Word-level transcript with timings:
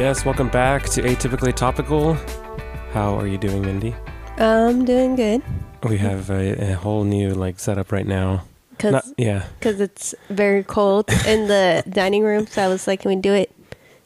Yes, 0.00 0.24
welcome 0.24 0.48
back 0.48 0.84
to 0.92 1.02
Atypically 1.02 1.54
Topical. 1.54 2.14
How 2.94 3.18
are 3.18 3.26
you 3.26 3.36
doing, 3.36 3.60
Mindy? 3.60 3.94
I'm 4.38 4.86
doing 4.86 5.14
good 5.14 5.42
We 5.82 5.98
have 5.98 6.30
a, 6.30 6.72
a 6.72 6.72
whole 6.72 7.04
new 7.04 7.34
like 7.34 7.60
setup 7.60 7.92
right 7.92 8.06
now. 8.06 8.44
Not, 8.82 9.04
because 9.04 9.14
yeah, 9.18 9.44
Cuz 9.60 9.78
it's 9.78 10.14
very 10.30 10.64
cold 10.64 11.10
in 11.26 11.48
the 11.48 11.84
dining 11.90 12.22
room. 12.22 12.46
So 12.46 12.62
I 12.62 12.68
was 12.68 12.86
like, 12.86 13.00
can 13.02 13.10
we 13.10 13.16
do 13.16 13.34
it 13.34 13.54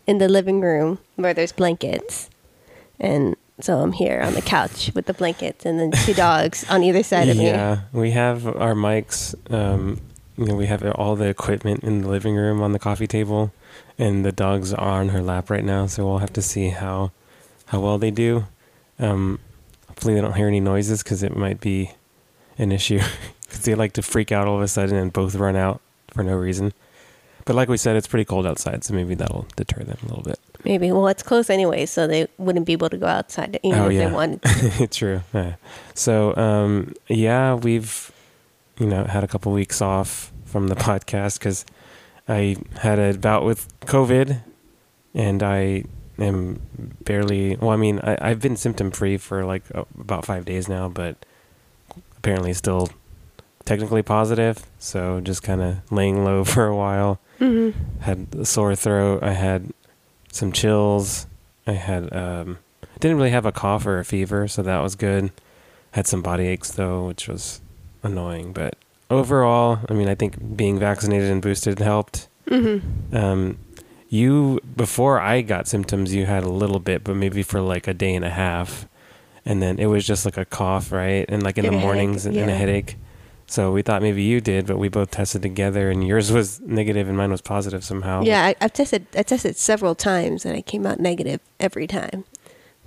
in 0.05 0.19
the 0.19 0.29
living 0.29 0.61
room 0.61 0.99
where 1.15 1.33
there's 1.33 1.53
blankets? 1.53 2.29
And 2.99 3.37
so 3.61 3.79
I'm 3.79 3.93
here 3.93 4.21
on 4.21 4.35
the 4.35 4.43
couch 4.43 4.91
with 4.97 5.07
the 5.07 5.15
blankets 5.15 5.65
and 5.65 5.79
then 5.79 5.93
two 5.93 6.13
dogs 6.13 6.69
on 6.69 6.83
either 6.83 7.05
side 7.05 7.29
of 7.29 7.37
me. 7.37 7.47
yeah. 7.47 7.83
We 7.93 8.11
have 8.11 8.49
our 8.49 8.75
mics. 8.75 9.37
Um, 9.49 10.01
you 10.37 10.47
know, 10.47 10.57
we 10.57 10.67
have 10.67 10.85
all 10.97 11.15
the 11.15 11.29
equipment 11.29 11.85
in 11.85 12.01
the 12.01 12.09
living 12.09 12.35
room 12.35 12.61
on 12.61 12.73
the 12.73 12.81
coffee 12.81 13.07
table, 13.07 13.53
and 13.99 14.25
the 14.25 14.33
dogs 14.33 14.73
are 14.73 15.01
on 15.01 15.11
her 15.11 15.23
lap 15.23 15.51
right 15.51 15.65
now. 15.65 15.87
So 15.87 16.07
we'll 16.07 16.19
have 16.19 16.33
to 16.35 16.43
see 16.43 16.71
how 16.71 17.13
how 17.67 17.81
well 17.81 17.99
they 17.99 18.11
do. 18.11 18.47
Um, 18.99 19.39
hopefully, 19.89 20.15
they 20.15 20.21
don't 20.21 20.35
hear 20.37 20.49
any 20.49 20.61
noises 20.61 21.03
because 21.03 21.23
it 21.23 21.37
might 21.37 21.61
be 21.61 21.93
an 22.59 22.73
issue. 22.73 23.01
Because 23.47 23.67
they 23.67 23.75
like 23.77 23.93
to 23.93 24.03
freak 24.03 24.33
out 24.33 24.49
all 24.49 24.57
of 24.57 24.63
a 24.63 24.67
sudden 24.67 24.97
and 24.97 25.13
both 25.13 25.37
run 25.37 25.55
out 25.55 25.81
for 26.09 26.25
no 26.25 26.35
reason. 26.35 26.73
But 27.45 27.55
like 27.55 27.69
we 27.69 27.77
said, 27.77 27.95
it's 27.95 28.09
pretty 28.09 28.25
cold 28.25 28.47
outside, 28.49 28.83
so 28.83 28.95
maybe 28.95 29.15
that'll 29.15 29.47
deter 29.55 29.85
them 29.85 29.97
a 30.03 30.07
little 30.09 30.25
bit. 30.25 30.41
Maybe. 30.65 30.91
Well, 30.91 31.07
it's 31.07 31.23
close 31.23 31.49
anyway, 31.49 31.87
so 31.87 32.09
they 32.09 32.27
wouldn't 32.37 32.67
be 32.67 32.73
able 32.73 32.89
to 32.91 32.97
go 32.97 33.07
outside 33.07 33.61
even 33.63 33.79
Oh, 33.79 33.87
if 33.87 33.93
yeah. 33.93 34.09
they 34.09 34.13
wanted. 34.13 34.91
True. 34.91 35.23
Yeah. 35.33 35.55
So, 35.95 36.35
um, 36.37 36.95
yeah, 37.07 37.55
we've, 37.55 38.11
you 38.81 38.87
know, 38.87 39.05
had 39.05 39.23
a 39.23 39.29
couple 39.29 39.53
weeks 39.53 39.81
off 39.81 40.33
from 40.47 40.67
the 40.67 40.75
podcast 40.89 41.39
because 41.39 41.65
I 42.29 42.57
had 42.79 42.99
a 42.99 43.19
bout 43.19 43.45
with 43.45 43.69
COVID 43.81 44.41
and 45.15 45.43
I 45.43 45.85
am 46.19 46.61
barely, 47.05 47.57
well, 47.57 47.71
I 47.71 47.77
mean, 47.77 48.01
I, 48.01 48.17
I've 48.21 48.41
been 48.41 48.57
symptom 48.57 48.91
free 48.91 49.17
for 49.17 49.45
like 49.45 49.63
uh, 49.75 49.85
about 49.99 50.25
five 50.25 50.45
days 50.45 50.69
now, 50.69 50.89
but 50.89 51.25
apparently 52.17 52.53
still 52.55 52.89
technically 53.65 54.03
positive. 54.03 54.65
So 54.79 55.21
just 55.21 55.43
kind 55.43 55.63
of 55.63 55.93
laying 55.93 56.25
low 56.25 56.45
for 56.45 56.67
a 56.67 56.77
while 56.77 57.21
hmm 57.39 57.71
had 58.01 58.29
a 58.39 58.45
sore 58.45 58.77
throat. 58.77 59.23
I 59.23 59.33
had 59.33 59.73
some 60.31 60.53
chills. 60.53 61.27
I 61.67 61.73
had 61.73 62.15
um, 62.15 62.59
didn't 63.01 63.17
really 63.17 63.31
have 63.31 63.47
a 63.47 63.53
cough 63.53 63.87
or 63.87 63.99
a 63.99 64.05
fever, 64.05 64.47
so 64.47 64.63
that 64.63 64.81
was 64.81 64.95
good. 64.95 65.33
Had 65.93 66.07
some 66.07 66.23
body 66.23 66.47
aches 66.47 66.71
though, 66.71 67.07
which 67.07 67.27
was 67.27 67.61
annoying. 68.03 68.53
But 68.53 68.77
overall, 69.11 69.79
I 69.89 69.95
mean, 69.95 70.09
I 70.09 70.15
think 70.15 70.57
being 70.57 70.79
vaccinated 70.79 71.31
and 71.31 71.43
boosted 71.43 71.79
helped. 71.79 72.29
hmm 72.49 72.79
Um, 73.13 73.59
you 74.09 74.61
before 74.77 75.19
I 75.21 75.41
got 75.43 75.67
symptoms, 75.67 76.15
you 76.15 76.27
had 76.27 76.45
a 76.45 76.49
little 76.49 76.79
bit, 76.79 77.03
but 77.05 77.17
maybe 77.17 77.43
for 77.43 77.61
like 77.61 77.89
a 77.89 77.95
day 77.95 78.15
and 78.15 78.25
a 78.25 78.31
half, 78.31 78.87
and 79.45 79.61
then 79.63 79.79
it 79.79 79.87
was 79.87 80.07
just 80.07 80.25
like 80.25 80.37
a 80.37 80.45
cough, 80.45 80.93
right? 80.93 81.25
And 81.29 81.43
like 81.43 81.59
in 81.59 81.65
And 81.67 81.75
the 81.75 81.79
a 81.79 81.81
headache, 81.81 81.97
mornings 81.97 82.27
and, 82.27 82.37
a 82.37 82.55
headache. 82.55 82.97
So 83.47 83.73
we 83.73 83.83
thought 83.83 84.01
maybe 84.03 84.23
you 84.23 84.41
did, 84.41 84.67
but 84.67 84.79
we 84.79 84.89
both 84.89 85.11
tested 85.11 85.43
together, 85.43 85.91
and 85.91 86.07
yours 86.07 86.31
was 86.33 86.61
negative 86.61 87.09
and 87.09 87.17
mine 87.17 87.31
was 87.31 87.43
positive 87.43 87.85
somehow. 87.85 88.23
Yeah, 88.23 88.45
I, 88.45 88.55
I've 88.61 88.73
tested. 88.73 89.07
I 89.17 89.23
tested 89.23 89.57
several 89.57 89.95
times 89.95 90.47
and 90.47 90.57
I 90.57 90.63
came 90.63 90.87
out 90.87 90.99
negative 91.01 91.41
every 91.61 91.87
time. 91.87 92.25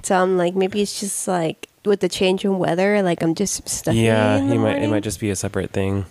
So 0.04 0.16
I'm 0.16 0.38
like, 0.38 0.56
maybe 0.56 0.82
it's 0.82 1.00
just 1.00 1.28
like 1.28 1.68
with 1.88 2.02
the 2.02 2.09
change 2.09 2.43
in 2.45 2.59
weather, 2.59 3.02
like 3.02 3.21
I'm 3.23 3.35
just 3.35 3.67
stuck. 3.67 3.95
yeah, 3.95 4.38
in 4.38 4.47
the 4.49 4.55
you 4.55 4.59
might 4.59 4.69
it 4.69 4.73
morning. 4.73 4.91
might 4.91 5.03
just 5.03 5.19
be 5.19 5.30
a 5.30 5.35
separate 5.35 5.71
thing. 5.71 6.05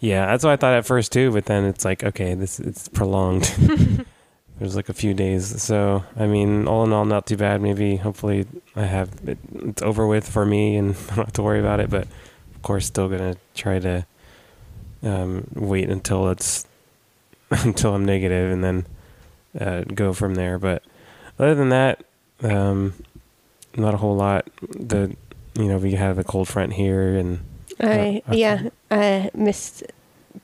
Yeah, 0.00 0.26
that's 0.26 0.44
what 0.44 0.52
I 0.52 0.56
thought 0.56 0.74
at 0.74 0.86
first 0.86 1.12
too, 1.12 1.32
but 1.32 1.46
then 1.46 1.64
it's 1.64 1.84
like 1.84 2.04
okay, 2.04 2.34
this 2.34 2.60
it's 2.60 2.88
prolonged. 2.88 3.52
There's 4.58 4.76
like 4.76 4.90
a 4.90 4.94
few 4.94 5.14
days, 5.14 5.62
so 5.62 6.04
I 6.18 6.26
mean, 6.26 6.68
all 6.68 6.84
in 6.84 6.92
all, 6.92 7.06
not 7.06 7.26
too 7.26 7.36
bad. 7.38 7.62
Maybe 7.62 7.96
hopefully 7.96 8.46
I 8.76 8.82
have 8.82 9.10
it, 9.26 9.38
it's 9.54 9.82
over 9.82 10.06
with 10.06 10.28
for 10.28 10.44
me 10.44 10.76
and 10.76 10.94
I 11.10 11.14
don't 11.16 11.24
have 11.24 11.32
to 11.34 11.42
worry 11.42 11.60
about 11.60 11.80
it. 11.80 11.88
But 11.88 12.02
of 12.54 12.62
course, 12.62 12.86
still 12.86 13.08
gonna 13.08 13.36
try 13.54 13.78
to 13.78 14.06
um, 15.02 15.46
wait 15.54 15.88
until 15.88 16.28
it's 16.28 16.66
until 17.50 17.94
I'm 17.94 18.04
negative 18.04 18.52
and 18.52 18.62
then 18.62 18.86
uh, 19.58 19.84
go 19.84 20.12
from 20.12 20.34
there. 20.34 20.58
But 20.58 20.82
other 21.38 21.54
than 21.54 21.70
that, 21.70 22.04
um, 22.42 22.92
not 23.76 23.94
a 23.94 23.96
whole 23.98 24.16
lot. 24.16 24.48
The 24.68 25.16
you 25.54 25.64
know 25.68 25.78
we 25.78 25.92
have 25.92 26.18
a 26.18 26.24
cold 26.24 26.48
front 26.48 26.72
here 26.72 27.16
and 27.16 27.40
I 27.80 28.22
Uh, 28.28 28.34
yeah, 28.34 28.68
I 28.90 29.30
missed 29.34 29.82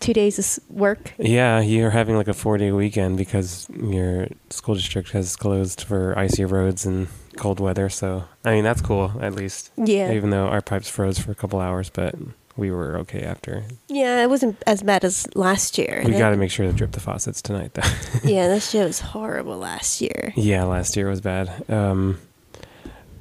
two 0.01 0.13
days 0.13 0.39
of 0.39 0.65
work. 0.71 1.13
Yeah, 1.19 1.61
you're 1.61 1.91
having 1.91 2.17
like 2.17 2.29
a 2.29 2.35
four 2.35 2.59
day 2.59 2.73
weekend 2.73 3.17
because 3.17 3.67
your 3.71 4.29
school 4.51 4.75
district 4.75 5.11
has 5.11 5.37
closed 5.37 5.83
for 5.83 6.19
icy 6.19 6.45
roads 6.45 6.85
and 6.87 7.09
cold 7.37 7.61
weather. 7.61 7.89
So, 7.89 8.25
I 8.45 8.53
mean, 8.55 8.65
that's 8.65 8.81
cool 8.83 9.13
at 9.21 9.35
least. 9.35 9.71
Yeah, 9.77 10.13
Even 10.13 10.31
though 10.31 10.47
our 10.47 10.63
pipes 10.63 10.89
froze 10.89 11.19
for 11.19 11.31
a 11.31 11.35
couple 11.35 11.61
hours, 11.61 11.91
but 11.91 12.15
we 12.57 12.71
were 12.71 12.97
okay 12.99 13.23
after. 13.23 13.65
yeah, 13.89 14.23
it 14.23 14.31
wasn't 14.31 14.57
as 14.67 14.83
bad 14.83 15.05
as 15.05 15.27
last 15.37 15.77
year. 15.79 16.03
We 16.07 16.13
got 16.13 16.31
to 16.31 16.37
make 16.39 16.51
sure 16.51 16.67
to 16.67 16.73
drip 16.73 16.93
the 16.93 17.01
faucets 17.01 17.43
tonight, 17.43 17.75
though. 17.75 17.83
yeah, 18.25 18.49
that 18.53 18.63
shit 18.63 18.85
was 18.87 19.01
horrible 19.01 19.59
last 19.59 20.01
year. 20.01 20.33
yeah, 20.37 20.65
last 20.65 20.97
year 20.97 21.09
was 21.09 21.21
bad. 21.21 21.71
Um, 21.71 22.19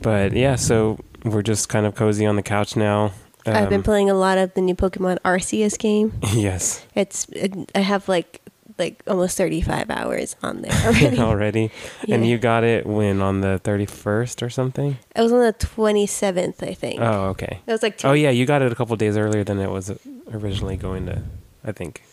but 0.06 0.34
yeah, 0.34 0.56
so 0.56 1.00
we're 1.24 1.42
just 1.42 1.68
kind 1.68 1.86
of 1.88 1.96
cozy 1.96 2.26
on 2.28 2.36
the 2.36 2.44
couch 2.44 2.76
now. 2.76 3.12
I've 3.48 3.70
been 3.70 3.80
Um, 3.80 3.84
playing 3.84 4.10
a 4.10 4.14
lot 4.14 4.38
of 4.38 4.54
the 4.54 4.62
new 4.62 4.76
Pokemon 4.76 5.18
Arceus 5.26 5.78
game. 5.78 6.14
yes, 6.34 6.86
It's 6.94 7.26
it, 7.32 7.72
I 7.76 7.80
have 7.80 8.08
like 8.08 8.42
like 8.78 9.02
almost 9.08 9.38
35 9.38 9.90
hours 9.90 10.36
on 10.44 10.62
there 10.62 10.72
already. 10.86 11.20
already. 11.20 11.72
And 12.10 12.28
you 12.28 12.38
got 12.38 12.64
it 12.64 12.86
when 12.86 13.22
on 13.22 13.40
the 13.42 13.60
31st 13.64 14.42
or 14.42 14.50
something? 14.50 14.98
It 15.16 15.22
was 15.22 15.32
on 15.32 15.40
the 15.40 15.54
27th, 15.54 16.62
I 16.62 16.74
think. 16.74 17.00
Oh, 17.00 17.30
okay. 17.34 17.60
it 17.66 17.72
was 17.72 17.82
like 17.82 17.98
two, 17.98 18.08
Oh 18.10 18.14
yeah, 18.14 18.32
you 18.32 18.46
got 18.46 18.62
it 18.62 18.72
a 18.72 18.76
couple 18.76 18.96
days 18.98 19.16
earlier 19.18 19.44
than 19.46 19.60
it 19.60 19.72
was 19.72 19.92
originally 20.32 20.78
going 20.78 21.06
to. 21.08 21.22
I 21.64 21.72
think. 21.72 22.04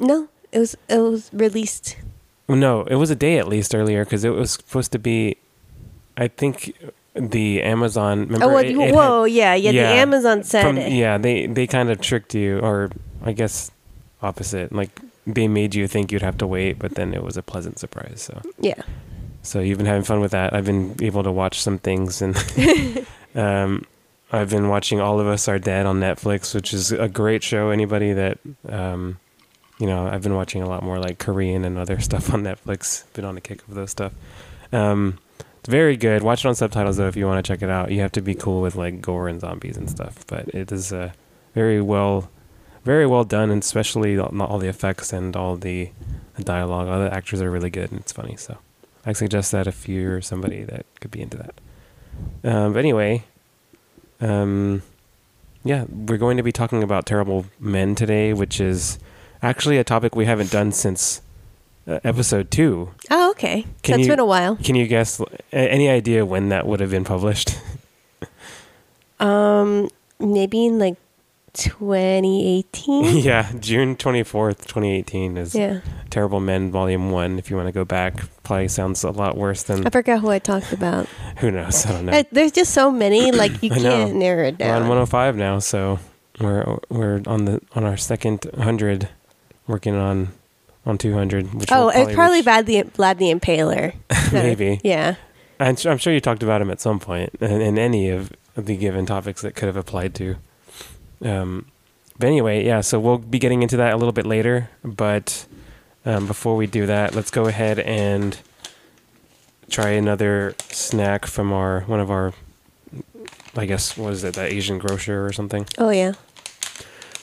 no, 0.00 0.28
it 0.50 0.58
was 0.58 0.76
it 0.88 0.98
was 0.98 1.30
released. 1.32 1.96
No, 2.48 2.82
it 2.84 2.96
was 2.96 3.10
a 3.10 3.16
day 3.16 3.38
at 3.38 3.46
least 3.46 3.74
earlier 3.74 4.02
because 4.04 4.24
it 4.24 4.30
was 4.34 4.52
supposed 4.52 4.90
to 4.92 4.98
be. 4.98 5.36
I 6.16 6.26
think 6.28 6.72
the 7.18 7.62
Amazon. 7.62 8.20
Remember, 8.26 8.44
oh, 8.46 8.48
well, 8.48 8.58
it- 8.58 8.70
it 8.70 8.78
had- 8.78 8.94
whoa, 8.94 9.24
yeah, 9.24 9.54
yeah, 9.54 9.70
yeah, 9.70 9.92
The 9.92 9.98
Amazon 10.00 10.42
said 10.44 10.62
from- 10.62 10.78
it. 10.78 10.92
yeah, 10.92 11.18
they 11.18 11.46
they 11.46 11.66
kind 11.66 11.90
of 11.90 12.00
tricked 12.00 12.34
you, 12.34 12.58
or 12.60 12.90
I 13.22 13.32
guess 13.32 13.70
opposite. 14.22 14.72
Like 14.72 14.90
they 15.26 15.48
made 15.48 15.74
you 15.74 15.86
think 15.88 16.10
you'd 16.12 16.22
have 16.22 16.38
to 16.38 16.46
wait, 16.46 16.78
but 16.78 16.94
then 16.94 17.12
it 17.14 17.22
was 17.22 17.36
a 17.36 17.42
pleasant 17.42 17.78
surprise. 17.78 18.22
So 18.22 18.40
yeah. 18.60 18.80
so 19.42 19.60
you've 19.60 19.78
been 19.78 19.86
having 19.86 20.04
fun 20.04 20.20
with 20.20 20.30
that. 20.32 20.52
I've 20.54 20.64
been 20.66 20.96
able 21.02 21.22
to 21.22 21.32
watch 21.32 21.60
some 21.60 21.78
things, 21.78 22.22
and 22.22 22.36
um, 23.34 23.84
I've 24.32 24.50
been 24.50 24.68
watching 24.68 25.00
All 25.00 25.20
of 25.20 25.26
Us 25.26 25.48
Are 25.48 25.58
Dead 25.58 25.86
on 25.86 26.00
Netflix, 26.00 26.54
which 26.54 26.72
is 26.74 26.92
a 26.92 27.08
great 27.08 27.42
show. 27.42 27.70
Anybody 27.70 28.12
that 28.12 28.38
um, 28.68 29.18
you 29.78 29.86
know, 29.86 30.06
I've 30.08 30.22
been 30.22 30.34
watching 30.34 30.60
a 30.62 30.68
lot 30.68 30.82
more 30.82 30.98
like 30.98 31.18
Korean 31.18 31.64
and 31.64 31.78
other 31.78 32.00
stuff 32.08 32.32
on 32.34 32.42
Netflix. 32.42 33.04
Been 33.14 33.24
on 33.24 33.36
a 33.36 33.40
kick 33.40 33.60
of 33.68 33.74
those 33.74 33.90
stuff. 33.90 34.12
Um, 34.72 35.18
very 35.68 35.98
good. 35.98 36.22
Watch 36.22 36.44
it 36.44 36.48
on 36.48 36.54
subtitles 36.54 36.96
though 36.96 37.08
if 37.08 37.14
you 37.14 37.26
want 37.26 37.44
to 37.44 37.52
check 37.52 37.60
it 37.60 37.68
out. 37.68 37.90
You 37.90 38.00
have 38.00 38.12
to 38.12 38.22
be 38.22 38.34
cool 38.34 38.62
with 38.62 38.74
like 38.74 39.02
gore 39.02 39.28
and 39.28 39.38
zombies 39.38 39.76
and 39.76 39.88
stuff, 39.88 40.26
but 40.26 40.48
it 40.48 40.72
is 40.72 40.94
uh, 40.94 41.12
very 41.54 41.82
well, 41.82 42.30
very 42.84 43.06
well 43.06 43.22
done, 43.22 43.50
and 43.50 43.62
especially 43.62 44.18
all, 44.18 44.42
all 44.42 44.58
the 44.58 44.68
effects 44.68 45.12
and 45.12 45.36
all 45.36 45.56
the, 45.56 45.90
the 46.36 46.42
dialogue. 46.42 46.88
All 46.88 46.98
the 46.98 47.12
actors 47.12 47.42
are 47.42 47.50
really 47.50 47.68
good 47.68 47.90
and 47.90 48.00
it's 48.00 48.12
funny. 48.12 48.34
So 48.36 48.56
I 49.04 49.12
suggest 49.12 49.52
that 49.52 49.66
if 49.66 49.86
you're 49.86 50.22
somebody 50.22 50.64
that 50.64 50.86
could 51.00 51.10
be 51.10 51.20
into 51.20 51.36
that. 51.36 51.54
Um, 52.44 52.72
but 52.72 52.78
anyway, 52.78 53.24
um, 54.22 54.80
yeah, 55.64 55.84
we're 55.90 56.16
going 56.16 56.38
to 56.38 56.42
be 56.42 56.50
talking 56.50 56.82
about 56.82 57.04
terrible 57.04 57.44
men 57.60 57.94
today, 57.94 58.32
which 58.32 58.58
is 58.58 58.98
actually 59.42 59.76
a 59.76 59.84
topic 59.84 60.16
we 60.16 60.24
haven't 60.24 60.50
done 60.50 60.72
since 60.72 61.20
uh, 61.88 62.00
episode 62.04 62.50
two. 62.50 62.90
Oh, 63.10 63.30
okay. 63.30 63.66
Can 63.82 63.94
so 63.94 63.98
it's 63.98 64.06
you- 64.06 64.12
been 64.12 64.18
a 64.20 64.26
while. 64.26 64.56
Can 64.56 64.76
you 64.76 64.86
guess 64.86 65.20
any 65.52 65.88
idea 65.88 66.24
when 66.26 66.50
that 66.50 66.66
would 66.66 66.80
have 66.80 66.90
been 66.90 67.04
published? 67.04 67.58
Um, 69.20 69.88
maybe 70.20 70.66
in 70.66 70.78
like 70.78 70.96
2018. 71.54 73.16
yeah, 73.24 73.50
June 73.58 73.96
24th, 73.96 74.66
2018 74.66 75.36
is 75.36 75.54
yeah, 75.54 75.80
Terrible 76.10 76.40
Men 76.40 76.70
Volume 76.70 77.10
1. 77.10 77.38
If 77.38 77.50
you 77.50 77.56
want 77.56 77.66
to 77.66 77.72
go 77.72 77.84
back, 77.84 78.22
probably 78.44 78.68
sounds 78.68 79.02
a 79.02 79.10
lot 79.10 79.36
worse 79.36 79.64
than 79.64 79.86
I 79.86 79.90
forgot 79.90 80.20
who 80.20 80.30
I 80.30 80.38
talked 80.38 80.72
about. 80.72 81.06
who 81.38 81.50
knows. 81.50 81.84
I 81.86 81.92
don't 81.92 82.06
know. 82.06 82.12
Uh, 82.12 82.22
There's 82.30 82.52
just 82.52 82.72
so 82.72 82.90
many, 82.90 83.32
like 83.42 83.62
you 83.62 83.70
can't 83.70 84.14
narrow 84.14 84.48
it 84.48 84.58
down. 84.58 84.68
We're 84.68 84.76
on 84.76 84.82
105 84.82 85.36
now, 85.36 85.58
so 85.58 85.98
we're 86.40 86.78
we're 86.88 87.22
on 87.26 87.44
the 87.44 87.60
on 87.74 87.84
our 87.84 87.96
second 87.96 88.46
100 88.54 89.08
working 89.66 89.94
on 89.94 90.28
on 90.88 90.98
200, 90.98 91.54
which 91.54 91.68
Oh, 91.72 91.88
it's 91.88 92.14
probably 92.14 92.38
reach- 92.38 92.46
Vlad 92.46 92.64
the 92.66 92.82
Vlad 92.84 93.18
the 93.18 93.32
Impaler. 93.34 93.94
Maybe. 94.32 94.80
Yeah. 94.82 95.16
I'm, 95.60 95.76
I'm 95.86 95.98
sure 95.98 96.12
you 96.12 96.20
talked 96.20 96.42
about 96.42 96.62
him 96.62 96.70
at 96.70 96.80
some 96.80 96.98
point 97.00 97.34
in, 97.40 97.60
in 97.60 97.78
any 97.78 98.08
of 98.10 98.32
the 98.56 98.76
given 98.76 99.06
topics 99.06 99.42
that 99.42 99.54
could 99.56 99.66
have 99.66 99.76
applied 99.76 100.14
to. 100.16 100.36
Um, 101.24 101.66
but 102.18 102.26
anyway, 102.26 102.64
yeah, 102.64 102.80
so 102.80 102.98
we'll 103.00 103.18
be 103.18 103.38
getting 103.38 103.62
into 103.62 103.76
that 103.76 103.92
a 103.92 103.96
little 103.96 104.12
bit 104.12 104.26
later. 104.26 104.70
But 104.84 105.46
um, 106.06 106.26
before 106.26 106.56
we 106.56 106.66
do 106.66 106.86
that, 106.86 107.14
let's 107.14 107.30
go 107.30 107.46
ahead 107.46 107.78
and 107.80 108.38
try 109.70 109.90
another 109.90 110.54
snack 110.70 111.26
from 111.26 111.52
our 111.52 111.82
one 111.82 112.00
of 112.00 112.10
our, 112.10 112.32
I 113.56 113.66
guess, 113.66 113.96
what 113.96 114.12
is 114.12 114.24
it, 114.24 114.34
that 114.34 114.52
Asian 114.52 114.78
grocer 114.78 115.24
or 115.26 115.32
something. 115.32 115.66
Oh 115.76 115.90
yeah. 115.90 116.12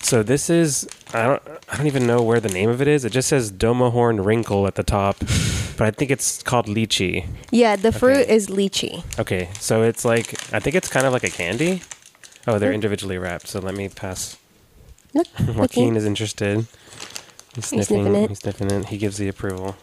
So 0.02 0.22
this 0.24 0.50
is 0.50 0.88
I 1.16 1.28
don't 1.28 1.42
I 1.72 1.78
don't 1.78 1.88
even 1.88 2.06
know 2.08 2.22
where 2.22 2.40
the 2.40 2.50
name 2.50 2.70
of 2.70 2.82
it 2.82 2.88
is. 2.88 3.06
It 3.06 3.12
just 3.12 3.28
says 3.30 3.52
Domahorn 3.52 4.24
Wrinkle 4.26 4.68
at 4.68 4.76
the 4.76 4.84
top, 4.84 5.18
but 5.78 5.82
I 5.88 5.92
think 5.92 6.12
it's 6.12 6.44
called 6.44 6.68
lychee. 6.68 7.26
Yeah, 7.52 7.76
the 7.76 7.92
fruit 7.92 8.24
Okay. 8.24 8.36
is 8.36 8.48
lychee. 8.48 9.04
Okay, 9.20 9.50
so 9.60 9.82
it's 9.84 10.04
like 10.06 10.34
I 10.54 10.60
think 10.60 10.76
it's 10.76 10.90
kind 10.90 11.06
of 11.06 11.14
like 11.14 11.24
a 11.24 11.30
candy. 11.30 11.82
Oh, 12.48 12.60
they're 12.60 12.72
Mm. 12.72 12.76
individually 12.76 13.18
wrapped. 13.18 13.48
So 13.48 13.60
let 13.60 13.74
me 13.76 13.90
pass. 13.90 14.38
Look, 15.14 15.28
Joaquin 15.40 15.56
looking. 15.58 15.96
is 15.96 16.06
interested. 16.06 16.58
He's 17.56 17.70
He's 17.72 17.88
sniffing. 17.88 18.04
sniffing 18.04 18.16
it. 18.24 18.30
He's 18.30 18.40
sniffing 18.40 18.72
it. 18.72 18.86
He 18.88 18.98
gives 18.98 19.18
the 19.18 19.28
approval. 19.30 19.76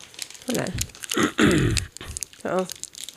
Hold 0.46 0.58
on. 0.58 0.72
oh, 2.44 2.66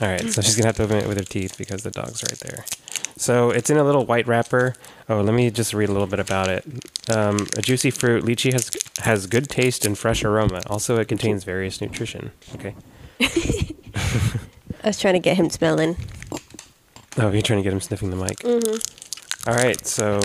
All 0.01 0.07
right, 0.07 0.29
so 0.29 0.41
she's 0.41 0.55
gonna 0.55 0.67
have 0.67 0.77
to 0.77 0.83
open 0.83 0.97
it 0.97 1.07
with 1.07 1.17
her 1.17 1.23
teeth 1.25 1.57
because 1.57 1.83
the 1.83 1.91
dog's 1.91 2.23
right 2.23 2.39
there. 2.39 2.65
So 3.17 3.49
it's 3.49 3.69
in 3.69 3.77
a 3.77 3.83
little 3.83 4.05
white 4.05 4.27
wrapper. 4.27 4.75
Oh, 5.07 5.21
let 5.21 5.33
me 5.33 5.49
just 5.49 5.73
read 5.73 5.87
a 5.89 5.91
little 5.93 6.07
bit 6.07 6.19
about 6.19 6.49
it. 6.49 6.65
Um, 7.09 7.47
a 7.57 7.61
juicy 7.61 7.91
fruit, 7.91 8.23
lychee 8.25 8.51
has 8.53 8.69
has 9.03 9.25
good 9.27 9.47
taste 9.49 9.85
and 9.85 9.97
fresh 9.97 10.23
aroma. 10.23 10.61
Also, 10.67 10.97
it 10.99 11.07
contains 11.07 11.43
various 11.43 11.79
nutrition. 11.79 12.31
Okay. 12.55 12.75
I 14.83 14.87
was 14.89 14.99
trying 14.99 15.13
to 15.13 15.19
get 15.19 15.37
him 15.37 15.49
smelling. 15.49 15.95
Oh, 17.17 17.31
you're 17.31 17.41
trying 17.41 17.59
to 17.59 17.63
get 17.63 17.71
him 17.73 17.79
sniffing 17.81 18.09
the 18.09 18.17
mic. 18.17 18.39
Mm-hmm. 18.39 19.49
All 19.49 19.55
right, 19.55 19.85
so 19.85 20.19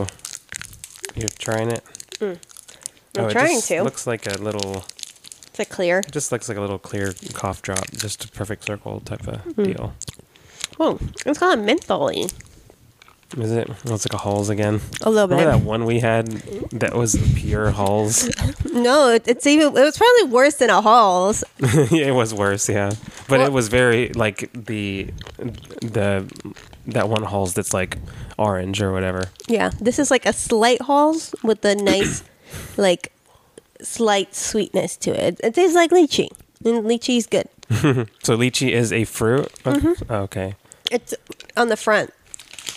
you're 1.14 1.28
trying 1.28 1.70
it. 1.70 1.84
I'm 2.20 2.38
oh, 3.18 3.26
it 3.28 3.32
trying 3.32 3.56
just 3.56 3.68
to. 3.68 3.82
Looks 3.84 4.06
like 4.06 4.26
a 4.26 4.36
little. 4.38 4.84
It's 5.46 5.60
a 5.60 5.64
clear. 5.64 6.00
It 6.00 6.10
just 6.12 6.32
looks 6.32 6.48
like 6.48 6.58
a 6.58 6.60
little 6.60 6.78
clear 6.78 7.12
cough 7.34 7.62
drop, 7.62 7.90
just 7.92 8.24
a 8.24 8.28
perfect 8.28 8.64
circle 8.64 9.00
type 9.00 9.26
of 9.28 9.44
Mm-hmm. 9.44 9.62
deal. 9.64 9.92
Oh, 10.80 10.98
it's 11.26 11.38
kind 11.38 11.60
of 11.60 11.66
mentholy. 11.66 12.32
Is 13.36 13.52
it? 13.52 13.68
Well, 13.84 13.94
it's 13.94 14.04
like 14.06 14.12
a 14.14 14.18
Halls 14.18 14.48
again. 14.48 14.80
A 15.02 15.10
little 15.10 15.28
bit. 15.28 15.36
Remember 15.36 15.58
that 15.58 15.64
one 15.64 15.84
we 15.84 16.00
had 16.00 16.26
that 16.72 16.94
was 16.94 17.16
pure 17.36 17.70
Halls? 17.70 18.28
No, 18.72 19.10
it, 19.10 19.26
it's 19.26 19.46
even. 19.46 19.68
It 19.76 19.82
was 19.82 19.98
probably 19.98 20.32
worse 20.32 20.54
than 20.56 20.70
a 20.70 20.80
Halls. 20.80 21.42
yeah, 21.90 22.06
it 22.06 22.14
was 22.14 22.32
worse, 22.32 22.68
yeah. 22.68 22.90
But 23.28 23.38
Well- 23.38 23.46
it 23.48 23.52
was 23.52 23.68
very 23.68 24.08
like 24.10 24.50
the 24.52 25.10
the 25.82 26.24
that 26.86 27.08
one 27.08 27.24
Halls 27.24 27.52
that's 27.54 27.74
like 27.74 27.98
orange 28.38 28.80
or 28.80 28.92
whatever. 28.92 29.24
Yeah, 29.48 29.70
this 29.80 29.98
is 29.98 30.10
like 30.10 30.24
a 30.24 30.32
slight 30.32 30.82
Halls 30.82 31.34
with 31.42 31.64
a 31.64 31.74
nice, 31.74 32.22
like, 32.76 33.12
slight 33.82 34.34
sweetness 34.34 34.96
to 34.98 35.10
it. 35.10 35.40
It 35.42 35.54
tastes 35.54 35.74
like 35.74 35.90
lychee, 35.90 36.28
and 36.64 36.84
lychee 36.86 37.16
is 37.18 37.26
good. 37.26 37.48
So 38.22 38.36
lychee 38.36 38.70
is 38.72 38.92
a 38.92 39.04
fruit. 39.04 39.50
Oh, 39.66 39.72
Mm-hmm. 39.72 40.12
Okay. 40.12 40.54
It's 40.90 41.14
on 41.56 41.68
the 41.68 41.76
front, 41.76 42.10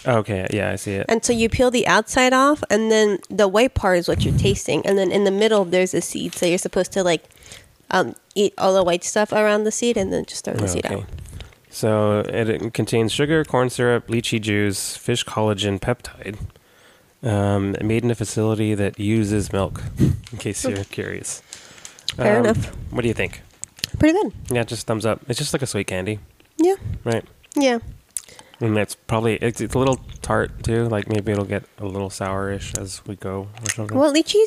Okay. 0.05 0.47
Yeah, 0.51 0.71
I 0.71 0.75
see 0.75 0.93
it. 0.95 1.05
and 1.09 1.23
so 1.23 1.31
you 1.33 1.49
peel 1.49 1.71
the 1.71 1.87
outside 1.87 2.33
off, 2.33 2.63
and 2.69 2.91
then 2.91 3.19
the 3.29 3.47
white 3.47 3.73
part 3.73 3.97
is 3.99 4.07
what 4.07 4.25
you're 4.25 4.37
tasting, 4.37 4.85
and 4.85 4.97
then 4.97 5.11
in 5.11 5.23
the 5.23 5.31
middle 5.31 5.65
there's 5.65 5.93
a 5.93 6.01
seed. 6.01 6.35
So 6.35 6.45
you're 6.45 6.57
supposed 6.57 6.91
to 6.93 7.03
like 7.03 7.23
um, 7.91 8.15
eat 8.35 8.53
all 8.57 8.73
the 8.73 8.83
white 8.83 9.03
stuff 9.03 9.31
around 9.31 9.63
the 9.63 9.71
seed, 9.71 9.95
and 9.97 10.11
then 10.11 10.25
just 10.25 10.43
throw 10.45 10.53
the 10.55 10.67
seed 10.67 10.85
Okay. 10.85 10.95
out. 10.95 11.05
So 11.69 12.19
it 12.19 12.73
contains 12.73 13.11
sugar, 13.11 13.43
corn 13.43 13.69
syrup, 13.69 14.07
lychee 14.07 14.39
juice, 14.41 14.95
fish 14.95 15.25
collagen 15.25 15.79
peptide, 15.79 16.37
um, 17.27 17.75
made 17.81 18.03
in 18.03 18.11
a 18.11 18.15
facility 18.15 18.75
that 18.75 18.99
uses 18.99 19.51
milk. 19.53 19.81
In 20.31 20.37
case 20.39 20.63
you're 20.65 20.83
curious. 20.83 21.41
Fair 22.15 22.39
Um, 22.39 22.45
enough. 22.45 22.65
What 22.91 23.01
do 23.01 23.07
you 23.07 23.13
think? 23.13 23.41
Pretty 23.99 24.13
good. 24.21 24.33
Yeah, 24.51 24.63
just 24.63 24.85
thumbs 24.85 25.05
up. 25.05 25.21
It's 25.29 25.39
just 25.39 25.53
like 25.53 25.61
a 25.61 25.67
sweet 25.67 25.87
candy, 25.87 26.19
Yeah, 26.57 26.75
right? 27.03 27.23
yeah. 27.55 27.79
And 28.63 28.77
it's 28.77 28.95
probably 28.95 29.35
it's, 29.35 29.59
it's 29.59 29.75
a 29.75 29.79
little 29.79 29.97
tart 30.21 30.63
too. 30.63 30.87
Like 30.87 31.09
maybe 31.09 31.31
it'll 31.33 31.43
get 31.43 31.63
a 31.79 31.85
little 31.85 32.09
sourish 32.09 32.77
as 32.79 33.05
we 33.05 33.15
go 33.17 33.49
or 33.61 33.69
something. 33.69 33.97
Well, 33.97 34.13
lychee 34.13 34.45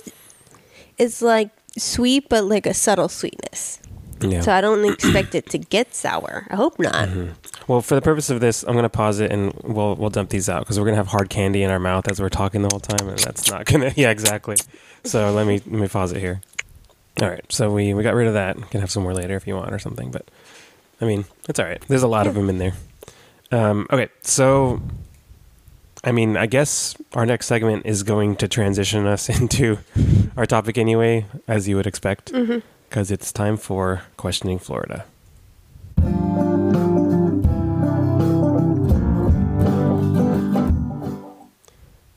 is 0.96 1.20
like 1.20 1.50
sweet, 1.76 2.28
but 2.30 2.44
like 2.44 2.64
a 2.64 2.72
subtle 2.72 3.08
sweetness. 3.08 3.78
yeah. 4.20 4.40
So 4.40 4.52
I 4.52 4.62
don't 4.62 4.84
expect 4.92 5.34
it 5.34 5.50
to 5.50 5.58
get 5.58 5.94
sour. 5.94 6.46
I 6.50 6.56
hope 6.56 6.78
not. 6.78 7.08
Mm-hmm. 7.08 7.32
Well, 7.70 7.82
for 7.82 7.94
the 7.94 8.00
purpose 8.00 8.30
of 8.30 8.40
this, 8.40 8.62
I'm 8.62 8.74
gonna 8.74 8.88
pause 8.88 9.20
it 9.20 9.30
and 9.30 9.52
we'll 9.62 9.94
we'll 9.96 10.10
dump 10.10 10.30
these 10.30 10.48
out 10.48 10.60
because 10.60 10.78
we're 10.78 10.86
gonna 10.86 10.96
have 10.96 11.08
hard 11.08 11.28
candy 11.28 11.62
in 11.62 11.70
our 11.70 11.78
mouth 11.80 12.08
as 12.08 12.18
we're 12.18 12.30
talking 12.30 12.62
the 12.62 12.68
whole 12.72 12.80
time, 12.80 13.08
and 13.08 13.18
that's 13.18 13.50
not 13.50 13.66
gonna. 13.66 13.92
Yeah, 13.96 14.10
exactly. 14.10 14.56
So 15.04 15.30
let 15.32 15.46
me 15.46 15.60
let 15.66 15.80
me 15.80 15.88
pause 15.88 16.12
it 16.12 16.20
here. 16.20 16.40
All 17.20 17.28
right, 17.28 17.44
so 17.50 17.70
we 17.70 17.92
we 17.92 18.02
got 18.02 18.14
rid 18.14 18.28
of 18.28 18.34
that. 18.34 18.56
Can 18.70 18.80
have 18.80 18.90
some 18.90 19.02
more 19.02 19.14
later 19.14 19.36
if 19.36 19.46
you 19.46 19.56
want 19.56 19.72
or 19.74 19.78
something, 19.78 20.10
but 20.10 20.26
I 21.02 21.04
mean 21.04 21.26
it's 21.50 21.58
all 21.58 21.66
right. 21.66 21.82
There's 21.88 22.02
a 22.02 22.08
lot 22.08 22.26
of 22.26 22.34
them 22.34 22.48
in 22.48 22.56
there. 22.58 22.72
Um, 23.52 23.86
okay, 23.90 24.08
so 24.22 24.80
I 26.04 26.12
mean, 26.12 26.36
I 26.36 26.46
guess 26.46 26.96
our 27.14 27.26
next 27.26 27.46
segment 27.46 27.86
is 27.86 28.02
going 28.02 28.36
to 28.36 28.48
transition 28.48 29.06
us 29.06 29.28
into 29.40 29.78
our 30.36 30.46
topic 30.46 30.78
anyway, 30.78 31.26
as 31.48 31.68
you 31.68 31.76
would 31.76 31.86
expect, 31.86 32.32
because 32.88 33.10
it's 33.10 33.32
time 33.32 33.56
for 33.56 34.02
questioning 34.16 34.58
Florida. 34.58 35.04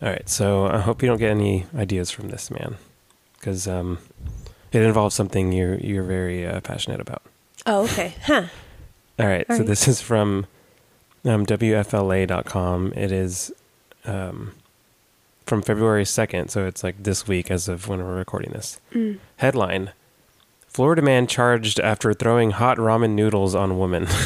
All 0.01 0.07
right, 0.07 0.29
so 0.29 0.65
I 0.67 0.79
hope 0.79 1.01
you 1.01 1.09
don't 1.09 1.17
get 1.17 1.31
any 1.31 1.65
ideas 1.75 2.09
from 2.09 2.29
this 2.29 2.49
man, 2.49 2.77
because 3.33 3.67
um, 3.67 3.97
it 4.71 4.81
involves 4.81 5.13
something 5.13 5.51
you're 5.51 5.75
you're 5.75 6.03
very 6.03 6.47
uh, 6.47 6.61
passionate 6.61 7.01
about. 7.01 7.21
Oh, 7.65 7.83
okay. 7.83 8.13
Huh. 8.23 8.45
All 9.19 9.27
right, 9.27 9.45
All 9.49 9.57
so 9.57 9.59
right. 9.61 9.67
this 9.67 9.87
is 9.89 9.99
from 9.99 10.45
um, 11.25 11.45
WFLA.com. 11.45 12.93
It 12.95 13.11
is 13.11 13.51
um, 14.05 14.53
from 15.45 15.61
February 15.61 16.03
2nd, 16.03 16.49
so 16.49 16.65
it's 16.65 16.83
like 16.83 17.03
this 17.03 17.27
week 17.27 17.51
as 17.51 17.67
of 17.67 17.87
when 17.87 17.99
we're 17.99 18.17
recording 18.17 18.51
this. 18.51 18.79
Headline 19.37 19.91
Florida 20.67 21.01
man 21.01 21.25
charged 21.27 21.79
after 21.79 22.13
throwing 22.13 22.51
hot 22.51 22.77
ramen 22.77 23.11
noodles 23.11 23.55
on 23.55 23.77
woman. 23.79 24.07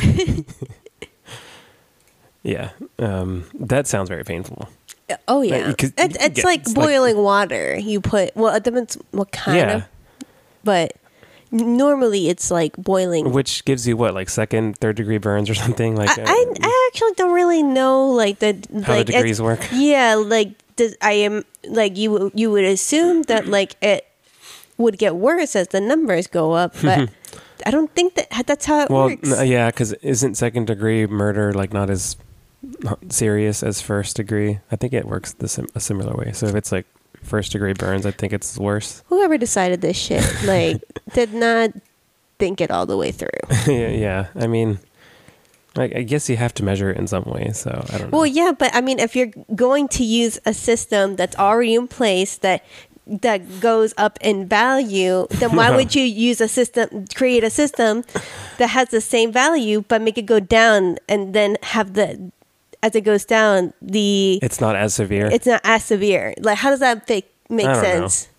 yeah, 2.44 2.72
um, 3.00 3.45
that 3.54 3.88
sounds 3.88 4.10
very 4.10 4.24
painful. 4.25 4.68
Oh 5.28 5.42
yeah. 5.42 5.68
you 5.68 5.72
It, 5.72 5.94
it's 5.98 6.18
get- 6.36 6.45
like 6.45 6.62
it's 6.62 6.75
like- 6.75 6.86
boiling 6.88 7.18
water. 7.18 7.78
You 7.78 8.02
put 8.02 8.35
well, 8.35 8.54
it 8.56 8.64
depends 8.64 8.97
what 9.12 9.31
kind 9.31 9.57
yeah, 9.57 9.76
of, 9.76 9.83
but 10.64 10.94
normally 11.54 12.28
it's 12.30 12.50
like 12.52 12.76
boiling. 12.76 13.31
which 13.31 13.64
gives 13.64 13.88
you 13.88 13.95
what, 13.95 14.14
like 14.14 14.28
second, 14.30 14.78
third 14.78 14.95
degree 14.98 15.19
burns 15.19 15.50
or 15.50 15.54
something? 15.56 15.95
Like 15.95 16.10
I, 16.18 16.24
uh, 16.24 16.26
I, 16.28 16.45
I 16.62 16.90
actually 16.92 17.14
don't 17.14 17.31
really 17.33 17.64
know 17.64 18.10
like 18.10 18.40
the 18.40 18.54
how 18.86 18.94
like 18.94 19.06
the 19.07 19.14
degrees 19.14 19.42
work. 19.42 19.60
Yeah, 19.72 20.16
like 20.16 20.57
does, 20.76 20.98
I 21.02 21.14
am 21.14 21.45
like 21.69 21.95
you 21.98 22.31
you 22.33 22.52
would 22.52 22.66
assume 22.66 23.24
that 23.24 23.48
like 23.48 23.76
it 23.81 24.06
would 24.78 24.98
get 24.98 25.16
worse 25.16 25.56
as 25.56 25.68
the 25.69 25.80
numbers 25.80 26.28
go 26.28 26.54
up, 26.54 26.74
but 26.81 27.10
I 27.66 27.72
don't 27.72 27.94
think 27.94 28.16
that 28.16 28.28
that's 28.48 28.66
how 28.66 28.81
it 28.81 28.90
Well, 28.90 29.06
works. 29.10 29.31
n- 29.31 29.48
yeah, 29.48 29.69
because 29.69 29.94
isn't 29.94 30.36
second 30.36 30.66
degree 30.68 31.06
murder 31.07 31.54
like 31.54 31.72
not 31.72 31.90
as 31.90 32.18
serious 33.10 33.62
as 33.64 33.81
first 33.81 34.16
degree? 34.16 34.60
I 34.72 34.76
think 34.76 34.94
it 34.94 35.06
works 35.06 35.33
the 35.33 35.48
sim- 35.48 35.69
a 35.76 35.80
similar 35.80 36.16
way. 36.16 36.31
So 36.33 36.48
if 36.48 36.56
it's 36.56 36.72
like 36.72 36.86
first 37.23 37.51
degree 37.51 37.73
burns, 37.73 38.06
I 38.06 38.11
think 38.11 38.33
it's 38.33 38.57
worse. 38.57 39.03
Whoever 39.07 39.37
decided 39.37 39.81
this 39.81 39.97
shit 39.97 40.23
like 40.45 40.81
did 41.13 41.33
not 41.33 41.71
think 42.39 42.61
it 42.61 42.71
all 42.71 42.85
the 42.85 42.97
way 42.97 43.11
through. 43.11 43.30
yeah, 43.68 43.89
yeah, 43.89 44.27
I 44.35 44.47
mean, 44.47 44.80
like 45.75 45.95
I 45.95 46.03
guess 46.03 46.30
you 46.30 46.37
have 46.37 46.53
to 46.56 46.63
measure 46.63 46.92
it 46.92 46.97
in 46.97 47.07
some 47.07 47.23
way. 47.23 47.51
So 47.53 47.85
I 47.89 47.97
don't 47.97 48.11
know. 48.11 48.18
Well, 48.18 48.27
yeah, 48.27 48.51
but 48.57 48.73
I 48.75 48.81
mean, 48.81 48.99
if 48.99 49.15
you're 49.15 49.31
going 49.56 49.87
to 49.89 50.03
use 50.03 50.39
a 50.45 50.53
system 50.53 51.15
that's 51.15 51.35
already 51.37 51.75
in 51.75 51.87
place 51.87 52.37
that 52.37 52.63
that 53.06 53.59
goes 53.59 53.94
up 53.97 54.18
in 54.21 54.47
value, 54.47 55.27
then 55.31 55.56
why 55.56 55.75
would 55.75 55.94
you 55.95 56.03
use 56.03 56.39
a 56.39 56.47
system, 56.47 57.06
create 57.13 57.44
a 57.44 57.49
system 57.49 58.03
that 58.57 58.68
has 58.68 58.89
the 58.89 59.01
same 59.01 59.31
value, 59.31 59.83
but 59.87 60.01
make 60.01 60.18
it 60.18 60.25
go 60.25 60.39
down, 60.39 60.97
and 61.09 61.33
then 61.33 61.57
have 61.63 61.94
the 61.94 62.31
as 62.83 62.94
it 62.95 63.02
goes 63.02 63.25
down, 63.25 63.73
the 63.81 64.37
it's 64.44 64.61
not 64.61 64.75
as 64.75 64.94
severe. 64.94 65.25
it's 65.31 65.47
not 65.47 65.61
as 65.63 65.83
severe. 65.83 66.35
Like, 66.40 66.59
how 66.59 66.69
does 66.69 66.81
that 66.81 67.09
make 67.09 67.33
make 67.49 67.66
don't 67.66 67.75
know. 67.78 67.81
sense? 67.81 68.30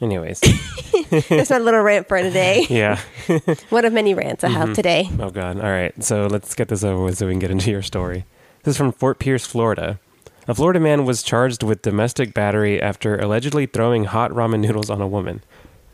Anyways, 0.00 0.40
That's 1.28 1.50
my 1.50 1.58
little 1.58 1.80
rant 1.82 2.06
for 2.06 2.18
today. 2.22 2.66
yeah. 2.70 3.00
One 3.70 3.84
of 3.84 3.92
many 3.92 4.14
rants 4.14 4.44
I 4.44 4.48
Mm-hmm. 4.48 4.56
have 4.56 4.72
today. 4.74 5.10
Oh 5.18 5.30
God! 5.30 5.56
All 5.58 5.70
right, 5.70 5.92
so 6.04 6.28
let's 6.28 6.54
get 6.54 6.68
this 6.68 6.84
over 6.84 7.02
with 7.02 7.18
so 7.18 7.26
we 7.26 7.32
can 7.32 7.40
get 7.40 7.50
into 7.50 7.70
your 7.72 7.82
story. 7.82 8.24
This 8.62 8.72
is 8.74 8.78
from 8.78 8.92
Fort 8.92 9.18
Pierce, 9.18 9.44
Florida. 9.44 9.98
A 10.46 10.54
Florida 10.54 10.78
man 10.80 11.04
was 11.04 11.22
charged 11.22 11.62
with 11.64 11.82
domestic 11.82 12.32
battery 12.32 12.80
after 12.80 13.18
allegedly 13.18 13.66
throwing 13.66 14.04
hot 14.04 14.30
ramen 14.30 14.60
noodles 14.60 14.88
on 14.88 15.00
a 15.00 15.06
woman. 15.08 15.42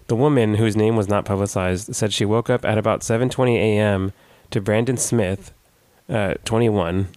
The 0.06 0.14
woman, 0.16 0.56
whose 0.56 0.76
name 0.76 0.96
was 0.96 1.08
not 1.08 1.24
publicized, 1.24 1.94
said 1.96 2.12
she 2.12 2.24
woke 2.26 2.50
up 2.50 2.62
at 2.64 2.76
about 2.76 3.00
7:20 3.00 3.56
a.m. 3.56 4.12
to 4.50 4.60
Brandon 4.60 4.98
Smith, 4.98 5.50
uh, 6.10 6.34
21. 6.44 7.08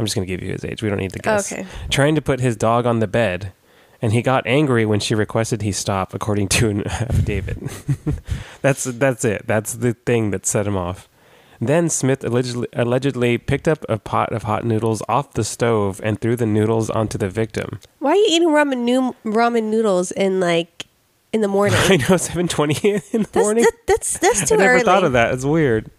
I'm 0.00 0.06
just 0.06 0.14
going 0.14 0.26
to 0.26 0.32
give 0.32 0.42
you 0.42 0.52
his 0.52 0.64
age. 0.64 0.82
We 0.82 0.88
don't 0.88 0.98
need 0.98 1.12
to 1.12 1.18
guess. 1.18 1.52
Okay. 1.52 1.66
Trying 1.90 2.14
to 2.14 2.22
put 2.22 2.40
his 2.40 2.56
dog 2.56 2.86
on 2.86 3.00
the 3.00 3.06
bed, 3.06 3.52
and 4.00 4.12
he 4.12 4.22
got 4.22 4.46
angry 4.46 4.86
when 4.86 4.98
she 4.98 5.14
requested 5.14 5.60
he 5.62 5.72
stop, 5.72 6.14
according 6.14 6.48
to 6.48 6.70
an 6.70 6.86
affidavit. 6.88 7.58
that's 8.62 8.84
that's 8.84 9.24
it. 9.24 9.46
That's 9.46 9.74
the 9.74 9.92
thing 9.92 10.30
that 10.30 10.46
set 10.46 10.66
him 10.66 10.76
off. 10.76 11.06
Then 11.60 11.90
Smith 11.90 12.24
allegedly, 12.24 12.66
allegedly 12.72 13.36
picked 13.36 13.68
up 13.68 13.84
a 13.90 13.98
pot 13.98 14.32
of 14.32 14.44
hot 14.44 14.64
noodles 14.64 15.02
off 15.10 15.34
the 15.34 15.44
stove 15.44 16.00
and 16.02 16.18
threw 16.18 16.34
the 16.34 16.46
noodles 16.46 16.88
onto 16.88 17.18
the 17.18 17.28
victim. 17.28 17.78
Why 17.98 18.12
are 18.12 18.16
you 18.16 18.26
eating 18.30 18.48
ramen 18.48 18.78
noo- 18.78 19.14
ramen 19.26 19.64
noodles 19.64 20.10
in 20.12 20.40
like 20.40 20.86
in 21.34 21.42
the 21.42 21.48
morning? 21.56 21.76
I 21.82 21.98
know, 21.98 22.16
7.20 22.16 22.84
in 23.12 23.22
the 23.22 23.28
That's 23.30 23.36
morning. 23.36 23.64
that, 23.64 23.74
that's 23.86 24.18
that's 24.18 24.48
too 24.48 24.54
early. 24.54 24.62
I 24.62 24.66
never 24.66 24.74
early. 24.76 24.84
thought 24.84 25.04
of 25.04 25.12
that. 25.12 25.34
It's 25.34 25.44
weird. 25.44 25.90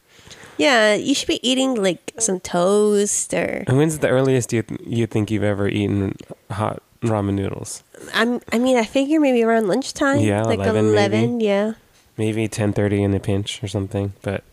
Yeah, 0.58 0.94
you 0.96 1.14
should 1.16 1.28
be 1.28 1.40
eating 1.48 1.76
like 1.82 2.14
some 2.20 2.40
toast 2.40 3.34
or 3.34 3.64
And 3.68 3.78
when's 3.78 4.00
the 4.00 4.10
earliest 4.10 4.54
you, 4.54 4.64
you 4.86 5.08
think 5.08 5.32
you've 5.32 5.44
ever 5.44 5.68
eaten 5.68 6.16
hot 6.52 6.82
ramen 7.02 7.34
noodles? 7.34 7.84
I'm 8.14 8.42
I 8.52 8.60
mean 8.60 8.78
I 8.78 8.84
figure 8.84 9.20
maybe 9.20 9.44
around 9.44 9.68
lunchtime. 9.68 10.20
Yeah, 10.20 10.44
like 10.44 10.60
11 10.60 10.86
eleven. 10.90 11.38
maybe. 11.38 11.46
yeah. 11.46 11.74
Maybe 12.18 12.48
10.30 12.48 13.00
in 13.02 13.14
a 13.16 13.20
pinch 13.20 13.64
or 13.64 13.68
something. 13.68 14.14
But 14.22 14.44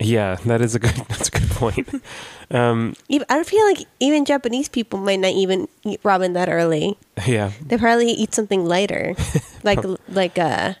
yeah, 0.00 0.36
that 0.44 0.60
is 0.60 0.74
a 0.74 0.78
good, 0.78 0.94
that's 1.08 1.28
a 1.28 1.32
good 1.32 1.50
point. 1.50 1.88
Um, 2.50 2.96
I 3.28 3.42
feel 3.44 3.62
like 3.66 3.84
even 4.00 4.24
Japanese 4.24 4.70
people 4.70 4.98
might 4.98 5.20
not 5.20 5.32
even 5.32 5.68
eat 5.84 6.02
ramen 6.02 6.32
that 6.32 6.48
early. 6.48 6.96
yeah, 7.26 7.52
They 7.60 7.76
probably 7.76 8.08
eat 8.10 8.32
something 8.34 8.64
lighter, 8.64 9.14
like 9.64 9.80
like 10.08 10.38
a 10.38 10.78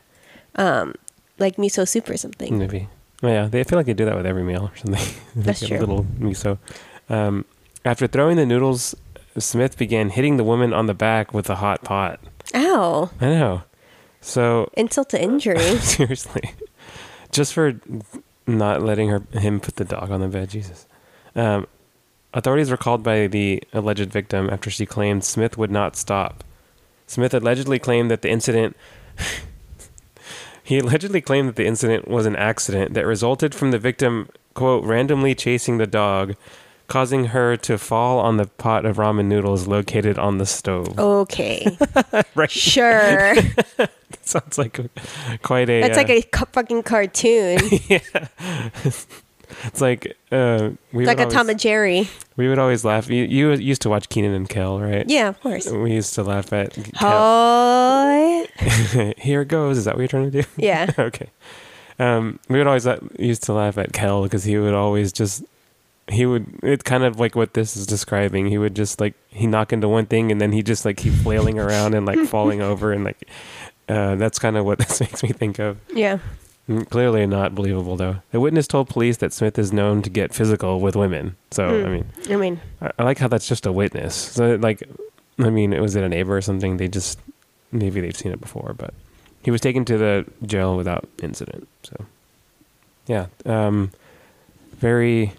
um 0.54 0.94
like 1.38 1.56
miso 1.56 1.86
soup 1.86 2.08
or 2.08 2.16
something. 2.16 2.56
Maybe. 2.58 2.88
Oh, 3.22 3.28
yeah, 3.28 3.46
they 3.46 3.60
I 3.60 3.64
feel 3.64 3.78
like 3.78 3.86
they 3.86 3.94
do 3.94 4.04
that 4.04 4.16
with 4.16 4.26
every 4.26 4.44
meal 4.44 4.70
or 4.72 4.76
something. 4.76 5.14
That's 5.36 5.66
true. 5.66 5.78
A 5.78 5.80
little 5.80 6.04
miso. 6.18 6.58
Um, 7.08 7.44
after 7.84 8.06
throwing 8.06 8.36
the 8.36 8.46
noodles, 8.46 8.94
Smith 9.38 9.76
began 9.76 10.10
hitting 10.10 10.36
the 10.36 10.44
woman 10.44 10.72
on 10.72 10.86
the 10.86 10.94
back 10.94 11.34
with 11.34 11.50
a 11.50 11.56
hot 11.56 11.82
pot. 11.82 12.20
Ow! 12.54 13.10
I 13.20 13.26
know. 13.26 13.62
So 14.20 14.70
Insult 14.74 15.10
to 15.10 15.22
injury. 15.22 15.58
seriously, 15.78 16.52
just 17.32 17.52
for 17.52 17.80
not 18.46 18.82
letting 18.82 19.08
her 19.08 19.22
him 19.32 19.60
put 19.60 19.76
the 19.76 19.84
dog 19.84 20.10
on 20.10 20.20
the 20.20 20.28
bed. 20.28 20.50
Jesus. 20.50 20.86
Um, 21.34 21.66
authorities 22.32 22.70
were 22.70 22.76
called 22.76 23.02
by 23.02 23.26
the 23.26 23.62
alleged 23.72 24.10
victim 24.10 24.48
after 24.50 24.70
she 24.70 24.86
claimed 24.86 25.24
Smith 25.24 25.58
would 25.58 25.70
not 25.70 25.96
stop. 25.96 26.44
Smith 27.06 27.34
allegedly 27.34 27.78
claimed 27.78 28.10
that 28.10 28.22
the 28.22 28.30
incident. 28.30 28.76
He 30.68 30.78
allegedly 30.80 31.22
claimed 31.22 31.48
that 31.48 31.56
the 31.56 31.64
incident 31.64 32.06
was 32.08 32.26
an 32.26 32.36
accident 32.36 32.92
that 32.92 33.06
resulted 33.06 33.54
from 33.54 33.70
the 33.70 33.78
victim 33.78 34.28
quote 34.52 34.84
randomly 34.84 35.34
chasing 35.34 35.78
the 35.78 35.86
dog, 35.86 36.36
causing 36.88 37.26
her 37.26 37.56
to 37.56 37.78
fall 37.78 38.18
on 38.18 38.36
the 38.36 38.44
pot 38.44 38.84
of 38.84 38.98
ramen 38.98 39.24
noodles 39.24 39.66
located 39.66 40.18
on 40.18 40.36
the 40.36 40.44
stove. 40.44 40.98
Okay, 40.98 41.74
right. 42.34 42.50
sure. 42.50 43.34
Sounds 44.20 44.58
like 44.58 44.78
quite 45.40 45.70
a. 45.70 45.80
That's 45.80 45.96
uh, 45.96 46.02
like 46.02 46.10
a 46.10 46.46
fucking 46.52 46.82
cartoon. 46.82 47.60
It's 49.64 49.80
like 49.80 50.16
uh, 50.30 50.70
we 50.92 51.02
It's 51.04 51.08
like 51.08 51.18
would 51.18 51.20
a 51.20 51.22
always, 51.24 51.34
Tom 51.34 51.48
and 51.50 51.58
Jerry. 51.60 52.08
We 52.36 52.48
would 52.48 52.58
always 52.58 52.84
laugh. 52.84 53.08
You, 53.10 53.24
you 53.24 53.52
used 53.54 53.82
to 53.82 53.88
watch 53.88 54.08
Kenan 54.08 54.32
and 54.32 54.48
Kel, 54.48 54.80
right? 54.80 55.08
Yeah, 55.08 55.28
of 55.28 55.40
course. 55.40 55.70
We 55.70 55.92
used 55.92 56.14
to 56.14 56.22
laugh 56.22 56.52
at. 56.52 56.74
Kel. 56.74 56.88
Oh, 57.02 58.46
Here 59.18 59.42
it 59.42 59.48
goes. 59.48 59.78
Is 59.78 59.84
that 59.86 59.94
what 59.94 60.00
you're 60.00 60.08
trying 60.08 60.30
to 60.30 60.42
do? 60.42 60.48
yeah. 60.56 60.90
okay. 60.98 61.30
Um, 61.98 62.38
we 62.48 62.58
would 62.58 62.66
always 62.68 62.86
la- 62.86 62.98
used 63.18 63.42
to 63.44 63.52
laugh 63.52 63.76
at 63.78 63.92
Kel 63.92 64.22
because 64.22 64.44
he 64.44 64.56
would 64.56 64.74
always 64.74 65.12
just 65.12 65.44
he 66.10 66.24
would 66.24 66.46
it's 66.62 66.82
kind 66.84 67.04
of 67.04 67.18
like 67.18 67.34
what 67.34 67.54
this 67.54 67.76
is 67.76 67.86
describing. 67.86 68.46
He 68.46 68.56
would 68.58 68.76
just 68.76 69.00
like 69.00 69.14
he 69.28 69.46
knock 69.46 69.72
into 69.72 69.88
one 69.88 70.06
thing 70.06 70.30
and 70.30 70.40
then 70.40 70.52
he 70.52 70.62
just 70.62 70.84
like 70.84 70.96
keep 70.96 71.12
flailing 71.12 71.58
around 71.58 71.94
and 71.94 72.06
like 72.06 72.20
falling 72.26 72.62
over 72.70 72.92
and 72.92 73.04
like 73.04 73.28
uh, 73.88 74.14
that's 74.16 74.38
kind 74.38 74.56
of 74.56 74.64
what 74.64 74.78
this 74.78 75.00
makes 75.00 75.22
me 75.22 75.30
think 75.30 75.58
of. 75.58 75.78
Yeah. 75.92 76.18
Mm, 76.68 76.88
Clearly 76.90 77.26
not 77.26 77.54
believable 77.54 77.96
though. 77.96 78.16
The 78.30 78.40
witness 78.40 78.66
told 78.66 78.88
police 78.88 79.16
that 79.18 79.32
Smith 79.32 79.58
is 79.58 79.72
known 79.72 80.02
to 80.02 80.10
get 80.10 80.34
physical 80.34 80.80
with 80.80 80.94
women. 80.96 81.36
So 81.50 81.80
Hmm. 81.80 81.86
I 81.86 81.88
mean, 81.88 82.06
I 82.30 82.36
mean, 82.36 82.60
I, 82.82 82.90
I 82.98 83.02
like 83.04 83.18
how 83.18 83.28
that's 83.28 83.48
just 83.48 83.64
a 83.66 83.72
witness. 83.72 84.14
So 84.14 84.56
like, 84.56 84.82
I 85.38 85.50
mean, 85.50 85.72
it 85.72 85.80
was 85.80 85.96
it 85.96 86.04
a 86.04 86.08
neighbor 86.08 86.36
or 86.36 86.42
something? 86.42 86.76
They 86.76 86.88
just 86.88 87.18
maybe 87.72 88.00
they've 88.00 88.16
seen 88.16 88.32
it 88.32 88.40
before, 88.40 88.74
but 88.76 88.92
he 89.42 89.50
was 89.50 89.60
taken 89.60 89.84
to 89.86 89.96
the 89.98 90.26
jail 90.44 90.76
without 90.76 91.08
incident. 91.22 91.68
So 91.84 92.04
yeah, 93.06 93.26
um, 93.46 93.90
very 94.76 95.32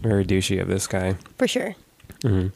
very 0.00 0.24
douchey 0.24 0.60
of 0.62 0.68
this 0.68 0.86
guy. 0.86 1.16
for 1.36 1.46
sure. 1.46 1.74
hmm 2.22 2.46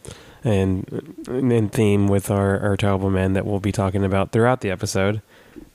And 0.45 1.13
in 1.29 1.69
theme 1.69 2.09
with 2.09 2.31
our, 2.31 2.59
our 2.61 2.77
terrible 2.77 3.11
men 3.11 3.35
that 3.35 3.45
we'll 3.45 3.61
be 3.61 3.73
talking 3.73 4.03
about 4.05 4.33
throughout 4.33 4.63
the 4.63 4.71
episode. 4.71 5.21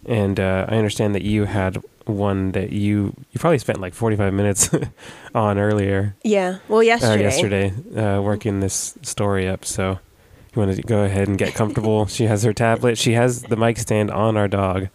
And 0.06 0.40
uh, 0.40 0.66
I 0.68 0.78
understand 0.78 1.14
that 1.16 1.22
you 1.22 1.46
had 1.46 1.78
one 2.06 2.52
that 2.52 2.72
you 2.72 3.14
you 3.32 3.40
probably 3.40 3.58
spent 3.60 3.80
like 3.80 3.94
45 3.94 4.34
minutes 4.34 4.70
on 5.36 5.58
earlier 5.58 6.16
Yeah. 6.24 6.58
Well, 6.68 6.80
or 6.80 6.84
yesterday. 6.84 7.24
yesterday 7.24 7.74
uh, 7.96 8.22
working 8.22 8.60
this 8.60 8.98
story 9.02 9.48
up. 9.48 9.66
So 9.66 10.00
you 10.54 10.62
want 10.62 10.76
to 10.76 10.82
go 10.84 11.04
ahead 11.04 11.28
and 11.28 11.38
get 11.38 11.54
comfortable. 11.56 12.06
she 12.08 12.26
has 12.26 12.44
her 12.44 12.54
tablet. 12.54 12.98
She 12.98 13.14
has 13.14 13.44
the 13.44 13.56
mic 13.56 13.78
stand 13.78 14.12
on 14.12 14.38
our 14.38 14.48
dog. 14.48 14.90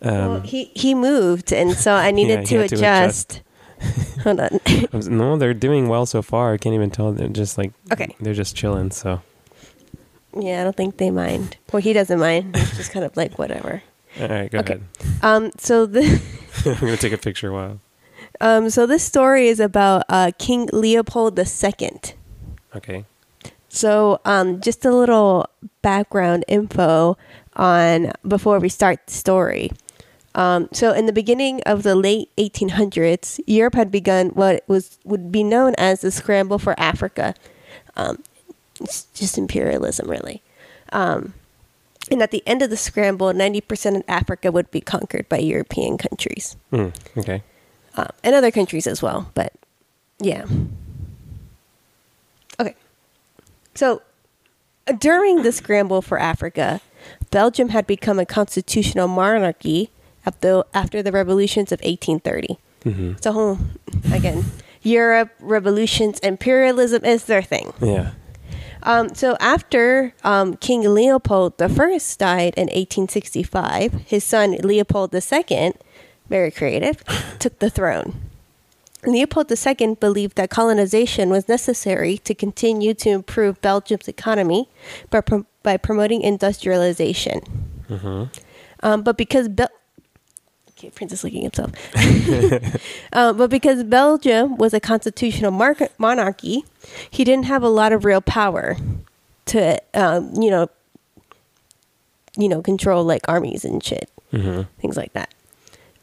Um, 0.00 0.12
well, 0.14 0.40
he 0.40 0.70
he 0.74 0.94
moved, 0.94 1.52
and 1.52 1.72
so 1.72 1.92
I 1.92 2.10
needed 2.12 2.40
he 2.40 2.44
to, 2.46 2.58
had 2.60 2.68
to 2.70 2.74
adjust. 2.76 3.42
Hold 4.22 4.40
on. 4.40 4.60
Was- 4.92 5.08
no, 5.08 5.36
they're 5.36 5.54
doing 5.54 5.88
well 5.88 6.06
so 6.06 6.22
far. 6.22 6.52
I 6.52 6.56
can't 6.56 6.74
even 6.74 6.90
tell. 6.90 7.12
They're 7.12 7.28
just 7.28 7.58
like 7.58 7.72
Okay. 7.92 8.14
They're 8.20 8.34
just 8.34 8.54
chilling. 8.56 8.90
So 8.92 9.22
yeah, 10.38 10.60
I 10.60 10.64
don't 10.64 10.76
think 10.76 10.98
they 10.98 11.10
mind. 11.10 11.56
Well, 11.72 11.82
he 11.82 11.92
doesn't 11.92 12.18
mind. 12.20 12.56
He's 12.56 12.76
just 12.76 12.92
kind 12.92 13.04
of 13.04 13.16
like 13.16 13.38
whatever. 13.38 13.82
All 14.20 14.28
right, 14.28 14.50
go 14.50 14.58
Okay. 14.58 14.74
ahead. 14.74 14.82
Um. 15.22 15.50
So 15.58 15.86
the 15.86 16.02
I'm 16.66 16.74
gonna 16.80 16.96
take 16.96 17.12
a 17.12 17.18
picture 17.18 17.52
while. 17.52 17.80
um. 18.40 18.70
So 18.70 18.86
this 18.86 19.02
story 19.04 19.48
is 19.48 19.60
about 19.60 20.04
uh, 20.08 20.32
King 20.38 20.68
Leopold 20.72 21.38
II. 21.38 22.00
Okay. 22.76 23.04
So, 23.70 24.18
um, 24.24 24.60
just 24.62 24.84
a 24.86 24.90
little 24.90 25.46
background 25.82 26.44
info 26.48 27.18
on 27.54 28.12
before 28.26 28.58
we 28.60 28.70
start 28.70 29.06
the 29.06 29.12
story. 29.12 29.70
Um, 30.34 30.68
so, 30.72 30.92
in 30.92 31.04
the 31.04 31.12
beginning 31.12 31.60
of 31.66 31.82
the 31.82 31.94
late 31.94 32.30
1800s, 32.38 33.38
Europe 33.46 33.74
had 33.74 33.90
begun 33.90 34.30
what 34.30 34.64
was 34.68 34.98
would 35.04 35.30
be 35.30 35.44
known 35.44 35.74
as 35.76 36.00
the 36.00 36.10
scramble 36.10 36.58
for 36.58 36.74
Africa. 36.80 37.34
Um, 37.96 38.22
it's 38.80 39.04
just 39.14 39.36
imperialism, 39.36 40.08
really. 40.08 40.42
And 42.10 42.22
at 42.22 42.30
the 42.30 42.42
end 42.46 42.62
of 42.62 42.70
the 42.70 42.76
scramble, 42.76 43.32
90% 43.32 43.96
of 43.96 44.02
Africa 44.08 44.50
would 44.50 44.70
be 44.70 44.80
conquered 44.80 45.28
by 45.28 45.38
European 45.38 45.98
countries 45.98 46.56
Hmm, 46.70 46.88
okay. 47.16 47.42
um, 47.96 48.08
and 48.24 48.34
other 48.34 48.50
countries 48.50 48.86
as 48.86 49.02
well. 49.02 49.30
But 49.34 49.52
yeah. 50.20 50.44
Okay. 52.60 52.74
So 53.74 54.02
during 54.98 55.42
the 55.42 55.52
scramble 55.52 56.02
for 56.02 56.18
Africa, 56.18 56.80
Belgium 57.30 57.68
had 57.70 57.86
become 57.86 58.18
a 58.18 58.26
constitutional 58.26 59.06
monarchy 59.08 59.90
after, 60.24 60.64
after 60.74 61.02
the 61.02 61.12
revolutions 61.12 61.72
of 61.72 61.80
1830. 61.80 62.58
hmm 62.84 63.12
So, 63.20 63.58
again, 64.12 64.44
Europe, 64.82 65.30
revolutions, 65.40 66.18
imperialism 66.20 67.04
is 67.04 67.24
their 67.24 67.42
thing. 67.42 67.72
Yeah. 67.80 68.12
Um, 68.88 69.14
so 69.14 69.36
after 69.38 70.14
um, 70.24 70.56
King 70.56 70.94
Leopold 70.94 71.60
I 71.60 71.68
died 71.68 72.54
in 72.56 72.68
1865, 72.72 73.92
his 74.06 74.24
son 74.24 74.52
Leopold 74.62 75.14
II, 75.14 75.74
very 76.30 76.50
creative, 76.50 77.04
took 77.38 77.58
the 77.58 77.68
throne. 77.68 78.14
Leopold 79.04 79.52
II 79.52 79.94
believed 79.96 80.36
that 80.36 80.48
colonization 80.48 81.28
was 81.28 81.48
necessary 81.48 82.16
to 82.16 82.34
continue 82.34 82.94
to 82.94 83.10
improve 83.10 83.60
Belgium's 83.60 84.08
economy 84.08 84.70
by, 85.10 85.20
prom- 85.20 85.46
by 85.62 85.76
promoting 85.76 86.22
industrialization. 86.22 87.40
hmm 87.88 88.24
Um, 88.82 89.02
but 89.02 89.18
because 89.18 89.48
Bel- 89.48 89.77
okay, 90.78 90.90
Prince 90.90 91.12
is 91.12 91.24
licking 91.24 91.42
himself. 91.42 91.72
um, 93.12 93.36
but 93.36 93.50
because 93.50 93.82
Belgium 93.84 94.56
was 94.56 94.72
a 94.72 94.80
constitutional 94.80 95.50
mar- 95.50 95.76
monarchy, 95.98 96.64
he 97.10 97.24
didn't 97.24 97.46
have 97.46 97.62
a 97.62 97.68
lot 97.68 97.92
of 97.92 98.04
real 98.04 98.20
power 98.20 98.76
to, 99.46 99.80
um, 99.94 100.32
you 100.40 100.50
know, 100.50 100.68
you 102.36 102.48
know, 102.48 102.62
control 102.62 103.04
like 103.04 103.22
armies 103.28 103.64
and 103.64 103.82
shit, 103.82 104.10
hmm 104.30 104.62
things 104.80 104.96
like 104.96 105.12
that. 105.14 105.34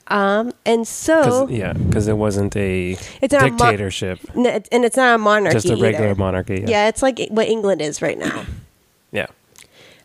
Um, 0.07 0.51
and 0.65 0.87
so 0.87 1.47
yeah, 1.47 1.73
because 1.73 2.07
it 2.07 2.17
wasn't 2.17 2.55
a 2.55 2.97
it's 3.21 3.33
not 3.33 3.43
a 3.43 3.51
mon- 3.51 3.57
dictatorship, 3.57 4.19
and 4.35 4.85
it's 4.85 4.97
not 4.97 5.15
a 5.15 5.17
monarchy. 5.17 5.55
just 5.55 5.69
a 5.69 5.75
regular 5.77 6.09
either. 6.09 6.15
monarchy. 6.15 6.55
Yeah. 6.61 6.69
Yeah. 6.69 6.87
it's 6.89 7.01
like 7.01 7.19
what 7.29 7.47
England 7.47 7.81
is 7.81 8.01
right 8.01 8.17
now. 8.17 8.45
Yeah. 9.11 9.27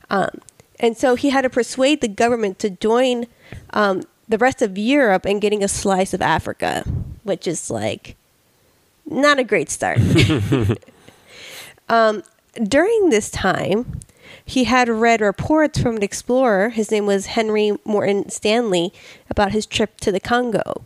Um, 0.08 0.30
and 0.78 0.96
so 0.96 1.16
he 1.16 1.30
had 1.30 1.42
to 1.42 1.50
persuade 1.50 2.00
the 2.00 2.08
government 2.08 2.58
to 2.60 2.70
join 2.70 3.26
um, 3.70 4.02
the 4.30 4.38
rest 4.38 4.62
of 4.62 4.78
Europe 4.78 5.26
and 5.26 5.40
getting 5.40 5.62
a 5.62 5.68
slice 5.68 6.14
of 6.14 6.22
Africa, 6.22 6.84
which 7.24 7.46
is 7.46 7.70
like 7.70 8.16
not 9.04 9.38
a 9.38 9.44
great 9.44 9.68
start. 9.68 9.98
um, 11.88 12.22
during 12.62 13.10
this 13.10 13.28
time, 13.28 14.00
he 14.44 14.64
had 14.64 14.88
read 14.88 15.20
reports 15.20 15.80
from 15.80 15.96
an 15.96 16.02
explorer. 16.02 16.70
His 16.70 16.90
name 16.92 17.06
was 17.06 17.26
Henry 17.26 17.72
Morton 17.84 18.30
Stanley 18.30 18.92
about 19.28 19.50
his 19.50 19.66
trip 19.66 19.98
to 20.00 20.12
the 20.12 20.20
Congo. 20.20 20.82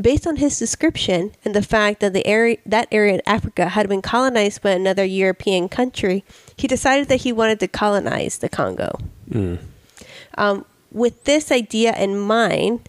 based 0.00 0.26
on 0.26 0.36
his 0.36 0.58
description 0.58 1.32
and 1.44 1.54
the 1.54 1.62
fact 1.62 2.00
that 2.00 2.12
the 2.12 2.26
area 2.26 2.56
that 2.64 2.88
area 2.90 3.14
in 3.14 3.22
Africa 3.26 3.68
had 3.70 3.88
been 3.88 4.02
colonized 4.02 4.62
by 4.62 4.70
another 4.70 5.04
European 5.04 5.68
country, 5.68 6.24
he 6.56 6.68
decided 6.68 7.08
that 7.08 7.22
he 7.22 7.32
wanted 7.32 7.58
to 7.60 7.68
colonize 7.68 8.38
the 8.38 8.48
Congo. 8.48 8.98
Mm. 9.28 9.58
Um, 10.38 10.64
with 10.92 11.24
this 11.24 11.50
idea 11.50 11.94
in 11.96 12.18
mind, 12.18 12.88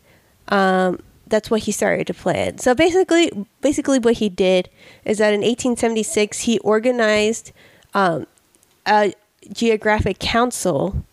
um, 0.49 0.99
that's 1.27 1.49
what 1.49 1.61
he 1.61 1.71
started 1.71 2.07
to 2.07 2.13
plan. 2.13 2.57
So 2.59 2.75
basically, 2.75 3.31
basically 3.61 3.99
what 3.99 4.15
he 4.15 4.29
did 4.29 4.69
is 5.05 5.17
that 5.17 5.33
in 5.33 5.41
1876 5.41 6.41
he 6.41 6.59
organized 6.59 7.51
um, 7.93 8.27
a 8.85 9.13
geographic 9.51 10.19
council 10.19 11.03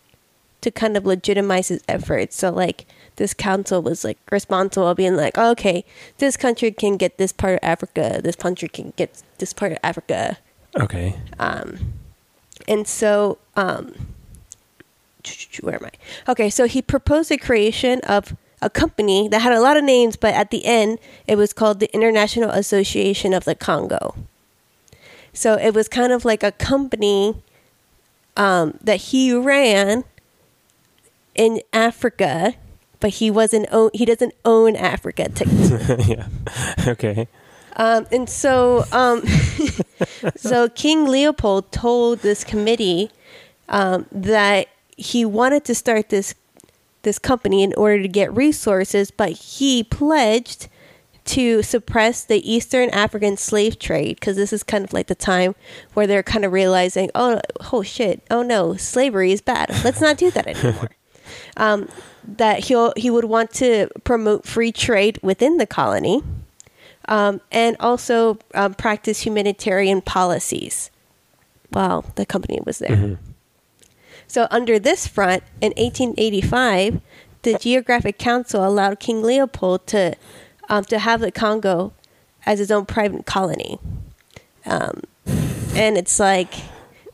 to 0.61 0.69
kind 0.69 0.95
of 0.95 1.05
legitimize 1.05 1.69
his 1.69 1.83
efforts. 1.87 2.35
So 2.35 2.51
like 2.51 2.85
this 3.15 3.33
council 3.33 3.81
was 3.81 4.03
like 4.03 4.19
responsible, 4.31 4.93
being 4.93 5.15
like, 5.15 5.37
oh, 5.37 5.51
okay, 5.51 5.83
this 6.19 6.37
country 6.37 6.71
can 6.71 6.97
get 6.97 7.17
this 7.17 7.31
part 7.31 7.53
of 7.53 7.59
Africa, 7.63 8.19
this 8.23 8.35
country 8.35 8.67
can 8.69 8.93
get 8.95 9.21
this 9.39 9.53
part 9.53 9.71
of 9.71 9.77
Africa, 9.83 10.37
Okay. 10.79 11.15
um, 11.39 11.93
and 12.67 12.87
so 12.87 13.39
um, 13.55 13.93
where 15.61 15.75
am 15.75 15.85
I? 15.85 16.31
Okay, 16.31 16.49
so 16.49 16.65
he 16.65 16.81
proposed 16.81 17.29
the 17.29 17.37
creation 17.37 17.99
of 18.01 18.35
a 18.61 18.69
company 18.69 19.27
that 19.27 19.41
had 19.41 19.53
a 19.53 19.59
lot 19.59 19.77
of 19.77 19.83
names, 19.83 20.15
but 20.15 20.33
at 20.33 20.51
the 20.51 20.65
end, 20.65 20.99
it 21.27 21.35
was 21.35 21.53
called 21.53 21.79
the 21.79 21.91
International 21.93 22.51
Association 22.51 23.33
of 23.33 23.43
the 23.43 23.55
Congo. 23.55 24.15
So 25.33 25.55
it 25.55 25.73
was 25.73 25.87
kind 25.87 26.11
of 26.11 26.25
like 26.25 26.43
a 26.43 26.51
company 26.51 27.41
um, 28.37 28.77
that 28.81 28.97
he 28.97 29.33
ran 29.33 30.03
in 31.33 31.61
Africa, 31.73 32.55
but 32.99 33.11
he 33.11 33.31
wasn't 33.31 33.67
own, 33.71 33.89
he 33.93 34.05
doesn't 34.05 34.33
own 34.45 34.75
Africa. 34.75 35.29
yeah. 36.07 36.27
Okay. 36.87 37.27
Um, 37.77 38.05
and 38.11 38.29
so, 38.29 38.85
um, 38.91 39.23
so 40.35 40.67
King 40.69 41.05
Leopold 41.05 41.71
told 41.71 42.19
this 42.19 42.43
committee 42.43 43.11
um, 43.69 44.05
that 44.11 44.67
he 44.97 45.25
wanted 45.25 45.65
to 45.65 45.75
start 45.75 46.09
this 46.09 46.35
this 47.03 47.17
company 47.17 47.63
in 47.63 47.73
order 47.75 48.01
to 48.01 48.07
get 48.07 48.35
resources, 48.35 49.09
but 49.09 49.31
he 49.31 49.83
pledged 49.83 50.67
to 51.23 51.61
suppress 51.63 52.23
the 52.23 52.51
Eastern 52.51 52.89
African 52.89 53.37
slave 53.37 53.79
trade 53.79 54.19
because 54.19 54.35
this 54.35 54.51
is 54.51 54.63
kind 54.63 54.83
of 54.83 54.93
like 54.93 55.07
the 55.07 55.15
time 55.15 55.55
where 55.93 56.07
they're 56.07 56.23
kind 56.23 56.45
of 56.45 56.51
realizing, 56.51 57.09
oh, 57.15 57.39
oh 57.71 57.83
shit, 57.83 58.21
oh 58.29 58.41
no, 58.41 58.75
slavery 58.75 59.31
is 59.31 59.41
bad. 59.41 59.69
Let's 59.83 60.01
not 60.01 60.17
do 60.17 60.31
that 60.31 60.47
anymore. 60.63 60.91
um, 61.57 61.89
that 62.23 62.65
he'll 62.65 62.93
he 62.97 63.09
would 63.09 63.25
want 63.25 63.51
to 63.51 63.87
promote 64.03 64.45
free 64.45 64.71
trade 64.71 65.19
within 65.23 65.57
the 65.57 65.65
colony 65.65 66.21
um, 67.07 67.41
and 67.51 67.75
also 67.79 68.37
um, 68.53 68.73
practice 68.73 69.21
humanitarian 69.21 70.01
policies 70.01 70.91
while 71.69 72.05
the 72.15 72.25
company 72.25 72.59
was 72.65 72.79
there. 72.79 73.17
So, 74.31 74.47
under 74.49 74.79
this 74.79 75.07
front, 75.07 75.43
in 75.59 75.73
1885, 75.75 77.01
the 77.41 77.57
Geographic 77.57 78.17
Council 78.17 78.65
allowed 78.65 79.01
King 79.01 79.21
Leopold 79.21 79.85
to 79.87 80.15
um, 80.69 80.85
to 80.85 80.99
have 80.99 81.19
the 81.19 81.31
Congo 81.33 81.91
as 82.45 82.59
his 82.59 82.71
own 82.71 82.85
private 82.85 83.25
colony, 83.25 83.77
um, 84.65 85.01
and 85.75 85.97
it's 85.97 86.17
like 86.17 86.53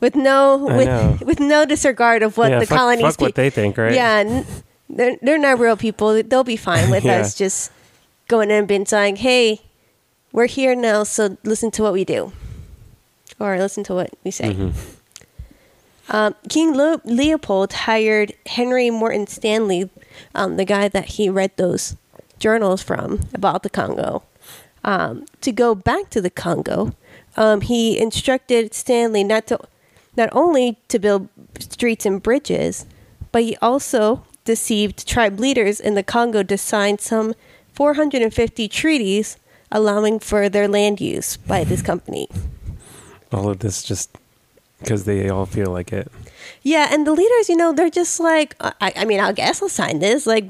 with 0.00 0.14
no 0.14 0.68
I 0.68 0.84
know. 0.84 1.10
with 1.18 1.22
with 1.26 1.40
no 1.40 1.64
disregard 1.66 2.22
of 2.22 2.36
what 2.38 2.52
yeah, 2.52 2.60
the 2.60 2.66
fuck, 2.66 2.78
colonies 2.78 3.02
fuck 3.02 3.20
what 3.20 3.34
they 3.34 3.50
think, 3.50 3.76
right? 3.78 3.94
yeah, 3.94 4.18
n- 4.24 4.46
they're 4.88 5.16
they're 5.20 5.38
not 5.38 5.58
real 5.58 5.76
people. 5.76 6.22
They'll 6.22 6.44
be 6.44 6.56
fine 6.56 6.88
with 6.88 7.04
Yeah. 7.04 7.18
us 7.18 7.34
just 7.34 7.72
going 8.28 8.50
in 8.52 8.58
and 8.58 8.68
being 8.68 8.86
saying, 8.86 9.16
"Hey, 9.16 9.62
we're 10.30 10.46
here 10.46 10.76
now, 10.76 11.02
so 11.02 11.36
listen 11.42 11.72
to 11.72 11.82
what 11.82 11.92
we 11.94 12.04
do, 12.04 12.30
or 13.40 13.58
listen 13.58 13.82
to 13.84 13.94
what 13.94 14.10
we 14.22 14.30
say." 14.30 14.54
Mhm. 14.54 14.72
Um, 16.10 16.34
King 16.48 16.74
Le- 16.74 17.00
Leopold 17.04 17.72
hired 17.72 18.32
Henry 18.46 18.90
Morton 18.90 19.26
Stanley, 19.26 19.90
um, 20.34 20.56
the 20.56 20.64
guy 20.64 20.88
that 20.88 21.06
he 21.06 21.28
read 21.28 21.56
those 21.56 21.96
journals 22.38 22.82
from 22.82 23.20
about 23.34 23.62
the 23.62 23.70
Congo, 23.70 24.22
um, 24.84 25.26
to 25.40 25.52
go 25.52 25.74
back 25.74 26.08
to 26.10 26.20
the 26.20 26.30
Congo. 26.30 26.94
Um, 27.36 27.60
he 27.60 27.98
instructed 27.98 28.74
Stanley 28.74 29.22
not 29.22 29.46
to 29.48 29.60
not 30.16 30.30
only 30.32 30.78
to 30.88 30.98
build 30.98 31.28
streets 31.60 32.04
and 32.04 32.20
bridges, 32.20 32.86
but 33.30 33.42
he 33.42 33.56
also 33.62 34.24
deceived 34.44 35.06
tribe 35.06 35.38
leaders 35.38 35.78
in 35.78 35.94
the 35.94 36.02
Congo 36.02 36.42
to 36.42 36.58
sign 36.58 36.98
some 36.98 37.34
450 37.74 38.66
treaties 38.66 39.36
allowing 39.70 40.18
for 40.18 40.48
their 40.48 40.66
land 40.66 41.00
use 41.00 41.36
by 41.36 41.62
this 41.62 41.82
company. 41.82 42.28
All 43.30 43.50
of 43.50 43.60
this 43.60 43.82
just 43.82 44.10
because 44.80 45.04
they 45.04 45.28
all 45.28 45.46
feel 45.46 45.70
like 45.70 45.92
it. 45.92 46.10
Yeah, 46.62 46.88
and 46.90 47.06
the 47.06 47.12
leaders, 47.12 47.48
you 47.48 47.56
know, 47.56 47.72
they're 47.72 47.90
just 47.90 48.20
like, 48.20 48.54
I, 48.60 48.92
I 48.96 49.04
mean, 49.04 49.20
I 49.20 49.32
guess 49.32 49.62
I'll 49.62 49.68
sign 49.68 49.98
this. 50.00 50.26
Like, 50.26 50.46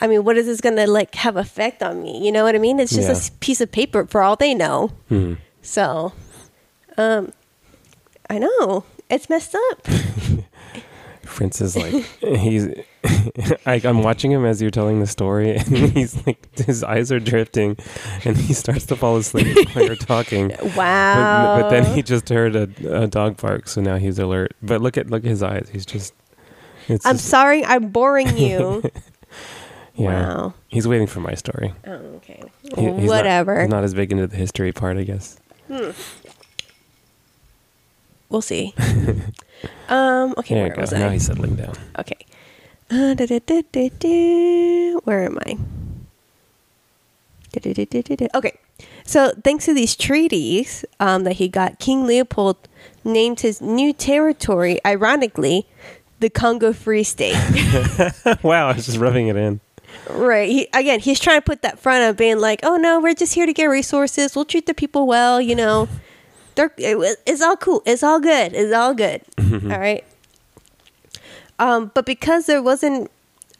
I 0.00 0.06
mean, 0.06 0.24
what 0.24 0.36
is 0.36 0.46
this 0.46 0.60
gonna 0.60 0.86
like 0.86 1.14
have 1.16 1.36
effect 1.36 1.82
on 1.82 2.02
me? 2.02 2.24
You 2.24 2.32
know 2.32 2.44
what 2.44 2.54
I 2.54 2.58
mean? 2.58 2.78
It's 2.80 2.92
just 2.94 3.08
a 3.08 3.12
Yeah. 3.12 3.18
s- 3.18 3.30
piece 3.40 3.60
of 3.60 3.70
paper 3.72 4.06
for 4.06 4.22
all 4.22 4.36
they 4.36 4.54
know. 4.54 4.88
Hmm. 5.08 5.34
So, 5.62 6.12
um, 6.96 7.32
I 8.30 8.38
know 8.38 8.84
it's 9.10 9.28
messed 9.28 9.54
up. 9.70 9.86
Prince 11.24 11.60
is 11.60 11.76
like 11.76 11.92
he's. 12.20 12.68
I, 13.66 13.80
I'm 13.84 14.02
watching 14.02 14.32
him 14.32 14.44
as 14.44 14.60
you're 14.60 14.70
telling 14.70 15.00
the 15.00 15.06
story, 15.06 15.56
and 15.56 15.68
he's 15.92 16.26
like 16.26 16.52
his 16.58 16.82
eyes 16.82 17.12
are 17.12 17.20
drifting, 17.20 17.76
and 18.24 18.36
he 18.36 18.52
starts 18.54 18.86
to 18.86 18.96
fall 18.96 19.16
asleep 19.16 19.56
while 19.74 19.84
you're 19.84 19.96
talking. 19.96 20.52
Wow. 20.76 21.56
But, 21.56 21.62
but 21.62 21.70
then 21.70 21.94
he 21.94 22.02
just 22.02 22.28
heard 22.28 22.54
a, 22.56 23.02
a 23.02 23.06
dog 23.06 23.36
bark, 23.40 23.68
so 23.68 23.80
now 23.80 23.96
he's 23.96 24.18
alert. 24.18 24.54
But 24.62 24.80
look 24.80 24.96
at 24.96 25.08
look 25.10 25.24
at 25.24 25.28
his 25.30 25.42
eyes. 25.42 25.68
He's 25.72 25.86
just. 25.86 26.12
It's 26.88 27.04
I'm 27.06 27.14
just- 27.16 27.26
sorry, 27.28 27.64
I'm 27.64 27.88
boring 27.90 28.36
you. 28.36 28.82
yeah. 29.94 30.36
Wow. 30.36 30.54
He's 30.68 30.86
waiting 30.88 31.06
for 31.06 31.20
my 31.20 31.34
story. 31.34 31.74
Oh, 31.86 31.92
okay. 32.16 32.42
He- 32.62 32.68
he's 32.82 32.84
not- 32.84 33.02
Whatever. 33.06 33.60
he's 33.62 33.70
not 33.70 33.84
as 33.84 33.94
big 33.94 34.10
into 34.12 34.26
the 34.26 34.36
history 34.36 34.72
part, 34.72 34.96
I 34.96 35.04
guess. 35.04 35.38
we'll 38.28 38.42
see. 38.42 38.74
um. 39.88 40.34
Okay. 40.38 40.54
There 40.54 40.64
where 40.68 40.76
was 40.76 40.76
go. 40.76 40.80
was 40.80 40.92
Now 40.92 41.10
he's 41.10 41.26
settling 41.26 41.56
down. 41.56 41.74
Okay. 41.98 42.17
Uh, 42.90 43.14
da, 43.14 43.26
da, 43.26 43.62
da. 43.98 44.92
Where 45.04 45.24
am 45.24 45.38
I? 45.46 45.58
Okay. 48.34 48.58
So, 49.04 49.32
thanks 49.42 49.64
to 49.66 49.74
these 49.74 49.96
treaties 49.96 50.84
um, 51.00 51.24
that 51.24 51.34
he 51.34 51.48
got, 51.48 51.78
King 51.78 52.06
Leopold 52.06 52.68
named 53.04 53.40
his 53.40 53.60
new 53.60 53.92
territory, 53.92 54.78
ironically, 54.84 55.66
the 56.20 56.28
Congo 56.30 56.72
Free 56.72 57.02
State. 57.04 57.34
wow, 58.42 58.68
I 58.68 58.74
was 58.74 58.86
just 58.86 58.98
rubbing 58.98 59.28
it 59.28 59.36
in. 59.36 59.60
right. 60.10 60.48
He, 60.48 60.68
again, 60.74 61.00
he's 61.00 61.20
trying 61.20 61.38
to 61.38 61.44
put 61.44 61.62
that 61.62 61.78
front 61.78 62.04
of 62.04 62.16
being 62.16 62.38
like, 62.38 62.60
oh, 62.62 62.76
no, 62.76 63.00
we're 63.00 63.14
just 63.14 63.34
here 63.34 63.46
to 63.46 63.52
get 63.52 63.66
resources. 63.66 64.36
We'll 64.36 64.44
treat 64.44 64.66
the 64.66 64.74
people 64.74 65.06
well, 65.06 65.40
you 65.40 65.54
know. 65.54 65.88
They're, 66.54 66.72
it, 66.76 67.18
it's 67.26 67.40
all 67.40 67.56
cool. 67.56 67.82
It's 67.86 68.02
all 68.02 68.20
good. 68.20 68.52
It's 68.52 68.74
all 68.74 68.92
good. 68.94 69.22
All 69.38 69.78
right. 69.78 70.04
Um, 71.58 71.90
but 71.94 72.06
because 72.06 72.46
there 72.46 72.62
wasn't 72.62 73.10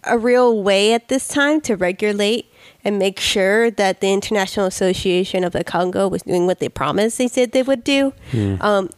a 0.04 0.16
real 0.16 0.62
way 0.62 0.92
at 0.92 1.08
this 1.08 1.26
time 1.28 1.60
to 1.62 1.74
regulate 1.76 2.50
and 2.84 2.98
make 2.98 3.18
sure 3.18 3.70
that 3.72 4.00
the 4.00 4.12
International 4.12 4.66
Association 4.66 5.42
of 5.44 5.52
the 5.52 5.64
Congo 5.64 6.06
was 6.08 6.22
doing 6.22 6.46
what 6.46 6.60
they 6.60 6.68
promised 6.68 7.18
they 7.18 7.26
said 7.28 7.50
they 7.52 7.62
would 7.64 7.82
do, 7.82 8.12
um, 8.60 8.90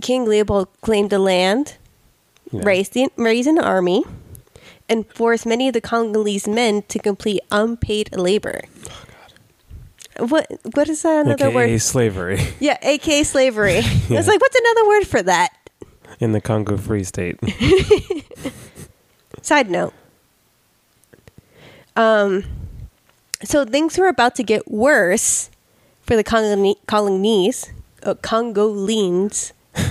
King 0.00 0.24
Leopold 0.26 0.68
claimed 0.80 1.10
the 1.10 1.18
land, 1.18 1.76
Yeah. 2.52 2.62
raised, 2.64 2.92
the, 2.94 3.08
raised 3.16 3.48
an 3.48 3.58
army, 3.58 4.04
and 4.88 5.06
forced 5.12 5.44
many 5.46 5.66
of 5.68 5.72
the 5.74 5.80
Congolese 5.80 6.46
men 6.46 6.82
to 6.88 6.98
complete 6.98 7.40
unpaid 7.50 8.14
labor. 8.16 8.60
What 10.18 10.46
what 10.74 10.88
is 10.88 11.02
that 11.02 11.26
another 11.26 11.46
AKA 11.48 11.54
word? 11.54 11.80
slavery 11.82 12.40
Yeah, 12.60 12.78
aka 12.82 13.24
slavery. 13.24 13.80
Yeah. 14.08 14.18
It's 14.20 14.28
like 14.28 14.40
what's 14.40 14.54
another 14.56 14.86
word 14.88 15.06
for 15.08 15.22
that? 15.22 15.50
In 16.20 16.32
the 16.32 16.40
Congo 16.40 16.76
Free 16.76 17.04
State. 17.04 17.38
Side 19.42 19.70
note. 19.70 19.92
Um, 21.96 22.44
so 23.42 23.64
things 23.64 23.98
were 23.98 24.08
about 24.08 24.34
to 24.36 24.42
get 24.42 24.70
worse 24.70 25.50
for 26.02 26.16
the 26.16 26.24
Congolese, 26.24 26.76
Congolese, 26.86 27.72
uh, 28.02 28.14
Congolese. 28.14 29.52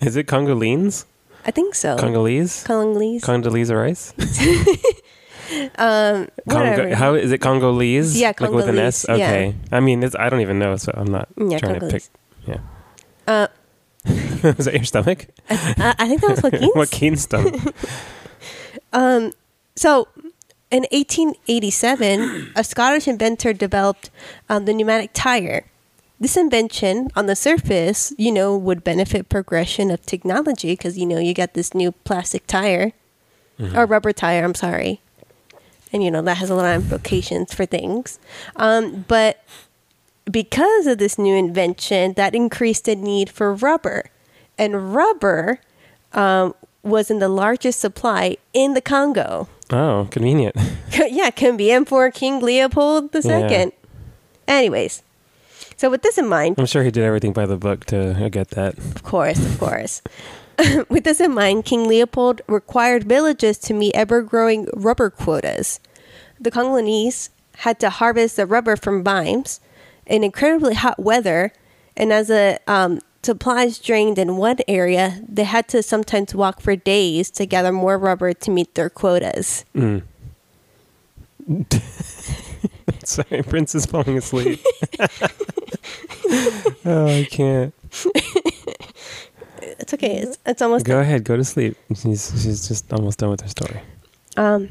Is 0.00 0.16
it 0.16 0.26
Congolese? 0.26 1.06
I 1.46 1.50
think 1.50 1.74
so. 1.74 1.96
Congolese? 1.98 2.64
Congolese. 2.64 3.22
Condoleezza 3.22 3.76
Rice? 3.76 4.14
um, 5.78 6.28
whatever. 6.44 6.82
Congo, 6.82 6.94
how 6.94 7.14
is 7.14 7.32
it 7.32 7.38
Congolese? 7.42 8.18
Yeah, 8.18 8.32
Like 8.40 8.50
with 8.50 8.66
an 8.68 8.78
S? 8.78 9.04
Congolese, 9.04 9.20
yeah. 9.28 9.34
Okay. 9.34 9.54
I 9.70 9.80
mean, 9.80 10.02
it's, 10.02 10.16
I 10.16 10.30
don't 10.30 10.40
even 10.40 10.58
know, 10.58 10.76
so 10.76 10.92
I'm 10.96 11.10
not 11.10 11.28
Yeah, 11.36 11.58
trying 11.58 11.80
Congolese. 11.80 12.08
to 12.46 12.46
pick. 12.46 12.56
Yeah. 12.56 12.60
Uh, 13.26 13.48
Is 14.58 14.66
that 14.66 14.74
your 14.74 14.84
stomach? 14.84 15.26
I, 15.48 15.94
I 15.98 16.08
think 16.08 16.20
that 16.20 16.30
was 16.30 16.42
Joaquin's. 16.42 16.74
Joaquin's 16.74 17.22
stomach. 17.22 17.74
Um, 18.92 19.32
so 19.74 20.06
in 20.70 20.84
1887, 20.92 22.52
a 22.54 22.62
Scottish 22.62 23.08
inventor 23.08 23.52
developed 23.52 24.10
um, 24.48 24.66
the 24.66 24.72
pneumatic 24.72 25.10
tire. 25.12 25.64
This 26.20 26.36
invention, 26.36 27.08
on 27.16 27.26
the 27.26 27.34
surface, 27.34 28.12
you 28.16 28.30
know, 28.30 28.56
would 28.56 28.84
benefit 28.84 29.28
progression 29.28 29.90
of 29.90 30.06
technology 30.06 30.74
because 30.74 30.96
you 30.96 31.06
know 31.06 31.18
you 31.18 31.34
got 31.34 31.54
this 31.54 31.74
new 31.74 31.90
plastic 31.90 32.46
tire 32.46 32.92
or 33.74 33.84
rubber 33.84 34.12
tire. 34.12 34.44
I'm 34.44 34.54
sorry, 34.54 35.00
and 35.92 36.04
you 36.04 36.10
know 36.12 36.22
that 36.22 36.36
has 36.36 36.50
a 36.50 36.54
lot 36.54 36.76
of 36.76 36.84
implications 36.84 37.52
for 37.52 37.66
things. 37.66 38.20
Um, 38.54 39.04
but 39.08 39.44
because 40.30 40.86
of 40.86 40.98
this 40.98 41.18
new 41.18 41.34
invention, 41.34 42.14
that 42.14 42.34
increased 42.34 42.84
the 42.84 42.94
need 42.94 43.28
for 43.28 43.52
rubber, 43.52 44.04
and 44.58 44.94
rubber 44.94 45.60
um, 46.12 46.54
was 46.82 47.10
in 47.10 47.18
the 47.18 47.28
largest 47.28 47.80
supply 47.80 48.36
in 48.52 48.74
the 48.74 48.80
Congo. 48.80 49.48
Oh, 49.70 50.08
convenient. 50.10 50.56
yeah, 50.92 51.30
can 51.30 51.50
convenient 51.50 51.88
for 51.88 52.10
King 52.10 52.40
Leopold 52.40 53.14
II. 53.14 53.22
Yeah. 53.24 53.66
Anyways, 54.46 55.02
so 55.76 55.90
with 55.90 56.02
this 56.02 56.18
in 56.18 56.28
mind, 56.28 56.56
I'm 56.58 56.66
sure 56.66 56.84
he 56.84 56.90
did 56.90 57.04
everything 57.04 57.32
by 57.32 57.46
the 57.46 57.56
book 57.56 57.84
to 57.86 58.28
get 58.30 58.50
that. 58.50 58.76
of 58.78 59.02
course, 59.02 59.38
of 59.38 59.58
course. 59.58 60.02
with 60.88 61.04
this 61.04 61.20
in 61.20 61.34
mind, 61.34 61.64
King 61.64 61.88
Leopold 61.88 62.42
required 62.46 63.04
villages 63.04 63.58
to 63.58 63.74
meet 63.74 63.94
ever 63.94 64.22
growing 64.22 64.68
rubber 64.74 65.10
quotas. 65.10 65.80
The 66.38 66.50
Congolese 66.50 67.30
had 67.58 67.80
to 67.80 67.90
harvest 67.90 68.36
the 68.36 68.46
rubber 68.46 68.76
from 68.76 69.02
vines 69.02 69.60
in 70.06 70.22
incredibly 70.22 70.74
hot 70.74 70.98
weather, 70.98 71.52
and 71.96 72.12
as 72.12 72.30
a 72.30 72.58
um, 72.66 73.00
supplies 73.24 73.78
drained 73.78 74.18
in 74.18 74.36
one 74.36 74.58
area, 74.68 75.20
they 75.28 75.44
had 75.44 75.68
to 75.68 75.82
sometimes 75.82 76.34
walk 76.34 76.60
for 76.60 76.76
days 76.76 77.30
to 77.32 77.46
gather 77.46 77.72
more 77.72 77.98
rubber 77.98 78.32
to 78.32 78.50
meet 78.50 78.74
their 78.74 78.90
quotas. 78.90 79.64
Mm. 79.74 80.02
Sorry, 83.04 83.42
Prince 83.42 83.74
is 83.74 83.86
falling 83.86 84.16
asleep. 84.18 84.60
oh, 86.84 87.06
I 87.06 87.26
can't. 87.30 87.74
It's 89.62 89.92
okay. 89.94 90.16
It's, 90.18 90.38
it's 90.46 90.62
almost 90.62 90.84
Go 90.86 91.00
ahead, 91.00 91.24
go 91.24 91.36
to 91.36 91.44
sleep. 91.44 91.76
She's 91.94 92.30
she's 92.42 92.66
just 92.68 92.92
almost 92.92 93.18
done 93.18 93.30
with 93.30 93.40
her 93.42 93.48
story. 93.48 93.80
um, 94.36 94.68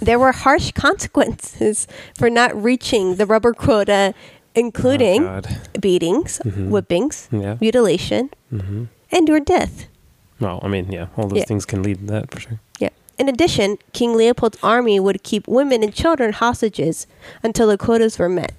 there 0.00 0.18
were 0.18 0.32
harsh 0.32 0.72
consequences 0.72 1.86
for 2.18 2.28
not 2.30 2.60
reaching 2.60 3.16
the 3.16 3.26
rubber 3.26 3.52
quota, 3.52 4.14
including 4.54 5.24
Oh, 5.26 5.40
beatings, 5.80 6.40
Mhm. 6.44 6.68
whippings, 6.68 7.28
Yeah. 7.32 7.56
mutilation, 7.60 8.30
hmm 8.50 8.84
and 9.10 9.28
or 9.30 9.40
death. 9.40 9.86
Well, 10.40 10.58
I 10.62 10.68
mean, 10.68 10.90
yeah, 10.90 11.06
all 11.16 11.28
those 11.28 11.38
Yeah. 11.40 11.44
things 11.44 11.64
can 11.66 11.82
lead 11.82 11.98
to 12.00 12.06
that 12.12 12.30
for 12.30 12.40
sure. 12.40 12.60
Yeah. 12.80 12.88
In 13.18 13.28
addition, 13.28 13.78
King 13.92 14.16
Leopold's 14.16 14.58
army 14.62 14.98
would 14.98 15.22
keep 15.22 15.46
women 15.46 15.82
and 15.82 15.92
children 15.94 16.32
hostages 16.32 17.06
until 17.42 17.68
the 17.68 17.76
quotas 17.78 18.18
were 18.18 18.28
met. 18.28 18.52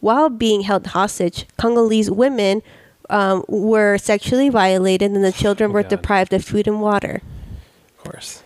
While 0.00 0.28
being 0.30 0.62
held 0.62 0.88
hostage, 0.88 1.46
Congolese 1.58 2.10
women 2.10 2.62
um, 3.08 3.44
were 3.48 3.98
sexually 3.98 4.48
violated 4.48 5.12
and 5.12 5.22
the 5.24 5.30
children 5.32 5.70
Oh, 5.70 5.74
were 5.74 5.82
God. 5.82 5.90
deprived 5.90 6.32
of 6.32 6.44
food 6.44 6.66
and 6.66 6.80
water. 6.80 7.22
Of 7.98 8.04
course. 8.10 8.42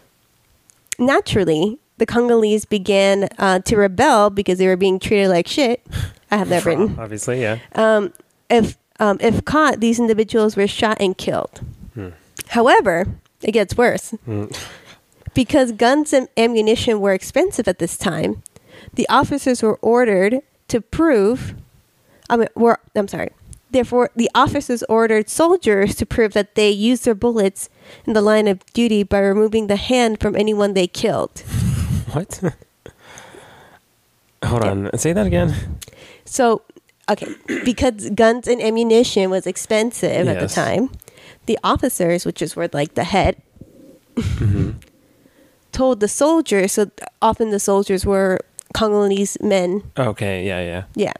Naturally, 0.98 1.78
the 2.00 2.06
Congolese 2.06 2.64
began 2.64 3.28
uh, 3.38 3.60
to 3.60 3.76
rebel 3.76 4.30
because 4.30 4.58
they 4.58 4.66
were 4.66 4.76
being 4.76 4.98
treated 4.98 5.28
like 5.28 5.46
shit. 5.46 5.86
I 6.30 6.38
have 6.38 6.48
that 6.48 6.64
written. 6.66 6.98
Obviously, 6.98 7.40
yeah. 7.40 7.58
Um, 7.76 8.12
if 8.48 8.76
um, 8.98 9.18
if 9.20 9.44
caught, 9.44 9.80
these 9.80 10.00
individuals 10.00 10.56
were 10.56 10.66
shot 10.66 10.98
and 11.00 11.16
killed. 11.16 11.60
However, 12.48 13.06
it 13.42 13.52
gets 13.52 13.76
worse. 13.76 14.12
Mm. 14.26 14.54
Because 15.34 15.72
guns 15.72 16.12
and 16.12 16.28
ammunition 16.36 17.00
were 17.00 17.12
expensive 17.12 17.68
at 17.68 17.78
this 17.78 17.96
time, 17.96 18.42
the 18.94 19.08
officers 19.08 19.62
were 19.62 19.76
ordered 19.76 20.40
to 20.68 20.80
prove. 20.80 21.54
I 22.28 22.36
mean, 22.36 22.48
were 22.56 22.80
I'm 22.96 23.08
sorry. 23.08 23.30
Therefore, 23.70 24.10
the 24.16 24.28
officers 24.34 24.82
ordered 24.88 25.28
soldiers 25.28 25.94
to 25.96 26.06
prove 26.06 26.32
that 26.32 26.56
they 26.56 26.70
used 26.70 27.04
their 27.04 27.14
bullets 27.14 27.68
in 28.04 28.14
the 28.14 28.20
line 28.22 28.48
of 28.48 28.66
duty 28.72 29.04
by 29.04 29.20
removing 29.20 29.68
the 29.68 29.76
hand 29.76 30.20
from 30.20 30.34
anyone 30.34 30.74
they 30.74 30.88
killed. 30.88 31.44
What? 32.12 32.40
Hold 34.44 34.62
on. 34.64 34.99
Say 34.99 35.12
that 35.12 35.27
again. 35.27 35.55
So, 36.25 36.62
okay, 37.11 37.29
because 37.64 38.11
guns 38.11 38.49
and 38.49 38.61
ammunition 38.62 39.31
was 39.31 39.46
expensive 39.46 40.27
at 40.29 40.40
the 40.40 40.49
time, 40.49 40.90
the 41.46 41.59
officers, 41.62 42.25
which 42.25 42.40
is 42.40 42.57
where 42.57 42.68
like 42.73 42.94
the 42.94 43.05
head, 43.05 43.37
told 45.73 46.01
the 46.01 46.09
soldiers. 46.09 46.73
So 46.73 46.90
often 47.20 47.51
the 47.51 47.61
soldiers 47.61 48.07
were 48.07 48.40
Congolese 48.73 49.37
men. 49.40 49.83
Okay. 49.99 50.46
Yeah. 50.46 50.61
Yeah. 50.62 50.85
Yeah. 50.94 51.12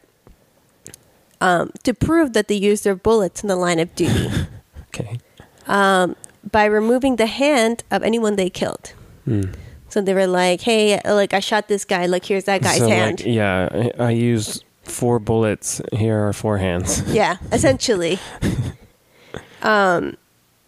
Um, 1.43 1.73
to 1.85 1.95
prove 1.95 2.33
that 2.35 2.49
they 2.49 2.55
used 2.55 2.85
their 2.85 2.95
bullets 2.95 3.43
in 3.43 3.49
the 3.49 3.57
line 3.57 3.79
of 3.79 3.95
duty 3.95 4.29
Okay. 4.89 5.19
by 5.67 6.65
removing 6.67 7.17
the 7.17 7.27
hand 7.27 7.83
of 7.91 8.03
anyone 8.03 8.37
they 8.37 8.51
killed. 8.51 8.93
Mm. 9.27 9.55
So 9.91 10.01
they 10.01 10.15
were 10.15 10.27
like, 10.27 10.61
"Hey, 10.63 11.01
like 11.05 11.35
I 11.35 11.41
shot 11.41 11.69
this 11.69 11.85
guy. 11.85 12.07
Look, 12.07 12.25
here's 12.25 12.45
that 12.45 12.63
guy's 12.63 12.79
so, 12.79 12.89
hand." 12.89 13.21
Like, 13.21 13.27
yeah, 13.29 13.89
I 13.99 14.11
used 14.11 14.65
four 14.85 15.19
bullets. 15.19 15.83
Here 15.93 16.27
are 16.29 16.33
four 16.33 16.59
hands. 16.59 17.03
yeah, 17.13 17.37
essentially. 17.53 18.19
Um, 19.63 20.17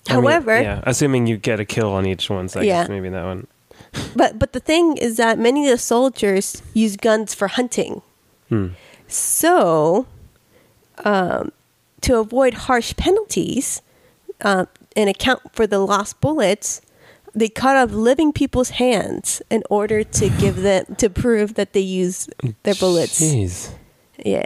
I 0.07 0.17
mean, 0.17 0.23
however, 0.25 0.61
yeah, 0.61 0.83
assuming 0.85 1.27
you 1.27 1.39
get 1.39 1.61
a 1.61 1.65
kill 1.65 1.91
on 1.93 2.05
each 2.05 2.29
one, 2.29 2.49
so 2.51 2.61
I 2.61 2.65
Yeah. 2.65 2.83
guess 2.83 2.91
maybe 2.91 3.09
that 3.09 3.25
one. 3.25 3.47
But 4.15 4.39
but 4.39 4.53
the 4.53 4.61
thing 4.61 4.99
is 4.99 5.17
that 5.17 5.39
many 5.39 5.65
of 5.65 5.71
the 5.71 5.79
soldiers 5.79 6.61
use 6.75 6.99
guns 6.99 7.33
for 7.33 7.49
hunting. 7.49 8.03
Hmm. 8.51 8.69
So, 9.09 10.07
um, 11.07 11.53
to 12.03 12.19
avoid 12.19 12.53
harsh 12.69 12.95
penalties 12.97 13.81
uh, 14.43 14.67
and 14.95 15.09
account 15.09 15.41
for 15.55 15.67
the 15.67 15.79
lost 15.79 16.21
bullets, 16.21 16.82
they 17.35 17.49
cut 17.49 17.77
off 17.77 17.91
living 17.93 18.33
people's 18.33 18.71
hands 18.71 19.43
in 19.51 19.63
order 19.71 20.05
to 20.05 20.29
give 20.29 20.57
them 20.63 20.85
to 20.97 21.09
prove 21.09 21.55
that 21.55 21.73
they 21.73 21.81
use 21.81 22.29
their 22.63 22.75
bullets. 22.75 23.21
Jeez. 23.21 23.71
Yeah, 24.25 24.45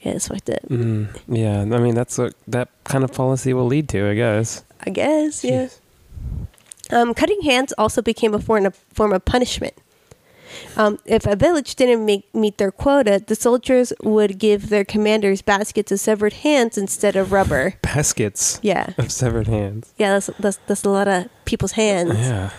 yeah, 0.00 0.12
it's 0.12 0.30
like 0.30 0.44
that. 0.44 0.68
Mm, 0.68 1.08
yeah, 1.28 1.60
I 1.60 1.78
mean 1.78 1.94
that's 1.94 2.18
what 2.18 2.34
that 2.48 2.68
kind 2.84 3.04
of 3.04 3.12
policy 3.12 3.52
will 3.54 3.66
lead 3.66 3.88
to, 3.90 4.08
I 4.08 4.14
guess. 4.14 4.64
I 4.84 4.90
guess. 4.90 5.44
Yeah. 5.44 5.68
Um, 6.90 7.14
cutting 7.14 7.40
hands 7.42 7.72
also 7.78 8.02
became 8.02 8.34
a 8.34 8.38
form 8.38 8.66
of, 8.66 8.76
form 8.92 9.12
of 9.12 9.24
punishment. 9.24 9.74
Um, 10.76 10.98
if 11.04 11.26
a 11.26 11.36
village 11.36 11.74
didn't 11.76 12.04
make, 12.04 12.32
meet 12.34 12.58
their 12.58 12.70
quota, 12.72 13.22
the 13.26 13.34
soldiers 13.34 13.92
would 14.02 14.38
give 14.38 14.68
their 14.68 14.84
commanders 14.84 15.42
baskets 15.42 15.92
of 15.92 16.00
severed 16.00 16.32
hands 16.32 16.76
instead 16.78 17.16
of 17.16 17.32
rubber. 17.32 17.74
Baskets 17.82 18.58
Yeah, 18.62 18.92
of 18.98 19.10
severed 19.12 19.46
hands. 19.48 19.92
yeah, 19.98 20.10
that's 20.12 20.30
that's, 20.38 20.58
that's 20.66 20.84
a 20.84 20.90
lot 20.90 21.08
of 21.08 21.28
people's 21.44 21.72
hands. 21.72 22.14
Yeah. 22.18 22.50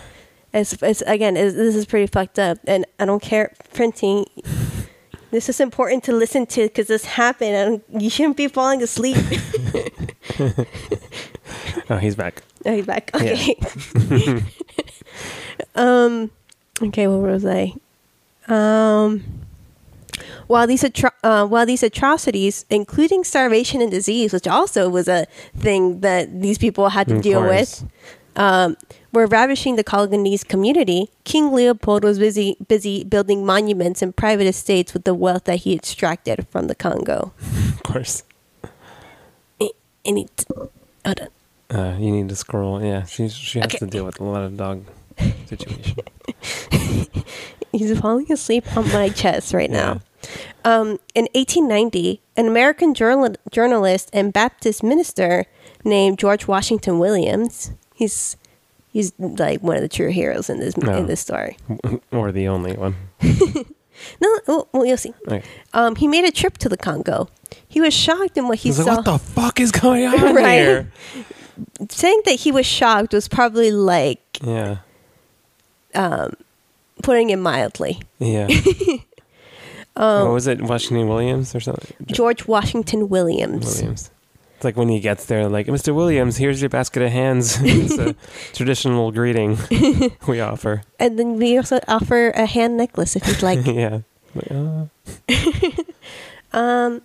It's, 0.52 0.72
it's 0.82 1.02
again, 1.02 1.36
it's, 1.36 1.56
this 1.56 1.74
is 1.74 1.84
pretty 1.86 2.06
fucked 2.06 2.38
up, 2.38 2.58
and 2.66 2.86
I 3.00 3.04
don't 3.06 3.20
care 3.22 3.52
printing. 3.72 4.26
This 5.32 5.48
is 5.48 5.58
important 5.58 6.04
to 6.04 6.12
listen 6.12 6.46
to 6.46 6.62
because 6.62 6.86
this 6.86 7.04
happened, 7.04 7.82
and 7.90 8.02
you 8.02 8.08
shouldn't 8.08 8.36
be 8.36 8.46
falling 8.48 8.82
asleep. 8.82 9.16
Oh, 11.90 11.98
he's 11.98 12.14
back. 12.16 12.42
Oh, 12.64 12.74
he's 12.74 12.86
back. 12.86 13.10
Okay. 13.14 13.56
um. 15.74 16.30
Okay. 16.82 17.06
What 17.06 17.20
was 17.20 17.44
I? 17.44 17.74
Um. 18.48 19.22
While 20.46 20.66
these 20.66 20.82
atro- 20.82 21.10
uh, 21.24 21.46
while 21.46 21.66
these 21.66 21.82
atrocities, 21.82 22.66
including 22.70 23.24
starvation 23.24 23.80
and 23.80 23.90
disease, 23.90 24.32
which 24.32 24.46
also 24.46 24.88
was 24.88 25.08
a 25.08 25.26
thing 25.56 26.00
that 26.00 26.40
these 26.42 26.58
people 26.58 26.90
had 26.90 27.08
to 27.08 27.16
Of 27.16 27.22
deal 27.22 27.40
course. 27.40 27.82
with, 27.82 27.90
um, 28.36 28.76
were 29.12 29.26
ravishing 29.26 29.76
the 29.76 29.82
Congolese 29.82 30.44
community, 30.44 31.08
King 31.24 31.50
Leopold 31.50 32.04
was 32.04 32.18
busy 32.18 32.56
busy 32.68 33.02
building 33.04 33.44
monuments 33.46 34.02
and 34.02 34.14
private 34.14 34.46
estates 34.46 34.92
with 34.92 35.04
the 35.04 35.14
wealth 35.14 35.44
that 35.44 35.60
he 35.60 35.74
extracted 35.74 36.46
from 36.50 36.68
the 36.68 36.74
Congo. 36.74 37.32
Of 37.74 37.82
course. 37.82 38.22
And 40.06 40.18
it, 40.18 40.44
hold 41.04 41.20
on. 41.20 41.28
Uh, 41.76 41.96
you 41.98 42.10
need 42.12 42.28
to 42.28 42.36
scroll. 42.36 42.82
Yeah, 42.84 43.04
she 43.04 43.28
she 43.30 43.58
has 43.60 43.66
Okay. 43.66 43.78
to 43.78 43.86
deal 43.86 44.04
with 44.04 44.20
a 44.20 44.24
lot 44.24 44.42
of 44.44 44.56
dog 44.56 44.84
situation. 45.48 45.96
He's 47.78 47.98
falling 48.00 48.30
asleep 48.32 48.64
on 48.76 48.86
my 48.92 49.08
chest 49.08 49.52
right 49.52 49.70
now. 49.70 50.00
Um, 50.64 50.98
in 51.14 51.28
1890, 51.34 52.20
an 52.36 52.46
American 52.46 52.94
journal- 52.94 53.36
journalist 53.50 54.08
and 54.12 54.32
Baptist 54.32 54.82
minister 54.82 55.44
named 55.84 56.18
George 56.18 56.46
Washington 56.48 56.98
Williams. 56.98 57.72
He's 57.94 58.36
he's 58.90 59.12
like 59.18 59.62
one 59.62 59.76
of 59.76 59.82
the 59.82 59.88
true 59.88 60.10
heroes 60.10 60.48
in 60.48 60.60
this 60.60 60.76
No. 60.76 60.96
in 60.96 61.06
this 61.06 61.20
story. 61.20 61.56
or 62.12 62.32
the 62.32 62.48
only 62.48 62.74
one. 62.74 62.94
No, 64.20 64.40
well, 64.48 64.68
well 64.72 64.84
you'll 64.84 64.96
see. 64.96 65.14
Okay. 65.28 65.42
Um, 65.72 65.94
he 65.94 66.08
made 66.08 66.24
a 66.24 66.32
trip 66.32 66.58
to 66.58 66.68
the 66.68 66.76
Congo. 66.76 67.28
He 67.68 67.80
was 67.80 67.94
shocked 67.94 68.36
in 68.36 68.48
what 68.48 68.58
he 68.58 68.70
He's 68.70 68.78
like, 68.80 68.86
saw. 68.88 68.96
what 68.96 69.04
the 69.04 69.18
fuck 69.20 69.60
is 69.60 69.70
going 69.70 70.04
on 70.06 70.34
Right. 70.34 70.54
here? 70.58 70.92
Saying 71.90 72.22
that 72.24 72.32
he 72.40 72.50
was 72.50 72.66
shocked 72.66 73.12
was 73.12 73.28
probably 73.28 73.70
like 73.70 74.20
Yeah. 74.42 74.78
Putting 77.04 77.30
it 77.30 77.36
mildly. 77.36 78.00
Yeah. 78.18 78.48
Um, 79.96 80.24
what 80.24 80.32
was 80.34 80.48
it? 80.48 80.60
Washington 80.60 81.06
Williams 81.08 81.54
or 81.54 81.60
something? 81.60 81.94
George 82.06 82.48
Washington 82.48 83.08
Williams. 83.08 83.76
Williams. 83.76 84.10
It's 84.56 84.64
like 84.64 84.76
when 84.76 84.88
he 84.88 84.98
gets 84.98 85.26
there, 85.26 85.48
like, 85.48 85.68
Mr. 85.68 85.94
Williams, 85.94 86.36
here's 86.36 86.60
your 86.60 86.68
basket 86.68 87.00
of 87.04 87.12
hands. 87.12 87.58
it's 87.62 87.96
a 87.96 88.16
traditional 88.54 89.12
greeting 89.12 89.56
we 90.26 90.40
offer. 90.40 90.82
And 90.98 91.16
then 91.16 91.36
we 91.36 91.56
also 91.56 91.78
offer 91.86 92.30
a 92.30 92.44
hand 92.44 92.76
necklace 92.76 93.14
if 93.14 93.24
you'd 93.28 93.40
like. 93.40 93.64
yeah. 93.66 94.00
Like, 94.34 94.50
uh, 94.50 94.86
Um, 96.52 97.02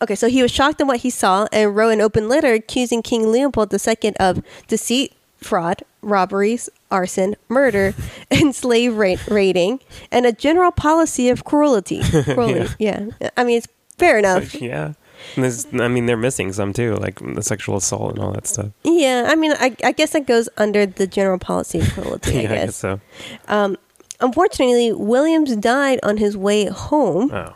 okay, 0.00 0.14
so 0.14 0.28
he 0.28 0.40
was 0.40 0.50
shocked 0.50 0.80
at 0.80 0.86
what 0.86 1.00
he 1.00 1.10
saw 1.10 1.46
and 1.52 1.76
wrote 1.76 1.90
an 1.90 2.00
open 2.00 2.26
letter 2.28 2.54
accusing 2.54 3.02
King 3.02 3.30
Leopold 3.30 3.70
II 3.70 4.14
of 4.18 4.42
deceit, 4.66 5.12
fraud, 5.44 5.82
robberies, 6.02 6.68
arson, 6.90 7.36
murder, 7.48 7.94
and 8.30 8.54
slave 8.54 8.96
ra- 8.96 9.16
raiding, 9.28 9.80
and 10.10 10.26
a 10.26 10.32
general 10.32 10.72
policy 10.72 11.28
of 11.28 11.44
cruelty. 11.44 12.00
Cruelty, 12.24 12.74
yeah. 12.78 13.06
I 13.36 13.44
mean, 13.44 13.58
it's 13.58 13.68
fair 13.98 14.18
enough. 14.18 14.54
yeah. 14.60 14.94
And 15.36 15.44
there's, 15.44 15.66
I 15.72 15.88
mean, 15.88 16.06
they're 16.06 16.16
missing 16.18 16.52
some 16.52 16.72
too, 16.72 16.96
like 16.96 17.18
the 17.34 17.42
sexual 17.42 17.76
assault 17.76 18.10
and 18.14 18.18
all 18.18 18.32
that 18.32 18.46
stuff. 18.46 18.66
Yeah, 18.82 19.26
I 19.28 19.36
mean, 19.36 19.52
I, 19.58 19.74
I 19.82 19.92
guess 19.92 20.10
that 20.12 20.26
goes 20.26 20.48
under 20.58 20.84
the 20.86 21.06
general 21.06 21.38
policy 21.38 21.78
of 21.80 21.90
cruelty, 21.92 22.30
I 22.38 22.42
yeah, 22.42 22.48
I 22.50 22.54
guess 22.54 22.82
guess. 22.82 23.00
so. 23.48 23.76
Unfortunately, 24.20 24.92
Williams 24.92 25.56
died 25.56 25.98
on 26.02 26.18
his 26.18 26.36
way 26.36 26.66
home. 26.66 27.30
Oh. 27.32 27.54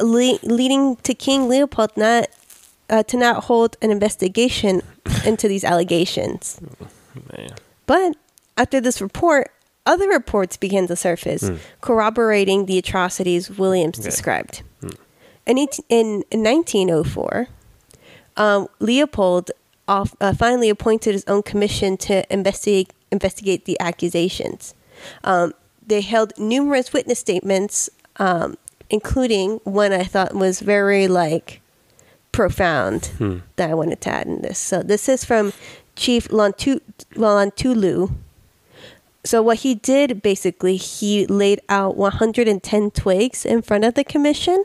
le- 0.00 0.38
leading 0.42 0.96
to 0.96 1.14
King 1.14 1.48
Leopold 1.48 1.96
not 1.96 2.28
uh, 2.90 3.02
to 3.04 3.16
not 3.16 3.44
hold 3.44 3.76
an 3.80 3.90
investigation 3.90 4.82
into 5.24 5.48
these 5.48 5.64
allegations. 5.64 6.60
Man. 7.36 7.50
But 7.86 8.16
after 8.56 8.80
this 8.80 9.00
report, 9.00 9.50
other 9.86 10.08
reports 10.08 10.56
began 10.56 10.86
to 10.86 10.96
surface, 10.96 11.50
corroborating 11.80 12.66
the 12.66 12.78
atrocities 12.78 13.50
Williams 13.50 13.98
Okay. 13.98 14.04
described. 14.08 14.62
In, 15.44 15.58
18, 15.58 15.84
in 16.30 16.42
1904, 16.44 17.48
um, 18.36 18.68
Leopold 18.78 19.50
off, 19.88 20.14
uh, 20.20 20.32
finally 20.32 20.70
appointed 20.70 21.12
his 21.14 21.24
own 21.26 21.42
commission 21.42 21.96
to 21.98 22.30
investigate 22.32 22.92
investigate 23.10 23.64
the 23.66 23.78
accusations. 23.80 24.74
Um, 25.24 25.52
they 25.86 26.00
held 26.00 26.32
numerous 26.38 26.92
witness 26.94 27.18
statements, 27.18 27.90
um, 28.16 28.56
including 28.88 29.60
one 29.64 29.92
I 29.92 30.04
thought 30.04 30.34
was 30.34 30.60
very 30.60 31.08
like 31.08 31.60
profound 32.30 33.10
that 33.56 33.68
I 33.68 33.74
wanted 33.74 34.00
to 34.02 34.10
add 34.10 34.26
in 34.26 34.40
this. 34.40 34.58
So 34.58 34.82
this 34.82 35.08
is 35.08 35.24
from 35.24 35.52
Chief 35.96 36.28
Lantu- 36.28 36.80
Lontulu. 37.14 38.12
So 39.24 39.40
what 39.40 39.58
he 39.58 39.74
did 39.76 40.20
basically, 40.22 40.76
he 40.76 41.26
laid 41.26 41.60
out 41.68 41.96
110 41.96 42.90
twigs 42.90 43.44
in 43.46 43.62
front 43.62 43.84
of 43.84 43.94
the 43.94 44.02
commission. 44.04 44.64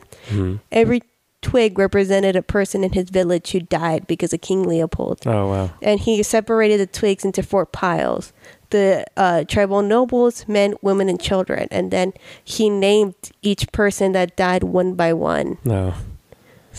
Every 0.72 1.02
twig 1.40 1.78
represented 1.78 2.34
a 2.34 2.42
person 2.42 2.82
in 2.82 2.92
his 2.94 3.10
village 3.10 3.52
who 3.52 3.60
died 3.60 4.08
because 4.08 4.32
of 4.32 4.40
King 4.40 4.64
Leopold 4.64 5.20
Oh, 5.24 5.46
wow. 5.48 5.70
and 5.80 6.00
he 6.00 6.20
separated 6.24 6.80
the 6.80 6.86
twigs 6.86 7.24
into 7.24 7.44
four 7.44 7.64
piles 7.64 8.32
the 8.70 9.06
uh, 9.16 9.44
tribal 9.44 9.80
nobles 9.80 10.46
men 10.48 10.74
women 10.82 11.08
and 11.08 11.20
children 11.20 11.68
and 11.70 11.92
then 11.92 12.12
he 12.44 12.68
named 12.68 13.14
each 13.40 13.70
person 13.70 14.10
that 14.12 14.34
died 14.36 14.64
one 14.64 14.94
by 14.94 15.12
one 15.12 15.58
No. 15.64 15.94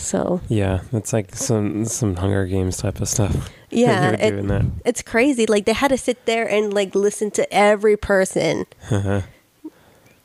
So 0.00 0.40
Yeah. 0.48 0.80
it's 0.92 1.12
like 1.12 1.34
some 1.36 1.84
some 1.84 2.16
Hunger 2.16 2.46
Games 2.46 2.76
type 2.78 3.00
of 3.00 3.08
stuff. 3.08 3.50
yeah 3.70 4.10
it- 4.12 4.30
doing 4.30 4.46
that. 4.48 4.64
it's 4.84 5.02
crazy 5.02 5.46
like 5.46 5.64
they 5.66 5.72
had 5.72 5.88
to 5.88 5.98
sit 5.98 6.26
there 6.26 6.48
and 6.48 6.72
like 6.74 6.94
listen 6.94 7.30
to 7.32 7.46
every 7.52 7.96
person 7.96 8.66
Uh-huh. 8.90 9.22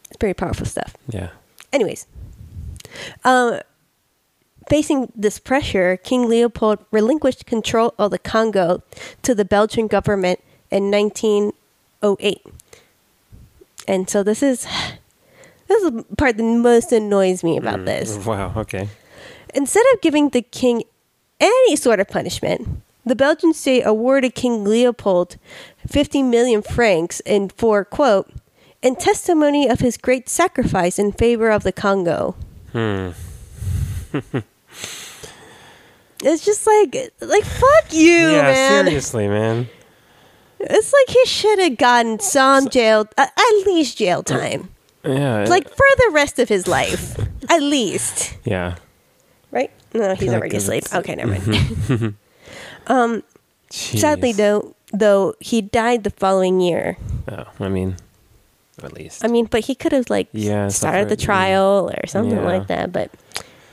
it's 0.07 0.17
pretty 0.17 0.33
powerful 0.33 0.65
stuff 0.65 0.95
Yeah. 1.09 1.29
anyways 1.73 2.07
um 3.23 3.59
Facing 4.67 5.11
this 5.15 5.37
pressure, 5.37 5.95
King 5.95 6.27
Leopold 6.27 6.79
relinquished 6.89 7.45
control 7.45 7.93
of 7.99 8.09
the 8.09 8.17
Congo 8.17 8.81
to 9.21 9.35
the 9.35 9.45
Belgian 9.45 9.85
government 9.85 10.39
in 10.71 10.89
1908. 10.89 12.41
And 13.87 14.09
so 14.09 14.23
this 14.23 14.41
is 14.41 14.65
this 15.67 15.83
is 15.83 15.91
the 15.91 16.03
part 16.17 16.37
that 16.37 16.43
most 16.43 16.91
annoys 16.91 17.43
me 17.43 17.57
about 17.57 17.85
this. 17.85 18.17
Wow. 18.25 18.53
Okay. 18.57 18.89
Instead 19.55 19.85
of 19.93 20.01
giving 20.01 20.29
the 20.29 20.41
king 20.41 20.83
any 21.39 21.75
sort 21.75 21.99
of 21.99 22.07
punishment, 22.07 22.67
the 23.05 23.15
Belgian 23.15 23.53
state 23.53 23.83
awarded 23.83 24.35
King 24.35 24.63
Leopold 24.63 25.37
50 25.87 26.21
million 26.23 26.61
francs 26.61 27.21
in 27.25 27.49
for 27.49 27.85
quote 27.85 28.31
in 28.81 28.95
testimony 28.95 29.67
of 29.67 29.79
his 29.79 29.97
great 29.97 30.27
sacrifice 30.29 30.99
in 30.99 31.11
favor 31.11 31.49
of 31.49 31.63
the 31.63 31.71
Congo. 31.71 32.35
Hmm. 32.71 33.11
It's 36.23 36.43
just 36.45 36.65
like 36.65 37.13
like 37.21 37.43
fuck 37.43 37.93
you, 37.93 38.31
yeah. 38.31 38.41
man. 38.41 38.85
Seriously, 38.85 39.27
man. 39.27 39.67
It's 40.59 40.91
like 40.93 41.15
he 41.15 41.25
should 41.25 41.59
have 41.59 41.77
gotten 41.77 42.19
some 42.19 42.69
jail, 42.69 43.07
uh, 43.17 43.27
at 43.27 43.65
least 43.67 43.97
jail 43.97 44.23
time, 44.23 44.69
Yeah. 45.03 45.45
like 45.47 45.67
for 45.69 45.85
the 45.97 46.09
rest 46.13 46.39
of 46.39 46.49
his 46.49 46.67
life, 46.67 47.19
at 47.49 47.61
least. 47.61 48.37
Yeah. 48.45 48.75
No, 49.95 50.13
he's 50.15 50.33
already 50.33 50.57
asleep. 50.57 50.83
Okay, 50.93 51.15
never 51.15 51.31
mind. 51.31 52.15
Sadly, 53.71 54.33
Jeez. 54.33 54.37
though, 54.37 54.75
though 54.93 55.33
he 55.39 55.61
died 55.61 56.03
the 56.03 56.09
following 56.11 56.61
year. 56.61 56.97
Oh, 57.29 57.45
I 57.59 57.69
mean, 57.69 57.95
at 58.83 58.93
least. 58.93 59.25
I 59.25 59.27
mean, 59.27 59.45
but 59.45 59.65
he 59.65 59.75
could 59.75 59.91
have 59.91 60.09
like 60.09 60.27
Yeah, 60.31 60.67
started 60.69 61.09
the 61.09 61.15
trial 61.17 61.91
or 61.95 62.07
something 62.07 62.37
Yeah. 62.37 62.45
like 62.45 62.67
that. 62.67 62.91
But 62.91 63.11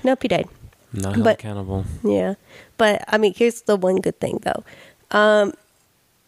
nope, 0.03 0.23
he 0.23 0.29
died. 0.29 0.49
Not 0.93 1.15
held 1.15 1.25
but- 1.25 1.39
accountable. 1.39 1.85
Yeah, 2.03 2.35
but 2.79 3.05
I 3.09 3.19
mean, 3.19 3.35
here's 3.37 3.63
the 3.63 3.77
one 3.77 3.97
good 3.97 4.19
thing 4.21 4.41
though. 4.43 4.65
Um, 5.11 5.53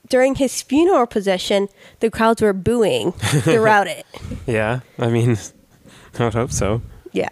during 0.08 0.34
his 0.34 0.60
funeral 0.62 1.06
procession, 1.06 1.68
the 2.00 2.10
crowds 2.10 2.42
were 2.42 2.52
booing 2.52 3.12
throughout 3.12 3.86
it. 3.86 4.04
Yeah. 4.46 4.80
I 4.98 5.08
mean, 5.08 5.38
I 6.18 6.24
would 6.24 6.34
hope 6.34 6.52
so. 6.52 6.82
Yeah. 7.12 7.30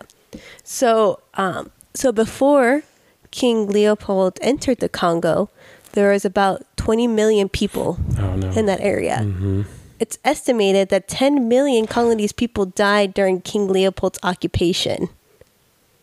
So, 0.65 1.21
um, 1.35 1.71
so 1.95 2.13
before 2.13 2.83
King 3.31 3.67
Leopold 3.69 4.39
entered 4.43 4.79
the 4.81 4.89
Congo, 4.89 5.49
there 5.93 6.11
was 6.13 6.25
about 6.25 6.63
20 6.77 7.07
million 7.07 7.49
people 7.49 7.99
Oh 8.19 8.37
no. 8.37 8.51
in 8.51 8.67
that 8.67 8.81
area. 8.81 9.19
hmm 9.19 9.63
It's 10.01 10.19
estimated 10.25 10.89
that 10.89 11.07
10 11.09 11.49
million 11.49 11.87
Congolese 11.87 12.33
people 12.33 12.67
died 12.67 13.15
during 13.15 13.41
King 13.41 13.69
Leopold's 13.69 14.19
occupation. 14.23 15.09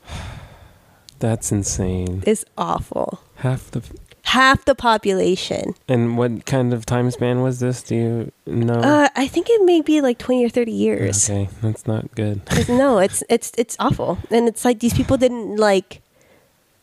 That's 1.20 1.52
insane. 1.52 2.24
It's 2.26 2.46
awful. 2.58 3.20
Half 3.38 3.72
the. 3.72 3.82
Half 4.30 4.66
the 4.66 4.76
population. 4.76 5.74
And 5.88 6.18
what 6.18 6.46
kind 6.46 6.74
of 6.74 6.86
time 6.86 7.10
span 7.12 7.42
was 7.42 7.60
this? 7.60 7.82
Do 7.82 7.96
you 7.96 8.32
know? 8.46 8.76
Uh, 8.76 9.10
I 9.16 9.28
think 9.28 9.48
it 9.50 9.66
may 9.66 9.82
be 9.82 10.02
like 10.02 10.18
20 10.20 10.46
or 10.46 10.50
30 10.50 10.72
years. 10.72 11.30
Okay, 11.30 11.50
that's 11.62 11.88
not 11.88 12.14
good. 12.14 12.42
no, 12.70 13.00
it's 13.00 13.24
it's 13.30 13.52
it's 13.58 13.76
awful. 13.80 14.20
And 14.30 14.48
it's 14.48 14.64
like 14.64 14.80
these 14.80 14.94
people 14.94 15.18
didn't 15.18 15.58
like 15.58 16.02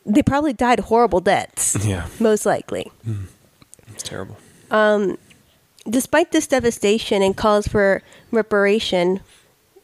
they 0.05 0.23
probably 0.23 0.53
died 0.53 0.81
horrible 0.81 1.21
deaths, 1.21 1.77
yeah, 1.85 2.07
most 2.21 2.47
likely. 2.47 2.91
it's 3.93 4.03
terrible. 4.03 4.37
despite 5.89 6.33
this 6.33 6.47
devastation 6.47 7.23
and 7.23 7.37
calls 7.37 7.67
for 7.69 8.03
reparation 8.31 9.21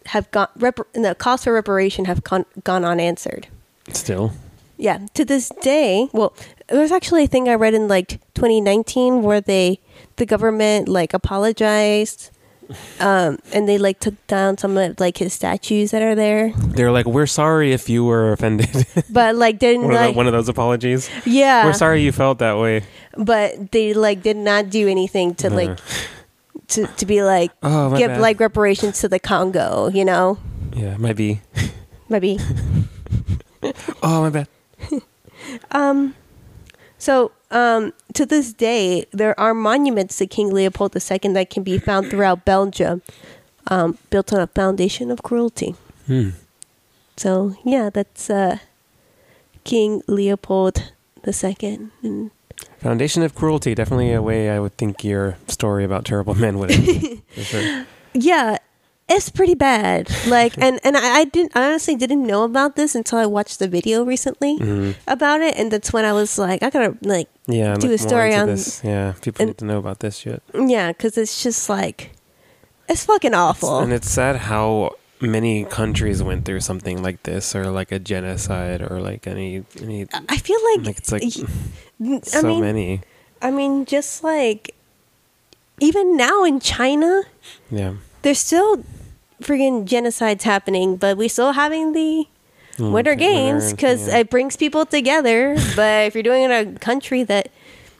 have 0.06 0.30
gone 0.30 0.48
rep- 0.56 0.92
the 0.94 1.14
calls 1.14 1.44
for 1.44 1.52
reparation 1.52 2.06
have 2.06 2.24
gone, 2.24 2.44
gone 2.64 2.84
unanswered 2.84 3.46
Still. 3.92 4.32
Yeah 4.82 4.98
to 5.14 5.24
this 5.24 5.48
day 5.62 6.08
well 6.12 6.34
there's 6.68 6.90
actually 6.90 7.24
a 7.24 7.26
thing 7.30 7.48
i 7.48 7.54
read 7.54 7.72
in 7.74 7.86
like 7.86 8.18
2019 8.34 9.22
where 9.22 9.40
they 9.40 9.78
the 10.16 10.26
government 10.26 10.88
like 10.88 11.14
apologized 11.14 12.30
um, 13.00 13.38
and 13.52 13.68
they 13.68 13.76
like 13.76 14.00
took 14.00 14.14
down 14.28 14.56
some 14.56 14.78
of 14.78 14.98
like 14.98 15.18
his 15.18 15.34
statues 15.34 15.90
that 15.90 16.00
are 16.00 16.14
there 16.14 16.52
They're 16.56 16.90
like, 16.92 17.04
we're 17.04 17.26
sorry 17.26 17.72
if 17.72 17.90
you 17.90 18.02
were 18.02 18.32
offended. 18.32 18.86
but 19.10 19.36
like 19.36 19.58
didn't 19.58 19.82
one, 19.88 19.94
of 19.94 20.00
the, 20.00 20.12
one 20.16 20.26
of 20.26 20.32
those 20.32 20.48
apologies. 20.48 21.10
yeah 21.26 21.66
We're 21.66 21.74
sorry 21.74 22.00
you 22.02 22.12
felt 22.12 22.38
that 22.38 22.56
way. 22.56 22.84
but 23.18 23.72
they 23.72 23.92
like 23.92 24.22
did 24.22 24.38
not 24.38 24.70
do 24.70 24.88
anything 24.88 25.34
to 25.44 25.50
like 25.50 25.68
Uh, 25.70 25.76
to, 26.68 26.86
to 26.96 27.04
be 27.04 27.22
like 27.22 27.50
Oh, 27.62 27.94
give 27.98 28.08
bad. 28.08 28.20
like 28.22 28.40
reparations 28.40 29.00
to 29.00 29.08
the 29.08 29.18
congo 29.20 29.90
you 29.92 30.04
know 30.06 30.38
Yeah, 30.72 30.96
maybe, 30.96 31.42
maybe 32.08 32.38
Oh, 34.02 34.22
my 34.22 34.30
bad. 34.30 34.48
So, 37.02 37.32
um, 37.50 37.92
to 38.14 38.24
this 38.24 38.52
day, 38.52 39.06
there 39.10 39.34
are 39.38 39.54
monuments 39.54 40.18
to 40.18 40.26
King 40.28 40.54
Leopold 40.54 40.94
II 40.94 41.32
that 41.32 41.50
can 41.50 41.64
be 41.64 41.76
found 41.78 42.08
throughout 42.08 42.44
Belgium, 42.44 43.02
um, 43.66 43.98
built 44.10 44.32
on 44.32 44.38
a 44.38 44.46
foundation 44.46 45.10
of 45.10 45.24
cruelty. 45.24 45.74
Hmm. 46.06 46.28
So, 47.16 47.56
yeah, 47.64 47.90
that's 47.90 48.30
uh, 48.30 48.58
King 49.64 50.02
Leopold 50.06 50.92
II. 51.26 51.90
And 52.04 52.30
Foundation 52.78 53.24
of 53.24 53.34
cruelty. 53.34 53.74
Definitely 53.74 54.12
a 54.12 54.22
way 54.22 54.48
I 54.48 54.60
would 54.60 54.76
think 54.76 55.02
your 55.02 55.38
story 55.48 55.82
about 55.82 56.04
terrible 56.04 56.36
men 56.36 56.60
would 56.60 56.70
end. 56.70 57.22
Sure. 57.34 57.84
yeah, 58.14 58.58
it's 59.16 59.30
pretty 59.30 59.54
bad. 59.54 60.08
Like, 60.26 60.56
and 60.58 60.80
and 60.84 60.96
I, 60.96 61.20
I 61.20 61.24
didn't 61.24 61.52
I 61.56 61.66
honestly 61.68 61.96
didn't 61.96 62.26
know 62.26 62.44
about 62.44 62.76
this 62.76 62.94
until 62.94 63.18
I 63.18 63.26
watched 63.26 63.58
the 63.58 63.68
video 63.68 64.04
recently 64.04 64.58
Mhm. 64.58 64.94
about 65.06 65.40
it, 65.40 65.56
and 65.58 65.70
that's 65.70 65.92
when 65.92 66.04
I 66.04 66.12
was 66.12 66.38
like, 66.38 66.62
I 66.62 66.70
gotta 66.70 66.96
like, 67.02 67.28
Yeah, 67.46 67.74
Do 67.76 67.92
a 67.92 67.98
story 67.98 68.34
on- 68.34 68.46
this. 68.46 68.80
Yeah, 68.84 69.12
people 69.20 69.42
and- 69.42 69.48
need 69.50 69.58
to 69.58 69.64
know 69.66 69.78
about 69.78 69.98
this 70.00 70.16
shit. 70.16 70.42
yeah, 70.54 70.92
because 70.92 71.18
it's 71.18 71.42
just 71.42 71.68
like, 71.68 72.10
it's 72.88 73.04
fucking 73.04 73.34
awful. 73.34 73.80
And 73.80 73.92
it's 73.92 74.08
sad 74.10 74.36
how 74.48 74.94
many 75.20 75.64
countries 75.64 76.22
went 76.22 76.44
through 76.44 76.60
something 76.60 77.02
like 77.02 77.22
this, 77.24 77.54
or 77.54 77.66
like 77.70 77.90
a 77.92 77.98
genocide, 77.98 78.80
or 78.82 79.00
like 79.00 79.26
any 79.26 79.64
any. 79.82 80.06
I 80.28 80.36
feel 80.38 80.58
like, 80.74 80.86
Like 80.86 80.98
it's 80.98 81.12
like 81.12 81.22
y- 82.00 82.18
I 82.18 82.20
so 82.22 82.42
mean, 82.42 82.60
many. 82.62 83.00
I 83.42 83.50
mean, 83.50 83.84
just 83.86 84.22
like 84.24 84.74
even 85.80 86.16
now 86.16 86.44
in 86.44 86.60
China, 86.60 87.22
Yeah. 87.70 87.94
there's 88.22 88.38
still 88.38 88.84
friggin' 89.42 89.86
genocides 89.86 90.42
happening, 90.42 90.96
but 90.96 91.16
we 91.16 91.28
still 91.28 91.52
having 91.52 91.92
the 91.92 92.26
Mm, 92.78 92.90
Winter 92.92 93.14
Games 93.14 93.70
because 93.70 94.08
yeah. 94.08 94.18
it 94.18 94.30
brings 94.30 94.56
people 94.56 94.86
together. 94.86 95.54
but 95.76 96.06
if 96.06 96.14
you're 96.14 96.22
doing 96.22 96.44
it 96.44 96.50
in 96.50 96.74
a 96.76 96.78
country 96.78 97.22
that 97.24 97.50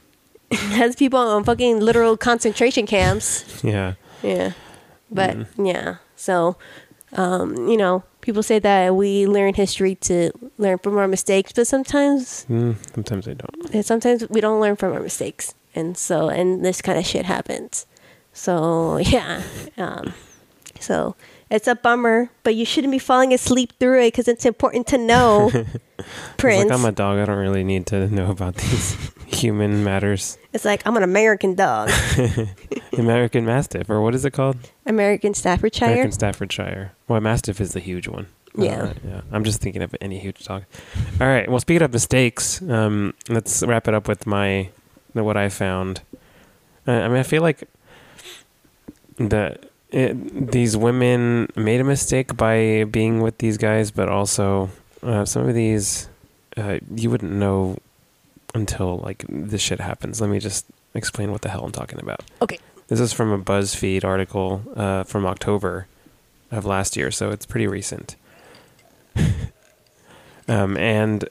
has 0.51 0.95
people 0.95 1.19
on 1.19 1.43
fucking 1.43 1.79
literal 1.79 2.17
concentration 2.17 2.87
camps, 2.87 3.45
yeah. 3.63 3.93
yeah. 4.23 4.53
But 5.11 5.37
Mm. 5.37 5.67
yeah, 5.67 5.95
so 6.15 6.57
um, 7.15 7.67
you 7.69 7.77
know, 7.77 8.01
people 8.21 8.41
say 8.41 8.57
that 8.57 8.95
we 8.95 9.27
learn 9.27 9.53
history 9.53 9.93
to 10.09 10.31
learn 10.57 10.79
from 10.79 10.97
our 10.97 11.07
mistakes, 11.07 11.51
but 11.53 11.67
sometimes 11.67 12.47
Mm, 12.49 12.75
sometimes 12.95 13.27
I 13.27 13.33
don't. 13.35 13.69
and 13.75 13.85
sometimes 13.85 14.27
we 14.29 14.41
don't 14.41 14.59
learn 14.59 14.75
from 14.75 14.93
our 14.93 14.99
mistakes, 15.01 15.53
and 15.75 15.95
so 15.95 16.29
and 16.29 16.65
this 16.65 16.81
kind 16.81 16.97
of 16.97 17.05
shit 17.05 17.25
happens. 17.25 17.85
So 18.33 18.97
yeah, 19.15 19.43
um, 19.77 20.13
so 20.79 21.15
it's 21.49 21.67
a 21.67 21.75
bummer, 21.75 22.29
but 22.43 22.55
you 22.55 22.65
shouldn't 22.65 22.91
be 22.91 22.99
falling 22.99 23.33
asleep 23.33 23.73
through 23.79 24.01
it 24.01 24.07
because 24.07 24.27
it's 24.27 24.45
important 24.45 24.87
to 24.87 24.97
know. 24.97 25.51
It's 25.99 26.07
Prince, 26.37 26.69
like 26.69 26.79
I'm 26.79 26.85
a 26.85 26.91
dog. 26.91 27.19
I 27.19 27.25
don't 27.25 27.37
really 27.37 27.63
need 27.63 27.85
to 27.87 28.07
know 28.07 28.29
about 28.29 28.55
these 28.55 28.97
human 29.27 29.83
matters. 29.83 30.37
it's 30.51 30.65
like 30.65 30.85
I'm 30.85 30.97
an 30.97 31.03
American 31.03 31.55
dog, 31.55 31.91
American 32.97 33.45
Mastiff, 33.45 33.89
or 33.89 34.01
what 34.01 34.13
is 34.13 34.25
it 34.25 34.31
called? 34.31 34.57
American 34.85 35.33
Staffordshire. 35.33 35.85
American 35.85 36.11
Staffordshire. 36.11 36.91
Well, 37.07 37.21
Mastiff 37.21 37.61
is 37.61 37.71
the 37.71 37.79
huge 37.79 38.07
one. 38.09 38.27
Yeah. 38.55 38.83
Uh, 38.83 38.93
yeah. 39.07 39.21
I'm 39.31 39.43
just 39.43 39.61
thinking 39.61 39.81
of 39.81 39.95
any 40.01 40.19
huge 40.19 40.43
dog. 40.43 40.63
All 41.21 41.27
right. 41.27 41.49
Well, 41.49 41.59
speaking 41.59 41.83
of 41.83 41.93
mistakes, 41.93 42.61
um, 42.63 43.13
let's 43.29 43.63
wrap 43.63 43.87
it 43.87 43.93
up 43.93 44.07
with 44.07 44.25
my 44.27 44.69
what 45.13 45.37
I 45.37 45.47
found. 45.49 46.01
Uh, 46.87 46.91
I 46.91 47.07
mean, 47.07 47.17
I 47.17 47.23
feel 47.23 47.41
like 47.41 47.63
the 49.17 49.57
it, 49.93 50.51
these 50.51 50.75
women 50.75 51.47
made 51.55 51.79
a 51.79 51.83
mistake 51.83 52.35
by 52.35 52.83
being 52.85 53.21
with 53.21 53.37
these 53.37 53.57
guys, 53.57 53.91
but 53.91 54.09
also 54.09 54.69
uh, 55.03 55.23
some 55.23 55.47
of 55.47 55.53
these 55.53 56.09
uh, 56.57 56.79
you 56.95 57.09
wouldn't 57.09 57.31
know 57.31 57.77
until 58.55 58.97
like 58.97 59.23
this 59.29 59.61
shit 59.61 59.79
happens. 59.79 60.19
Let 60.19 60.29
me 60.29 60.39
just 60.39 60.65
explain 60.93 61.31
what 61.31 61.41
the 61.41 61.49
hell 61.49 61.63
I'm 61.63 61.71
talking 61.71 61.99
about. 61.99 62.21
Okay. 62.41 62.59
This 62.87 62.99
is 62.99 63.13
from 63.13 63.31
a 63.31 63.39
BuzzFeed 63.39 64.03
article 64.03 64.61
uh, 64.75 65.03
from 65.03 65.25
October 65.25 65.87
of 66.51 66.65
last 66.65 66.97
year, 66.97 67.11
so 67.11 67.31
it's 67.31 67.45
pretty 67.45 67.67
recent. 67.67 68.15
um, 70.47 70.77
and 70.77 71.27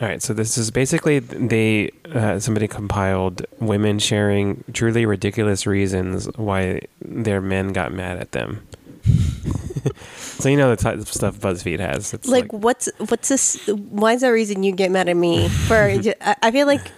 all 0.00 0.08
right, 0.08 0.20
so 0.20 0.34
this 0.34 0.58
is 0.58 0.72
basically 0.72 1.20
they 1.20 1.90
uh, 2.12 2.40
somebody 2.40 2.66
compiled 2.66 3.46
women 3.60 4.00
sharing 4.00 4.64
truly 4.72 5.06
ridiculous 5.06 5.66
reasons 5.66 6.26
why 6.36 6.80
their 7.00 7.40
men 7.40 7.72
got 7.72 7.92
mad 7.92 8.18
at 8.18 8.32
them. 8.32 8.66
so 10.16 10.48
you 10.48 10.56
know 10.56 10.70
the 10.70 10.82
type 10.82 10.98
of 10.98 11.06
stuff 11.06 11.38
BuzzFeed 11.38 11.78
has. 11.78 12.12
It's 12.12 12.26
like, 12.26 12.52
what's 12.52 12.88
what's 12.98 13.28
this? 13.28 13.68
Why 13.68 14.14
is 14.14 14.22
that 14.22 14.28
reason 14.28 14.64
you 14.64 14.72
get 14.72 14.90
mad 14.90 15.08
at 15.08 15.16
me 15.16 15.48
for? 15.48 15.74
I, 16.20 16.36
I 16.42 16.50
feel 16.50 16.66
like 16.66 16.90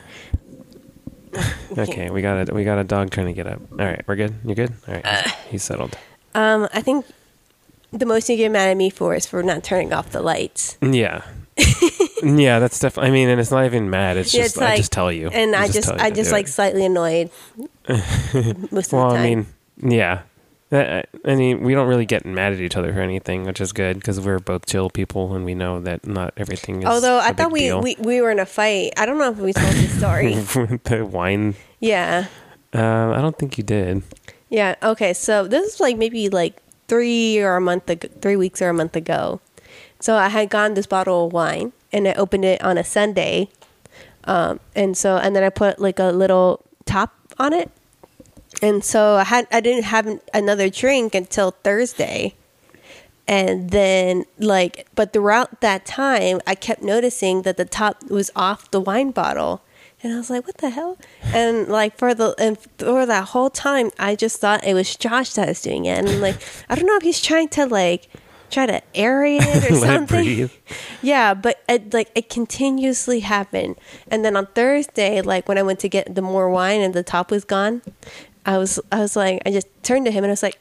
okay, 1.79 2.09
we 2.11 2.23
got 2.23 2.49
a 2.49 2.55
we 2.55 2.65
got 2.65 2.79
a 2.79 2.85
dog 2.85 3.11
trying 3.11 3.27
to 3.27 3.33
get 3.33 3.47
up. 3.47 3.61
All 3.73 3.85
right, 3.85 4.03
we're 4.07 4.17
good. 4.17 4.35
You're 4.45 4.55
good? 4.55 4.73
All 4.89 4.95
right, 4.95 5.07
he's, 5.07 5.33
he's 5.51 5.63
settled. 5.63 5.99
Um, 6.35 6.69
I 6.73 6.81
think 6.81 7.05
the 7.93 8.07
most 8.07 8.29
you 8.29 8.37
get 8.37 8.51
mad 8.51 8.71
at 8.71 8.77
me 8.77 8.91
for 8.91 9.15
is 9.15 9.27
for 9.27 9.43
not 9.43 9.63
turning 9.65 9.93
off 9.93 10.11
the 10.11 10.23
lights. 10.23 10.79
Yeah. 10.81 11.23
Yeah, 12.27 12.59
that's 12.59 12.79
definitely. 12.81 13.09
I 13.09 13.13
mean, 13.13 13.29
and 13.29 13.41
it's 13.41 13.51
not 13.51 13.65
even 13.67 13.89
mad. 13.91 14.17
It's 14.17 14.33
just 14.33 14.57
it's 14.57 14.59
I 14.59 14.65
like- 14.71 14.77
just 14.79 14.93
tell 14.93 15.13
you, 15.13 15.29
And 15.29 15.55
I 15.55 15.69
just, 15.69 15.89
tell 15.89 15.97
you 15.97 16.03
I 16.05 16.11
just 16.11 16.33
like 16.33 16.47
it. 16.47 16.51
slightly 16.51 16.85
annoyed 16.85 17.31
most 17.89 18.93
of 18.93 18.93
Well, 18.93 19.11
the 19.11 19.17
time. 19.17 19.19
I 19.19 19.23
mean, 19.23 19.47
yeah. 19.93 20.23
I 20.73 21.05
mean, 21.25 21.63
we 21.63 21.75
don't 21.75 21.87
really 21.87 22.07
get 22.07 22.27
mad 22.27 22.53
at 22.53 22.59
each 22.61 22.77
other 22.77 22.93
for 22.93 23.01
anything, 23.01 23.45
which 23.45 23.61
is 23.61 23.73
good 23.73 23.97
because 23.97 24.21
we're 24.21 24.41
both 24.41 24.67
chill 24.67 24.91
people 24.91 25.33
and 25.35 25.45
we 25.45 25.55
know 25.55 25.81
that 25.81 26.05
not 26.07 26.35
everything 26.37 26.83
is. 26.83 26.89
Although 26.89 27.19
I 27.21 27.33
thought 27.33 27.53
we, 27.53 27.73
we 27.73 27.97
we 28.01 28.21
were 28.21 28.33
in 28.33 28.41
a 28.41 28.47
fight. 28.47 28.93
I 28.97 29.07
don't 29.07 29.19
know 29.19 29.31
if 29.31 29.39
we 29.39 29.53
told 29.53 29.73
the 29.73 29.89
story. 29.89 30.35
the 30.85 31.07
wine. 31.07 31.55
yeah, 31.79 32.27
Uh, 32.75 33.13
I 33.17 33.21
don't 33.23 33.39
think 33.39 33.57
you 33.59 33.65
did. 33.65 34.03
yeah. 34.51 34.75
Okay, 34.83 35.13
so 35.15 35.47
this 35.47 35.75
is 35.75 35.81
like 35.81 35.97
maybe 35.97 36.29
like 36.29 36.61
three 36.89 37.39
or 37.39 37.55
a 37.57 37.61
month 37.61 37.89
ago, 37.89 38.09
three 38.21 38.37
weeks 38.37 38.61
or 38.61 38.69
a 38.69 38.75
month 38.75 38.97
ago. 38.97 39.41
So 40.01 40.17
I 40.17 40.29
had 40.29 40.51
gotten 40.51 40.75
this 40.75 40.87
bottle 40.87 41.27
of 41.27 41.33
wine 41.33 41.73
and 41.93 42.09
I 42.09 42.13
opened 42.15 42.45
it 42.45 42.63
on 42.63 42.79
a 42.79 42.85
Sunday, 42.85 43.49
um, 44.25 44.61
and 44.75 44.97
so 44.97 45.17
and 45.17 45.35
then 45.35 45.43
I 45.43 45.51
put 45.51 45.79
like 45.79 45.99
a 45.99 46.11
little 46.11 46.65
top 46.85 47.15
on 47.39 47.53
it, 47.53 47.71
and 48.63 48.85
so 48.85 49.15
I 49.17 49.25
had 49.25 49.47
I 49.51 49.61
didn't 49.61 49.85
have 49.85 50.21
another 50.35 50.69
drink 50.69 51.15
until 51.15 51.51
Thursday. 51.51 52.35
And 53.29 53.71
then, 53.71 54.25
like, 54.39 54.87
but 54.95 55.13
throughout 55.13 55.61
that 55.61 55.85
time, 55.85 56.41
I 56.47 56.55
kept 56.55 56.81
noticing 56.81 57.43
that 57.43 57.57
the 57.57 57.65
top 57.65 58.09
was 58.09 58.31
off 58.37 58.71
the 58.71 58.81
wine 58.81 59.11
bottle. 59.11 59.63
And 60.01 60.13
I 60.13 60.17
was 60.17 60.31
like, 60.31 60.47
what 60.47 60.59
the 60.59 60.71
hell? 60.71 60.97
And 61.35 61.67
like, 61.67 61.99
for 61.99 62.15
the, 62.15 62.37
and 62.39 62.57
for 62.79 63.05
that 63.05 63.29
whole 63.31 63.51
time, 63.51 63.91
I 63.99 64.15
just 64.15 64.41
thought 64.41 64.63
it 64.63 64.75
was 64.75 64.95
Josh 64.95 65.33
that 65.33 65.49
was 65.49 65.61
doing 65.61 65.87
it. 65.87 65.99
And 65.99 66.09
I'm 66.09 66.21
like, 66.21 66.37
I 66.69 66.77
don't 66.77 66.87
know 66.87 66.97
if 66.97 67.03
he's 67.03 67.21
trying 67.21 67.49
to, 67.49 67.67
like, 67.67 68.09
try 68.51 68.67
to 68.67 68.83
aerate 68.95 69.41
it 69.43 69.65
or 69.71 69.75
it 69.75 69.81
something. 69.81 70.07
breathe. 70.25 70.51
Yeah, 71.03 71.35
but 71.35 71.63
it, 71.69 71.93
like 71.95 72.11
it 72.15 72.29
continuously 72.29 73.21
happened. 73.21 73.77
And 74.09 74.25
then 74.25 74.37
on 74.37 74.47
Thursday, 74.47 75.21
like 75.23 75.49
when 75.49 75.59
I 75.59 75.63
went 75.63 75.79
to 75.81 75.89
get 75.89 76.15
the 76.15 76.23
more 76.23 76.51
wine 76.51 76.81
and 76.81 76.95
the 76.95 77.03
top 77.03 77.31
was 77.31 77.45
gone, 77.45 77.83
I 78.45 78.59
was 78.59 78.81
I 78.91 78.99
was 79.01 79.15
like 79.17 79.43
I 79.47 79.51
just 79.51 79.69
turned 79.83 80.07
to 80.07 80.11
him 80.11 80.25
and 80.25 80.31
I 80.31 80.33
was 80.33 80.43
like, 80.43 80.59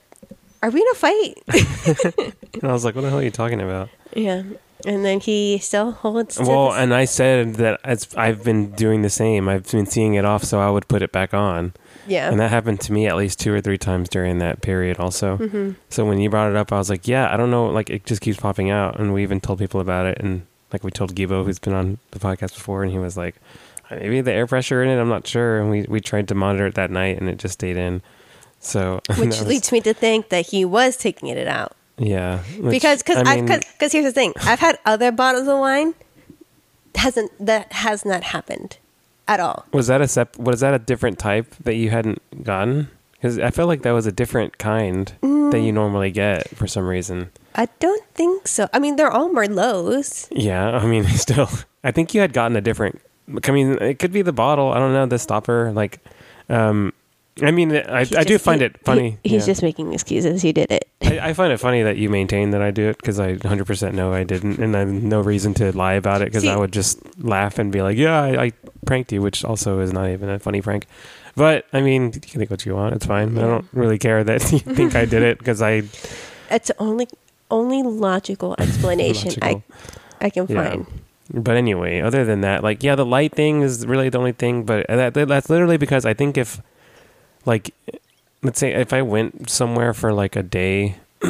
"Are 0.61 0.69
we 0.69 0.81
in 0.81 0.87
a 0.91 0.95
fight?" 0.95 1.35
And 2.61 2.63
I 2.69 2.71
was 2.73 2.85
like, 2.85 2.95
"What 2.95 3.01
the 3.01 3.09
hell 3.09 3.19
are 3.19 3.23
you 3.23 3.31
talking 3.31 3.61
about?" 3.61 3.89
yeah. 4.13 4.43
And 4.85 5.03
then 5.03 5.19
he 5.19 5.57
still 5.59 5.91
holds. 5.93 6.37
Well, 6.39 6.71
and 6.73 6.93
I 6.93 7.05
said 7.05 7.55
that 7.55 7.79
I've 8.15 8.43
been 8.43 8.71
doing 8.71 9.01
the 9.01 9.09
same. 9.09 9.49
I've 9.49 9.71
been 9.71 9.87
seeing 9.87 10.13
it 10.13 10.25
off, 10.25 10.43
so 10.43 10.59
I 10.59 10.69
would 10.69 10.87
put 10.87 11.01
it 11.01 11.11
back 11.11 11.33
on. 11.33 11.73
Yeah. 12.07 12.29
And 12.29 12.39
that 12.39 12.49
happened 12.49 12.81
to 12.81 12.93
me 12.93 13.07
at 13.07 13.15
least 13.15 13.39
two 13.39 13.53
or 13.53 13.61
three 13.61 13.77
times 13.77 14.09
during 14.09 14.39
that 14.39 14.61
period, 14.61 14.99
also. 14.99 15.37
Mm-hmm. 15.37 15.71
So 15.89 16.05
when 16.05 16.19
you 16.19 16.29
brought 16.29 16.49
it 16.49 16.55
up, 16.55 16.71
I 16.71 16.77
was 16.77 16.89
like, 16.89 17.07
yeah, 17.07 17.33
I 17.33 17.37
don't 17.37 17.51
know. 17.51 17.67
Like, 17.67 17.89
it 17.89 18.05
just 18.05 18.21
keeps 18.21 18.39
popping 18.39 18.69
out. 18.69 18.99
And 18.99 19.13
we 19.13 19.23
even 19.23 19.41
told 19.41 19.59
people 19.59 19.79
about 19.79 20.05
it. 20.05 20.19
And, 20.19 20.45
like, 20.71 20.83
we 20.83 20.91
told 20.91 21.15
Gibo, 21.15 21.45
who's 21.45 21.59
been 21.59 21.73
on 21.73 21.97
the 22.11 22.19
podcast 22.19 22.53
before, 22.53 22.83
and 22.83 22.91
he 22.91 22.99
was 22.99 23.17
like, 23.17 23.35
maybe 23.89 24.21
the 24.21 24.31
air 24.31 24.47
pressure 24.47 24.83
in 24.83 24.89
it, 24.89 24.99
I'm 24.99 25.09
not 25.09 25.27
sure. 25.27 25.59
And 25.59 25.69
we, 25.69 25.83
we 25.83 25.99
tried 25.99 26.27
to 26.29 26.35
monitor 26.35 26.67
it 26.67 26.75
that 26.75 26.91
night, 26.91 27.17
and 27.19 27.29
it 27.29 27.37
just 27.37 27.55
stayed 27.55 27.77
in. 27.77 28.01
So, 28.59 29.01
which 29.17 29.27
was- 29.27 29.45
leads 29.45 29.71
me 29.71 29.81
to 29.81 29.93
think 29.93 30.29
that 30.29 30.47
he 30.47 30.65
was 30.65 30.97
taking 30.97 31.29
it 31.29 31.47
out 31.47 31.75
yeah. 31.97 32.39
which, 32.59 32.71
because 32.71 33.01
because 33.01 33.27
I 33.27 33.41
because 33.41 33.91
here's 33.91 34.05
the 34.05 34.11
thing 34.11 34.33
I've 34.41 34.59
had 34.59 34.77
other 34.85 35.11
bottles 35.11 35.47
of 35.47 35.59
wine 35.59 35.93
hasn't 36.95 37.31
that 37.45 37.71
has 37.73 38.05
not 38.05 38.23
happened 38.23 38.77
at 39.27 39.39
all. 39.39 39.65
was 39.73 39.87
that 39.87 40.01
a 40.01 40.07
sep- 40.07 40.37
was 40.37 40.59
that 40.61 40.73
a 40.73 40.79
different 40.79 41.17
type 41.19 41.53
that 41.63 41.75
you 41.75 41.89
hadn't 41.89 42.21
gotten? 42.43 42.89
Because 43.13 43.39
I 43.39 43.49
felt 43.49 43.67
like 43.67 43.81
that 43.83 43.91
was 43.91 44.05
a 44.05 44.11
different 44.11 44.57
kind 44.57 45.07
that 45.07 45.21
Mm. 45.57 45.65
you 45.65 45.71
normally 45.71 46.11
get 46.11 46.49
for 46.49 46.67
some 46.67 46.85
reason. 46.87 47.31
I 47.55 47.67
don't 47.79 48.03
think 48.13 48.47
so. 48.47 48.67
I 48.73 48.79
mean, 48.79 48.97
they're 48.97 49.09
all 49.11 49.29
Merlots. 49.29 50.27
Yeah, 50.31 50.71
I 50.71 50.85
mean, 50.85 51.05
still, 51.17 51.49
I 51.83 51.91
think 51.91 52.13
you 52.13 52.21
had 52.21 52.33
gotten 52.33 52.55
a 52.57 52.61
different. 52.61 53.01
I 53.47 53.51
mean, 53.51 53.81
it 53.81 53.97
could 53.99 54.11
be 54.11 54.21
the 54.21 54.33
bottle. 54.33 54.71
I 54.73 54.77
don't 54.79 54.93
know 54.93 55.05
the 55.07 55.17
stopper. 55.17 55.71
Like, 55.73 55.99
um, 56.49 56.93
I 57.41 57.51
mean, 57.51 57.75
I, 57.75 57.99
I 58.01 58.03
He 58.05 58.23
do 58.23 58.37
find 58.37 58.61
he- 58.61 58.67
it 58.67 58.77
funny. 58.85 59.17
he- 59.23 59.29
he's 59.31 59.41
yeah. 59.43 59.51
just 59.51 59.61
making 59.61 59.91
excuses. 59.93 60.41
He 60.41 60.53
did 60.53 60.71
it. 60.71 60.87
I, 61.01 61.19
I 61.29 61.33
find 61.33 61.51
it 61.51 61.57
funny 61.59 61.81
that 61.83 61.97
you 61.97 62.09
maintain 62.09 62.51
that 62.51 62.61
I 62.61 62.71
do 62.71 62.87
it 62.89 62.97
because 62.97 63.19
I 63.19 63.35
100% 63.35 63.93
know 63.93 64.13
I 64.13 64.23
didn't, 64.23 64.57
and 64.59 64.75
I 64.75 64.79
have 64.79 64.87
no 64.89 65.19
reason 65.19 65.53
to 65.55 65.75
lie 65.75 65.93
about 65.93 66.21
it 66.21 66.25
because 66.25 66.45
I 66.45 66.55
would 66.55 66.71
just 66.71 66.99
laugh 67.21 67.59
and 67.59 67.71
be 67.73 67.81
like, 67.81 67.97
"Yeah, 67.97 68.21
I, 68.21 68.43
I 68.45 68.51
pranked 68.85 69.11
you," 69.11 69.21
which 69.21 69.43
also 69.43 69.79
is 69.79 69.91
not 69.91 70.09
even 70.09 70.29
a 70.29 70.39
funny 70.39 70.61
prank. 70.61 70.87
But 71.35 71.65
I 71.73 71.81
mean, 71.81 72.05
you 72.13 72.21
can 72.21 72.39
think 72.39 72.49
what 72.49 72.65
you 72.65 72.73
want. 72.75 72.95
It's 72.95 73.05
fine. 73.05 73.37
I 73.37 73.41
don't 73.41 73.67
really 73.73 73.97
care 73.99 74.23
that 74.23 74.51
you 74.53 74.59
think 74.59 74.95
I 74.95 75.03
did 75.03 75.21
it 75.21 75.37
because 75.37 75.61
I 75.61 75.83
It's 76.49 76.71
only 76.79 77.09
only 77.51 77.83
logical 77.83 78.55
explanation 78.59 79.29
Logical. 79.41 79.63
I 80.21 80.25
I 80.25 80.29
can 80.29 80.45
Yeah. 80.47 80.69
find. 80.69 80.85
But 81.33 81.57
anyway, 81.57 81.99
other 81.99 82.23
than 82.23 82.41
that, 82.41 82.63
like, 82.63 82.81
yeah, 82.83 82.95
the 82.95 83.05
light 83.05 83.33
thing 83.33 83.61
is 83.61 83.85
really 83.85 84.07
the 84.09 84.19
only 84.19 84.31
thing. 84.31 84.63
But 84.63 84.85
that- 84.87 85.13
that's 85.27 85.49
literally 85.49 85.75
because 85.77 86.05
I 86.05 86.13
think 86.13 86.37
if, 86.37 86.61
like, 87.45 87.73
let's 88.43 88.59
say 88.59 88.73
if 88.73 88.93
I 88.93 89.01
went 89.01 89.49
somewhere 89.49 89.93
for 89.93 90.13
like 90.13 90.35
a 90.35 90.43
day 90.43 90.97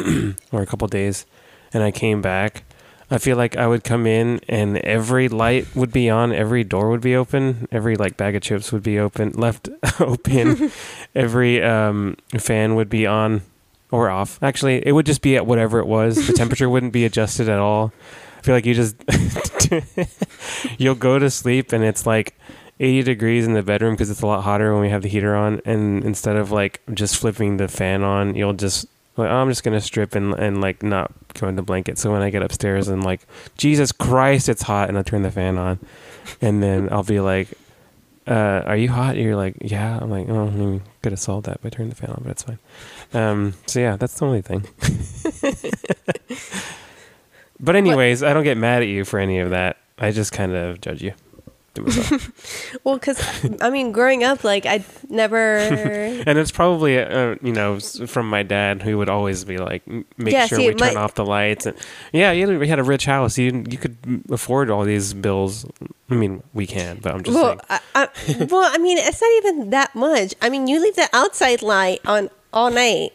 or 0.52 0.62
a 0.62 0.66
couple 0.66 0.88
days, 0.88 1.26
and 1.72 1.82
I 1.82 1.90
came 1.90 2.22
back, 2.22 2.64
I 3.10 3.18
feel 3.18 3.36
like 3.36 3.56
I 3.56 3.66
would 3.66 3.84
come 3.84 4.06
in 4.06 4.40
and 4.48 4.78
every 4.78 5.28
light 5.28 5.74
would 5.76 5.92
be 5.92 6.10
on, 6.10 6.32
every 6.32 6.64
door 6.64 6.90
would 6.90 7.00
be 7.00 7.14
open, 7.14 7.68
every 7.70 7.94
like 7.96 8.16
bag 8.16 8.34
of 8.34 8.42
chips 8.42 8.72
would 8.72 8.82
be 8.82 8.98
open, 8.98 9.32
left 9.32 9.68
open, 10.00 10.72
every 11.14 11.62
um, 11.62 12.16
fan 12.36 12.74
would 12.74 12.88
be 12.88 13.06
on 13.06 13.42
or 13.92 14.10
off. 14.10 14.42
Actually, 14.42 14.84
it 14.86 14.92
would 14.92 15.06
just 15.06 15.22
be 15.22 15.36
at 15.36 15.46
whatever 15.46 15.78
it 15.78 15.86
was. 15.86 16.26
The 16.26 16.32
temperature 16.32 16.68
wouldn't 16.68 16.92
be 16.92 17.04
adjusted 17.04 17.48
at 17.48 17.60
all. 17.60 17.92
I 18.38 18.42
feel 18.42 18.54
like 18.54 18.66
you 18.66 18.74
just 18.74 18.96
you'll 20.78 20.94
go 20.96 21.18
to 21.18 21.30
sleep 21.30 21.72
and 21.72 21.84
it's 21.84 22.06
like 22.06 22.36
80 22.78 23.02
degrees 23.02 23.46
in 23.46 23.54
the 23.54 23.62
bedroom 23.62 23.94
because 23.94 24.10
it's 24.10 24.22
a 24.22 24.26
lot 24.26 24.42
hotter 24.42 24.72
when 24.72 24.82
we 24.82 24.90
have 24.90 25.02
the 25.02 25.08
heater 25.08 25.34
on 25.34 25.62
and 25.64 26.04
instead 26.04 26.36
of 26.36 26.50
like 26.50 26.82
just 26.92 27.16
flipping 27.16 27.56
the 27.56 27.68
fan 27.68 28.02
on, 28.02 28.34
you'll 28.34 28.52
just 28.52 28.86
like, 29.16 29.30
oh, 29.30 29.36
I'm 29.36 29.48
just 29.48 29.64
gonna 29.64 29.80
strip 29.80 30.14
and 30.14 30.34
and 30.34 30.60
like 30.60 30.82
not 30.82 31.10
go 31.34 31.48
in 31.48 31.56
the 31.56 31.62
blanket. 31.62 31.98
So 31.98 32.12
when 32.12 32.22
I 32.22 32.30
get 32.30 32.42
upstairs 32.42 32.88
and 32.88 33.02
like, 33.02 33.26
Jesus 33.56 33.92
Christ, 33.92 34.48
it's 34.48 34.62
hot, 34.62 34.88
and 34.88 34.98
I 34.98 35.02
turn 35.02 35.22
the 35.22 35.30
fan 35.30 35.56
on, 35.58 35.78
and 36.40 36.62
then 36.62 36.92
I'll 36.92 37.02
be 37.02 37.20
like, 37.20 37.48
uh, 38.26 38.62
"Are 38.66 38.76
you 38.76 38.90
hot?" 38.90 39.14
And 39.14 39.24
you're 39.24 39.36
like, 39.36 39.56
"Yeah." 39.60 39.98
I'm 40.00 40.10
like, 40.10 40.28
"Oh, 40.28 40.46
I 40.46 40.50
mean, 40.50 40.82
could 41.02 41.12
have 41.12 41.20
solved 41.20 41.46
that 41.46 41.62
by 41.62 41.70
turning 41.70 41.90
the 41.90 41.96
fan 41.96 42.10
on, 42.10 42.20
but 42.22 42.32
it's 42.32 42.42
fine." 42.42 42.58
Um, 43.14 43.54
so 43.66 43.80
yeah, 43.80 43.96
that's 43.96 44.18
the 44.18 44.26
only 44.26 44.42
thing. 44.42 44.66
but 47.60 47.74
anyways, 47.76 48.22
I 48.22 48.34
don't 48.34 48.44
get 48.44 48.58
mad 48.58 48.82
at 48.82 48.88
you 48.88 49.04
for 49.04 49.18
any 49.18 49.38
of 49.38 49.50
that. 49.50 49.78
I 49.98 50.10
just 50.10 50.32
kind 50.32 50.52
of 50.52 50.82
judge 50.82 51.02
you 51.02 51.14
to 51.76 51.82
myself. 51.82 52.72
Well, 52.84 52.96
because 52.96 53.18
I 53.60 53.70
mean, 53.70 53.92
growing 53.92 54.22
up, 54.24 54.44
like 54.44 54.66
I 54.66 54.84
never. 55.08 55.56
and 56.26 56.38
it's 56.38 56.50
probably 56.50 56.98
uh, 56.98 57.36
you 57.42 57.52
know 57.52 57.78
from 57.80 58.28
my 58.28 58.42
dad 58.42 58.82
who 58.82 58.98
would 58.98 59.08
always 59.08 59.44
be 59.44 59.58
like 59.58 59.86
make 59.86 60.32
Yeah, 60.32 60.46
sure 60.46 60.58
see, 60.58 60.68
we 60.68 60.74
turn 60.74 60.94
my- 60.94 61.00
off 61.00 61.14
the 61.14 61.24
lights 61.24 61.66
and 61.66 61.76
yeah 62.12 62.32
you 62.32 62.48
had, 62.48 62.58
we 62.58 62.68
had 62.68 62.78
a 62.78 62.84
rich 62.84 63.06
house 63.06 63.38
you 63.38 63.64
you 63.68 63.78
could 63.78 63.96
afford 64.30 64.70
all 64.70 64.84
these 64.84 65.14
bills 65.14 65.64
i 66.10 66.14
mean 66.14 66.42
we 66.54 66.66
can 66.66 66.98
but 67.02 67.14
i'm 67.14 67.22
just 67.22 67.34
well, 67.34 67.46
saying 67.48 67.60
I, 67.68 67.80
I, 67.94 68.44
well, 68.50 68.68
I 68.72 68.78
mean, 68.78 68.98
it's 68.98 69.20
not 69.20 69.32
even 69.38 69.70
that 69.70 69.94
much. 69.94 70.34
I 70.42 70.48
mean, 70.50 70.66
you 70.66 70.80
leave 70.80 70.96
the 70.96 71.08
outside 71.12 71.62
light 71.62 72.00
on 72.04 72.30
all 72.52 72.70
night. 72.70 73.12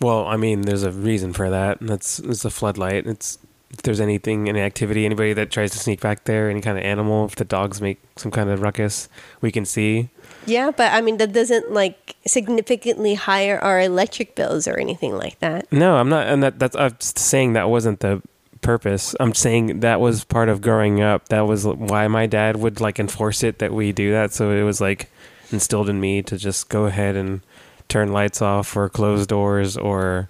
well 0.00 0.26
i 0.26 0.36
mean 0.36 0.62
there's 0.62 0.82
a 0.82 0.90
reason 0.92 1.32
for 1.32 1.50
that 1.50 1.80
and 1.80 1.88
that's 1.88 2.18
it's 2.18 2.44
a 2.44 2.50
floodlight 2.50 3.06
it's 3.06 3.38
if 3.74 3.82
there's 3.82 4.00
anything 4.00 4.48
any 4.48 4.60
activity 4.60 5.04
anybody 5.04 5.32
that 5.34 5.50
tries 5.50 5.70
to 5.72 5.78
sneak 5.78 6.00
back 6.00 6.24
there 6.24 6.48
any 6.48 6.60
kind 6.60 6.78
of 6.78 6.84
animal 6.84 7.26
if 7.26 7.34
the 7.36 7.44
dogs 7.44 7.80
make 7.80 7.98
some 8.16 8.30
kind 8.30 8.48
of 8.48 8.62
ruckus 8.62 9.08
we 9.40 9.50
can 9.52 9.64
see 9.66 10.08
Yeah, 10.46 10.70
but 10.70 10.92
I 10.92 11.00
mean, 11.00 11.16
that 11.18 11.32
doesn't 11.32 11.72
like 11.72 12.16
significantly 12.26 13.14
higher 13.14 13.58
our 13.58 13.80
electric 13.80 14.34
bills 14.34 14.68
or 14.68 14.76
anything 14.76 15.16
like 15.16 15.38
that. 15.40 15.72
No, 15.72 15.96
I'm 15.96 16.08
not, 16.08 16.26
and 16.26 16.42
that 16.42 16.58
that's 16.58 16.76
I'm 16.76 16.92
just 16.98 17.18
saying 17.18 17.54
that 17.54 17.70
wasn't 17.70 18.00
the 18.00 18.20
purpose. 18.60 19.14
I'm 19.20 19.34
saying 19.34 19.80
that 19.80 20.00
was 20.00 20.24
part 20.24 20.48
of 20.48 20.60
growing 20.60 21.00
up. 21.00 21.28
That 21.28 21.42
was 21.42 21.64
why 21.66 22.08
my 22.08 22.26
dad 22.26 22.56
would 22.56 22.80
like 22.80 22.98
enforce 22.98 23.42
it 23.42 23.58
that 23.60 23.72
we 23.72 23.92
do 23.92 24.12
that. 24.12 24.32
So 24.32 24.50
it 24.50 24.62
was 24.62 24.80
like 24.80 25.08
instilled 25.50 25.88
in 25.88 26.00
me 26.00 26.22
to 26.22 26.36
just 26.36 26.68
go 26.68 26.86
ahead 26.86 27.16
and 27.16 27.40
turn 27.88 28.12
lights 28.12 28.42
off 28.42 28.76
or 28.76 28.88
close 28.88 29.26
doors 29.26 29.76
or, 29.76 30.28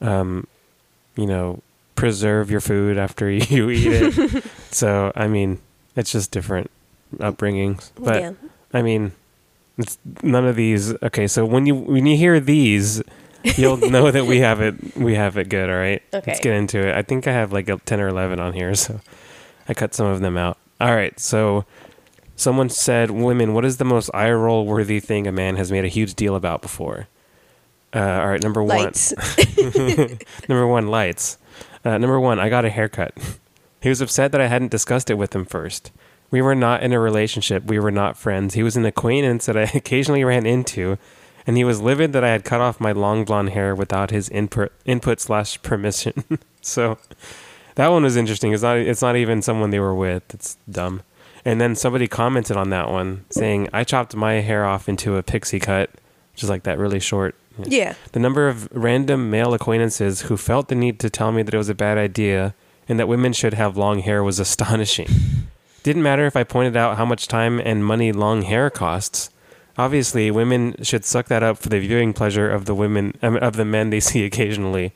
um, 0.00 0.46
you 1.16 1.26
know, 1.26 1.62
preserve 2.02 2.50
your 2.50 2.60
food 2.60 2.98
after 2.98 3.30
you 3.30 3.70
eat 3.70 3.86
it. 3.86 4.44
so 4.72 5.12
I 5.14 5.28
mean, 5.28 5.58
it's 5.94 6.10
just 6.10 6.32
different 6.32 6.68
upbringings. 7.18 7.92
But 7.96 8.20
yeah. 8.20 8.32
I 8.74 8.82
mean, 8.82 9.12
it's 9.78 9.98
none 10.20 10.44
of 10.44 10.56
these. 10.56 11.00
Okay, 11.00 11.28
so 11.28 11.44
when 11.44 11.64
you 11.64 11.76
when 11.76 12.04
you 12.06 12.16
hear 12.16 12.40
these, 12.40 13.04
you'll 13.56 13.76
know 13.90 14.10
that 14.10 14.26
we 14.26 14.40
have 14.40 14.60
it. 14.60 14.96
We 14.96 15.14
have 15.14 15.36
it 15.36 15.48
good. 15.48 15.70
All 15.70 15.76
right. 15.76 16.02
Okay. 16.12 16.32
Let's 16.32 16.40
get 16.40 16.54
into 16.54 16.84
it. 16.84 16.96
I 16.96 17.02
think 17.02 17.28
I 17.28 17.32
have 17.32 17.52
like 17.52 17.68
a 17.68 17.76
ten 17.76 18.00
or 18.00 18.08
eleven 18.08 18.40
on 18.40 18.52
here, 18.52 18.74
so 18.74 19.00
I 19.68 19.74
cut 19.74 19.94
some 19.94 20.06
of 20.08 20.20
them 20.20 20.36
out. 20.36 20.58
All 20.80 20.96
right. 20.96 21.18
So 21.20 21.66
someone 22.34 22.68
said, 22.68 23.12
"Women, 23.12 23.54
what 23.54 23.64
is 23.64 23.76
the 23.76 23.84
most 23.84 24.10
eye 24.12 24.32
roll 24.32 24.66
worthy 24.66 24.98
thing 24.98 25.28
a 25.28 25.32
man 25.32 25.54
has 25.54 25.70
made 25.70 25.84
a 25.84 25.88
huge 25.88 26.14
deal 26.14 26.34
about 26.34 26.62
before?" 26.62 27.06
Uh, 27.94 28.00
all 28.00 28.28
right. 28.28 28.42
Number 28.42 28.60
one. 28.60 28.86
Lights. 28.86 29.14
Number 30.48 30.66
one, 30.66 30.88
lights. 30.88 31.38
Uh, 31.84 31.98
number 31.98 32.18
one, 32.20 32.38
I 32.38 32.48
got 32.48 32.64
a 32.64 32.70
haircut. 32.70 33.14
He 33.82 33.88
was 33.88 34.00
upset 34.00 34.30
that 34.30 34.40
I 34.40 34.46
hadn't 34.46 34.70
discussed 34.70 35.10
it 35.10 35.18
with 35.18 35.34
him 35.34 35.44
first. 35.44 35.90
We 36.30 36.40
were 36.40 36.54
not 36.54 36.84
in 36.84 36.92
a 36.92 37.00
relationship. 37.00 37.64
We 37.64 37.80
were 37.80 37.90
not 37.90 38.16
friends. 38.16 38.54
He 38.54 38.62
was 38.62 38.76
an 38.76 38.86
acquaintance 38.86 39.46
that 39.46 39.56
I 39.56 39.62
occasionally 39.74 40.22
ran 40.22 40.46
into, 40.46 40.98
and 41.48 41.56
he 41.56 41.64
was 41.64 41.80
livid 41.80 42.12
that 42.12 42.22
I 42.22 42.30
had 42.30 42.44
cut 42.44 42.60
off 42.60 42.80
my 42.80 42.92
long 42.92 43.24
blonde 43.24 43.50
hair 43.50 43.74
without 43.74 44.12
his 44.12 44.28
input 44.28 44.70
input 44.84 45.18
slash 45.18 45.60
permission. 45.62 46.22
so 46.62 46.96
that 47.74 47.88
one 47.88 48.04
was 48.04 48.16
interesting. 48.16 48.52
It's 48.52 48.62
not. 48.62 48.76
It's 48.76 49.02
not 49.02 49.16
even 49.16 49.42
someone 49.42 49.70
they 49.70 49.80
were 49.80 49.94
with. 49.94 50.32
It's 50.32 50.56
dumb. 50.70 51.02
And 51.44 51.60
then 51.60 51.74
somebody 51.74 52.06
commented 52.06 52.56
on 52.56 52.70
that 52.70 52.88
one 52.88 53.24
saying, 53.30 53.68
"I 53.72 53.82
chopped 53.82 54.14
my 54.14 54.34
hair 54.34 54.64
off 54.64 54.88
into 54.88 55.16
a 55.16 55.24
pixie 55.24 55.58
cut, 55.58 55.90
which 56.32 56.44
is 56.44 56.48
like 56.48 56.62
that 56.62 56.78
really 56.78 57.00
short." 57.00 57.34
Yeah. 57.64 57.94
The 58.12 58.20
number 58.20 58.48
of 58.48 58.68
random 58.72 59.30
male 59.30 59.54
acquaintances 59.54 60.22
who 60.22 60.36
felt 60.36 60.68
the 60.68 60.74
need 60.74 60.98
to 61.00 61.10
tell 61.10 61.32
me 61.32 61.42
that 61.42 61.54
it 61.54 61.58
was 61.58 61.68
a 61.68 61.74
bad 61.74 61.98
idea 61.98 62.54
and 62.88 62.98
that 62.98 63.08
women 63.08 63.32
should 63.32 63.54
have 63.54 63.76
long 63.76 64.00
hair 64.00 64.22
was 64.22 64.38
astonishing. 64.46 65.08
Didn't 65.82 66.02
matter 66.02 66.26
if 66.26 66.36
I 66.36 66.44
pointed 66.44 66.76
out 66.76 66.96
how 66.96 67.04
much 67.04 67.26
time 67.28 67.58
and 67.58 67.84
money 67.84 68.12
long 68.12 68.42
hair 68.42 68.70
costs. 68.70 69.30
Obviously, 69.76 70.30
women 70.30 70.76
should 70.82 71.04
suck 71.04 71.26
that 71.26 71.42
up 71.42 71.58
for 71.58 71.68
the 71.68 71.80
viewing 71.80 72.12
pleasure 72.12 72.48
of 72.48 72.66
the 72.66 72.74
women 72.74 73.14
um, 73.22 73.36
of 73.36 73.56
the 73.56 73.64
men 73.64 73.90
they 73.90 74.00
see 74.10 74.24
occasionally. 74.24 74.92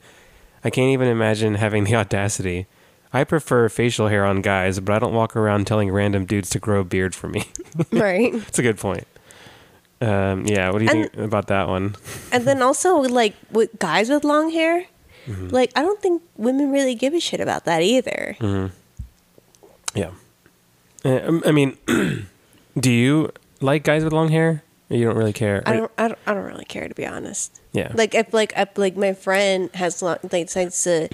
I 0.63 0.69
can't 0.69 0.89
even 0.89 1.07
imagine 1.07 1.55
having 1.55 1.83
the 1.85 1.95
audacity. 1.95 2.67
I 3.13 3.23
prefer 3.23 3.69
facial 3.69 4.09
hair 4.09 4.25
on 4.25 4.41
guys, 4.41 4.79
but 4.79 4.93
I 4.95 4.99
don't 4.99 5.13
walk 5.13 5.35
around 5.35 5.65
telling 5.65 5.89
random 5.91 6.25
dudes 6.25 6.49
to 6.51 6.59
grow 6.59 6.81
a 6.81 6.83
beard 6.83 7.15
for 7.15 7.27
me. 7.29 7.45
Right. 7.91 8.33
That's 8.33 8.59
a 8.59 8.63
good 8.63 8.77
point. 8.77 9.05
Um, 9.99 10.45
yeah, 10.45 10.69
what 10.69 10.79
do 10.79 10.85
you 10.85 10.91
And- 10.91 11.11
think 11.11 11.17
about 11.25 11.47
that 11.47 11.67
one? 11.67 11.95
And 12.31 12.45
then 12.45 12.61
also 12.61 12.97
like 12.97 13.33
with 13.51 13.69
guys 13.79 14.09
with 14.09 14.23
long 14.23 14.51
hair, 14.51 14.85
Mm-hmm. 15.27 15.49
like 15.49 15.71
I 15.75 15.81
don't 15.81 15.99
think 16.01 16.21
women 16.37 16.71
really 16.71 16.95
give 16.95 17.13
a 17.13 17.19
shit 17.19 17.41
about 17.41 17.65
that 17.65 17.81
either. 17.81 18.37
Mm-hmm. 18.39 18.71
Yeah. 19.93 20.11
Uh, 21.03 21.19
um, 21.27 21.43
I 21.45 21.51
mean, 21.51 21.75
do 22.79 22.91
you 22.91 23.31
like 23.59 23.83
guys 23.83 24.03
with 24.03 24.13
long 24.13 24.29
hair? 24.29 24.63
Or 24.89 24.95
you 24.95 25.03
don't 25.03 25.17
really 25.17 25.33
care. 25.33 25.63
I 25.65 25.73
don't, 25.73 25.91
I 25.97 26.07
don't 26.07 26.19
I 26.27 26.33
don't 26.33 26.45
really 26.45 26.63
care 26.63 26.87
to 26.87 26.95
be 26.95 27.05
honest. 27.05 27.59
Yeah. 27.73 27.91
Like 27.93 28.15
if 28.15 28.33
like 28.33 28.53
if 28.55 28.77
like 28.77 28.95
my 28.95 29.11
friend 29.11 29.69
has 29.75 30.01
long 30.01 30.15
like 30.31 30.47
decides 30.47 30.81
to 30.83 31.09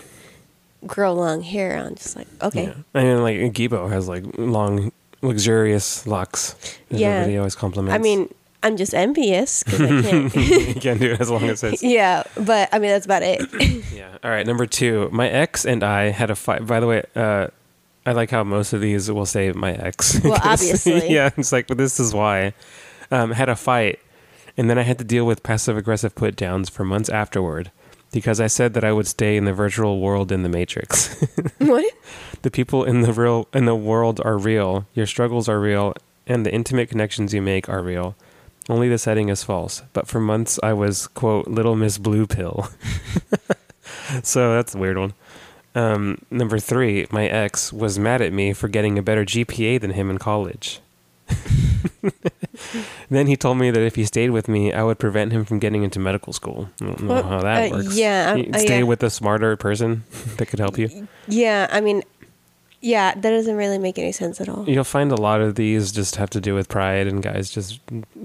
grow 0.85 1.11
long 1.13 1.41
hair, 1.41 1.75
I'm 1.77 1.95
just 1.95 2.15
like 2.15 2.27
okay. 2.43 2.65
Yeah. 2.65 2.73
I 2.93 3.03
mean, 3.03 3.23
like 3.23 3.37
Gibo 3.53 3.89
has 3.89 4.07
like 4.07 4.25
long, 4.37 4.91
luxurious 5.23 6.05
locks. 6.05 6.53
Yeah. 6.91 7.07
Everybody 7.25 7.37
always 7.39 7.55
compliments. 7.55 7.95
I 7.95 7.97
mean, 7.97 8.29
I'm 8.63 8.77
just 8.77 8.93
envious 8.93 9.61
because 9.63 9.81
I 9.81 10.01
can't. 10.01 10.35
you 10.35 10.73
can't 10.81 10.99
do 10.99 11.11
it 11.11 11.21
as 11.21 11.29
long 11.29 11.43
as 11.43 11.63
it's. 11.63 11.83
yeah, 11.83 12.23
but 12.35 12.69
I 12.71 12.79
mean 12.79 12.89
that's 12.91 13.05
about 13.05 13.21
it. 13.23 13.41
Yeah. 13.93 14.17
All 14.23 14.31
right. 14.31 14.47
Number 14.47 14.65
two, 14.65 15.09
my 15.11 15.29
ex 15.29 15.65
and 15.65 15.83
I 15.83 16.05
had 16.09 16.31
a 16.31 16.35
fight. 16.35 16.65
By 16.65 16.79
the 16.79 16.87
way, 16.87 17.03
uh, 17.15 17.47
I 18.05 18.13
like 18.13 18.31
how 18.31 18.43
most 18.43 18.73
of 18.73 18.81
these 18.81 19.11
will 19.11 19.25
say 19.25 19.51
my 19.51 19.73
ex. 19.73 20.19
Well, 20.23 20.39
obviously. 20.43 21.13
yeah. 21.13 21.29
It's 21.37 21.51
like, 21.51 21.67
but 21.67 21.77
this 21.77 21.99
is 21.99 22.13
why. 22.13 22.53
Um, 23.11 23.31
had 23.31 23.49
a 23.49 23.55
fight, 23.55 23.99
and 24.57 24.69
then 24.69 24.79
I 24.79 24.83
had 24.83 24.97
to 24.97 25.03
deal 25.03 25.25
with 25.25 25.43
passive 25.43 25.77
aggressive 25.77 26.15
put 26.15 26.35
downs 26.35 26.69
for 26.69 26.83
months 26.83 27.09
afterward 27.09 27.69
because 28.11 28.39
I 28.39 28.47
said 28.47 28.73
that 28.73 28.83
I 28.83 28.91
would 28.91 29.07
stay 29.07 29.37
in 29.37 29.45
the 29.45 29.53
virtual 29.53 29.99
world 29.99 30.31
in 30.31 30.41
the 30.43 30.49
Matrix. 30.49 31.13
what? 31.59 31.93
the 32.41 32.51
people 32.51 32.83
in 32.83 33.01
the 33.01 33.11
real 33.13 33.47
in 33.53 33.65
the 33.65 33.75
world 33.75 34.21
are 34.23 34.37
real. 34.37 34.87
Your 34.93 35.05
struggles 35.05 35.49
are 35.49 35.59
real, 35.59 35.93
and 36.25 36.45
the 36.45 36.53
intimate 36.53 36.89
connections 36.89 37.33
you 37.33 37.41
make 37.41 37.67
are 37.69 37.83
real. 37.83 38.15
Only 38.69 38.87
the 38.89 38.97
setting 38.97 39.29
is 39.29 39.43
false. 39.43 39.83
But 39.93 40.07
for 40.07 40.19
months, 40.19 40.59
I 40.63 40.73
was 40.73 41.07
quote 41.07 41.47
little 41.47 41.75
Miss 41.75 41.97
Blue 41.97 42.25
Pill. 42.25 42.69
so 44.23 44.53
that's 44.53 44.73
a 44.75 44.77
weird 44.77 44.97
one. 44.97 45.13
Um, 45.75 46.19
number 46.29 46.59
three, 46.59 47.07
my 47.11 47.25
ex 47.27 47.73
was 47.73 47.97
mad 47.97 48.21
at 48.21 48.31
me 48.31 48.53
for 48.53 48.67
getting 48.67 48.97
a 48.97 49.01
better 49.01 49.25
GPA 49.25 49.81
than 49.81 49.91
him 49.91 50.09
in 50.09 50.17
college. 50.17 50.79
then 53.09 53.27
he 53.27 53.35
told 53.35 53.57
me 53.57 53.71
that 53.71 53.81
if 53.81 53.95
he 53.95 54.05
stayed 54.05 54.29
with 54.29 54.47
me, 54.47 54.71
I 54.71 54.83
would 54.83 54.99
prevent 54.99 55.31
him 55.31 55.45
from 55.45 55.59
getting 55.59 55.83
into 55.83 55.99
medical 55.99 56.31
school. 56.33 56.69
I 56.81 56.85
don't 56.85 57.01
know 57.03 57.13
Well, 57.15 57.23
how 57.23 57.41
that 57.41 57.71
uh, 57.71 57.75
works. 57.77 57.97
yeah, 57.97 58.35
uh, 58.53 58.57
stay 58.59 58.79
yeah. 58.79 58.83
with 58.83 59.01
a 59.03 59.09
smarter 59.09 59.55
person 59.57 60.03
that 60.37 60.45
could 60.47 60.59
help 60.59 60.77
you. 60.77 61.07
Yeah, 61.27 61.67
I 61.71 61.81
mean, 61.81 62.03
yeah, 62.83 63.13
that 63.13 63.21
doesn't 63.21 63.55
really 63.55 63.77
make 63.77 63.97
any 63.97 64.11
sense 64.11 64.41
at 64.41 64.49
all. 64.49 64.67
You'll 64.67 64.83
find 64.83 65.09
a 65.11 65.15
lot 65.15 65.39
of 65.39 65.55
these 65.55 65.91
just 65.91 66.17
have 66.17 66.29
to 66.31 66.41
do 66.41 66.53
with 66.53 66.67
pride 66.67 67.07
and 67.07 67.23
guys 67.23 67.49
just 67.49 67.79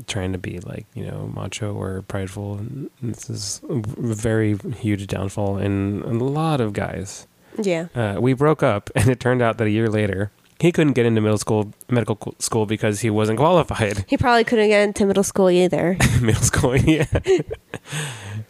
trying 0.08 0.32
to 0.32 0.38
be 0.38 0.58
like, 0.58 0.84
you 0.94 1.06
know, 1.06 1.30
macho 1.32 1.72
or 1.72 2.02
prideful. 2.02 2.58
And 2.58 2.90
this 3.00 3.30
is 3.30 3.60
a 3.68 3.78
very 3.78 4.58
huge 4.76 5.06
downfall 5.06 5.58
in 5.58 6.02
a 6.02 6.12
lot 6.12 6.60
of 6.60 6.72
guys. 6.72 7.28
Yeah. 7.56 7.86
Uh, 7.94 8.16
we 8.20 8.32
broke 8.32 8.64
up, 8.64 8.90
and 8.96 9.08
it 9.08 9.20
turned 9.20 9.42
out 9.42 9.58
that 9.58 9.68
a 9.68 9.70
year 9.70 9.88
later, 9.88 10.32
he 10.58 10.72
couldn't 10.72 10.94
get 10.94 11.06
into 11.06 11.20
middle 11.20 11.38
school, 11.38 11.72
medical 11.88 12.34
school 12.40 12.66
because 12.66 13.00
he 13.00 13.10
wasn't 13.10 13.38
qualified. 13.38 14.04
He 14.08 14.16
probably 14.16 14.42
couldn't 14.42 14.68
get 14.68 14.82
into 14.82 15.06
middle 15.06 15.22
school 15.22 15.48
either. 15.50 15.96
middle 16.20 16.42
school, 16.42 16.76
yeah. 16.76 17.06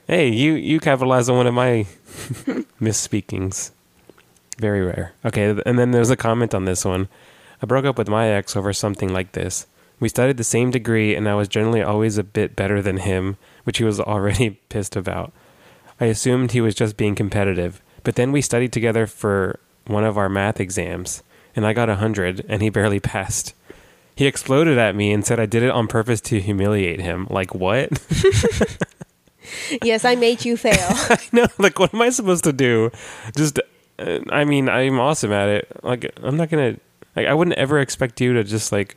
hey, 0.06 0.30
you 0.30 0.54
you 0.54 0.80
capitalized 0.80 1.28
on 1.28 1.36
one 1.36 1.46
of 1.46 1.52
my 1.52 1.84
misspeakings. 2.80 3.72
Very 4.58 4.82
rare. 4.82 5.12
Okay, 5.24 5.56
and 5.64 5.78
then 5.78 5.92
there's 5.92 6.10
a 6.10 6.16
comment 6.16 6.54
on 6.54 6.64
this 6.64 6.84
one. 6.84 7.08
I 7.62 7.66
broke 7.66 7.84
up 7.84 7.98
with 7.98 8.08
my 8.08 8.28
ex 8.28 8.56
over 8.56 8.72
something 8.72 9.12
like 9.12 9.32
this. 9.32 9.66
We 10.00 10.08
studied 10.08 10.36
the 10.36 10.44
same 10.44 10.70
degree, 10.70 11.14
and 11.14 11.28
I 11.28 11.34
was 11.34 11.48
generally 11.48 11.82
always 11.82 12.18
a 12.18 12.24
bit 12.24 12.54
better 12.54 12.80
than 12.82 12.98
him, 12.98 13.36
which 13.64 13.78
he 13.78 13.84
was 13.84 14.00
already 14.00 14.50
pissed 14.68 14.96
about. 14.96 15.32
I 16.00 16.06
assumed 16.06 16.52
he 16.52 16.60
was 16.60 16.74
just 16.74 16.96
being 16.96 17.14
competitive, 17.14 17.80
but 18.04 18.14
then 18.14 18.30
we 18.30 18.42
studied 18.42 18.72
together 18.72 19.06
for 19.06 19.58
one 19.86 20.04
of 20.04 20.18
our 20.18 20.28
math 20.28 20.60
exams, 20.60 21.22
and 21.56 21.66
I 21.66 21.72
got 21.72 21.88
a 21.88 21.92
100, 21.92 22.44
and 22.48 22.62
he 22.62 22.70
barely 22.70 23.00
passed. 23.14 23.54
He 24.14 24.26
exploded 24.26 24.78
at 24.78 24.96
me 24.96 25.12
and 25.12 25.24
said 25.24 25.38
I 25.38 25.46
did 25.46 25.62
it 25.62 25.70
on 25.70 25.86
purpose 25.86 26.20
to 26.22 26.40
humiliate 26.40 27.00
him. 27.00 27.28
Like, 27.30 27.54
what? 27.54 28.00
yes, 29.82 30.04
I 30.04 30.16
made 30.16 30.44
you 30.44 30.56
fail. 30.56 30.74
I 30.80 31.18
know. 31.30 31.46
Like, 31.56 31.78
what 31.78 31.94
am 31.94 32.02
I 32.02 32.10
supposed 32.10 32.42
to 32.42 32.52
do? 32.52 32.90
Just, 33.36 33.60
I 33.98 34.44
mean, 34.44 34.68
I'm 34.68 35.00
awesome 35.00 35.32
at 35.32 35.48
it. 35.48 35.68
Like, 35.82 36.12
I'm 36.22 36.36
not 36.36 36.50
gonna. 36.50 36.76
Like, 37.16 37.26
I 37.26 37.34
wouldn't 37.34 37.56
ever 37.58 37.78
expect 37.80 38.20
you 38.20 38.32
to 38.34 38.44
just 38.44 38.70
like 38.70 38.96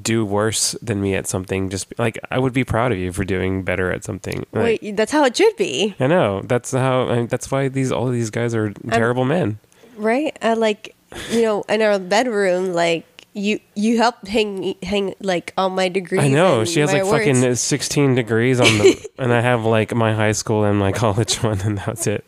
do 0.00 0.24
worse 0.24 0.72
than 0.82 1.00
me 1.00 1.14
at 1.14 1.26
something. 1.28 1.70
Just 1.70 1.96
like 1.98 2.18
I 2.30 2.38
would 2.38 2.52
be 2.52 2.64
proud 2.64 2.90
of 2.90 2.98
you 2.98 3.12
for 3.12 3.24
doing 3.24 3.62
better 3.62 3.92
at 3.92 4.02
something. 4.04 4.44
Like, 4.52 4.82
Wait, 4.82 4.96
that's 4.96 5.12
how 5.12 5.24
it 5.24 5.36
should 5.36 5.56
be, 5.56 5.94
I 6.00 6.06
know. 6.08 6.42
That's 6.44 6.72
how. 6.72 7.08
I 7.08 7.16
mean, 7.16 7.26
that's 7.28 7.50
why 7.50 7.68
these 7.68 7.92
all 7.92 8.08
these 8.08 8.30
guys 8.30 8.54
are 8.54 8.72
terrible 8.90 9.24
men. 9.24 9.58
right? 9.96 10.36
I 10.42 10.54
like, 10.54 10.96
you 11.30 11.42
know, 11.42 11.62
in 11.68 11.80
our 11.80 11.98
bedroom, 12.00 12.72
like 12.72 13.06
you 13.34 13.60
you 13.76 13.98
helped 13.98 14.26
hang 14.26 14.74
hang 14.82 15.14
like 15.20 15.52
all 15.56 15.70
my 15.70 15.88
degrees. 15.88 16.22
I 16.22 16.28
know. 16.28 16.64
She 16.64 16.80
has 16.80 16.92
like 16.92 17.04
words. 17.04 17.24
fucking 17.26 17.54
16 17.54 18.14
degrees 18.16 18.58
on 18.58 18.66
the, 18.78 19.08
and 19.18 19.32
I 19.32 19.40
have 19.40 19.64
like 19.64 19.94
my 19.94 20.12
high 20.12 20.32
school 20.32 20.64
and 20.64 20.76
my 20.78 20.90
college 21.04 21.36
one, 21.42 21.60
and 21.60 21.78
that's 21.78 22.08
it. 22.08 22.24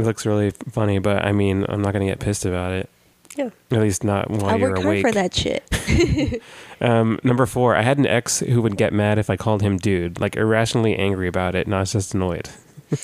It 0.00 0.06
looks 0.06 0.24
really 0.24 0.50
funny, 0.70 0.98
but 0.98 1.24
I 1.24 1.32
mean, 1.32 1.66
I'm 1.68 1.82
not 1.82 1.92
gonna 1.92 2.06
get 2.06 2.20
pissed 2.20 2.44
about 2.46 2.72
it. 2.72 2.88
Yeah. 3.36 3.50
At 3.70 3.80
least 3.80 4.02
not 4.02 4.30
while 4.30 4.46
I 4.46 4.56
you're 4.56 4.70
work 4.70 4.78
hard 4.78 4.86
awake. 4.86 5.06
for 5.06 5.12
that 5.12 5.34
shit. 5.34 6.42
Um, 6.82 7.20
number 7.22 7.44
four, 7.44 7.76
I 7.76 7.82
had 7.82 7.98
an 7.98 8.06
ex 8.06 8.40
who 8.40 8.62
would 8.62 8.78
get 8.78 8.94
mad 8.94 9.18
if 9.18 9.28
I 9.28 9.36
called 9.36 9.60
him 9.60 9.76
dude, 9.76 10.18
like 10.18 10.34
irrationally 10.34 10.96
angry 10.96 11.28
about 11.28 11.54
it, 11.54 11.68
not 11.68 11.88
just 11.88 12.14
annoyed. 12.14 12.48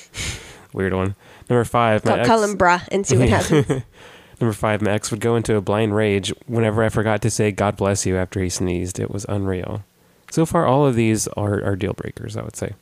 Weird 0.73 0.93
one. 0.95 1.15
Number 1.47 1.63
five, 1.63 2.03
my 2.03 2.11
Call, 2.11 2.19
ex, 2.19 2.27
call 2.27 2.43
him 2.43 2.57
brah 2.57 2.87
and 2.91 3.05
see 3.05 3.17
what 3.17 3.29
happens. 3.29 3.83
Number 4.41 4.53
five, 4.53 4.81
my 4.81 4.91
ex 4.91 5.11
would 5.11 5.19
go 5.19 5.35
into 5.35 5.55
a 5.55 5.61
blind 5.61 5.95
rage 5.95 6.33
whenever 6.47 6.83
I 6.83 6.89
forgot 6.89 7.21
to 7.21 7.29
say 7.29 7.51
God 7.51 7.77
bless 7.77 8.03
you 8.07 8.17
after 8.17 8.41
he 8.41 8.49
sneezed. 8.49 8.99
It 8.99 9.11
was 9.11 9.27
unreal. 9.29 9.83
So 10.31 10.45
far, 10.47 10.65
all 10.65 10.87
of 10.87 10.95
these 10.95 11.27
are, 11.29 11.63
are 11.63 11.75
deal 11.75 11.93
breakers, 11.93 12.35
I 12.35 12.41
would 12.41 12.55
say. 12.55 12.73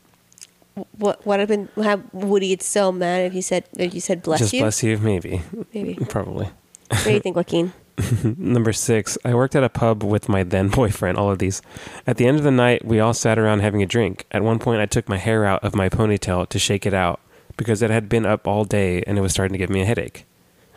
What 0.97 1.25
what 1.25 1.39
have 1.39 1.49
been? 1.49 1.69
How, 1.81 2.01
would 2.13 2.41
he 2.41 2.49
get 2.49 2.61
so 2.63 2.91
mad 2.91 3.25
if 3.25 3.33
you 3.33 3.41
said 3.41 3.65
if 3.77 3.93
you 3.93 4.01
said 4.01 4.21
bless 4.23 4.39
Just 4.39 4.53
you? 4.53 4.61
bless 4.61 4.83
you, 4.83 4.97
maybe. 4.97 5.41
Maybe. 5.73 5.95
Probably. 6.09 6.49
What 6.89 7.03
do 7.03 7.13
you 7.13 7.19
think, 7.19 7.35
Joaquin? 7.35 7.73
Number 8.37 8.73
six, 8.73 9.17
I 9.23 9.33
worked 9.33 9.55
at 9.55 9.63
a 9.63 9.69
pub 9.69 10.03
with 10.03 10.27
my 10.27 10.43
then 10.43 10.67
boyfriend, 10.79 11.17
all 11.17 11.31
of 11.31 11.39
these. 11.39 11.61
At 12.05 12.17
the 12.17 12.27
end 12.27 12.37
of 12.37 12.43
the 12.43 12.51
night, 12.51 12.83
we 12.85 12.99
all 12.99 13.13
sat 13.13 13.39
around 13.39 13.61
having 13.61 13.81
a 13.81 13.85
drink. 13.85 14.25
At 14.31 14.43
one 14.43 14.59
point, 14.59 14.81
I 14.81 14.85
took 14.85 15.07
my 15.07 15.17
hair 15.17 15.45
out 15.45 15.63
of 15.63 15.75
my 15.75 15.87
ponytail 15.89 16.49
to 16.49 16.59
shake 16.59 16.85
it 16.85 16.93
out 16.93 17.21
because 17.57 17.81
it 17.81 17.89
had 17.89 18.09
been 18.09 18.25
up 18.25 18.47
all 18.47 18.65
day 18.65 19.01
and 19.07 19.17
it 19.17 19.21
was 19.21 19.31
starting 19.31 19.53
to 19.53 19.57
give 19.57 19.69
me 19.69 19.81
a 19.81 19.85
headache. 19.85 20.25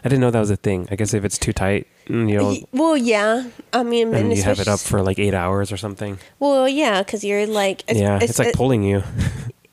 I 0.05 0.09
didn't 0.09 0.21
know 0.21 0.31
that 0.31 0.39
was 0.39 0.51
a 0.51 0.57
thing. 0.57 0.87
I 0.93 0.95
guess 0.95 1.13
if 1.13 1.25
it's 1.25 1.39
too 1.39 1.53
tight, 1.53 1.89
mm, 2.07 2.31
you 2.31 2.39
know, 2.39 2.47
Y- 2.51 2.63
Well, 2.73 2.97
yeah. 2.97 3.49
I 3.73 3.83
mean, 3.83 4.15
and 4.15 4.33
you 4.33 4.45
have 4.45 4.61
it 4.61 4.69
up 4.69 4.79
for 4.79 5.03
like 5.03 5.19
eight 5.19 5.35
hours 5.35 5.73
or 5.73 5.77
something. 5.77 6.19
Well, 6.39 6.69
yeah, 6.69 7.03
because 7.03 7.25
you're 7.25 7.49
like, 7.49 7.83
it's, 7.89 7.99
yeah, 7.99 8.21
it's, 8.23 8.39
like 8.39 8.49
it- 8.49 8.55
pulling 8.55 8.85
you. 8.85 9.03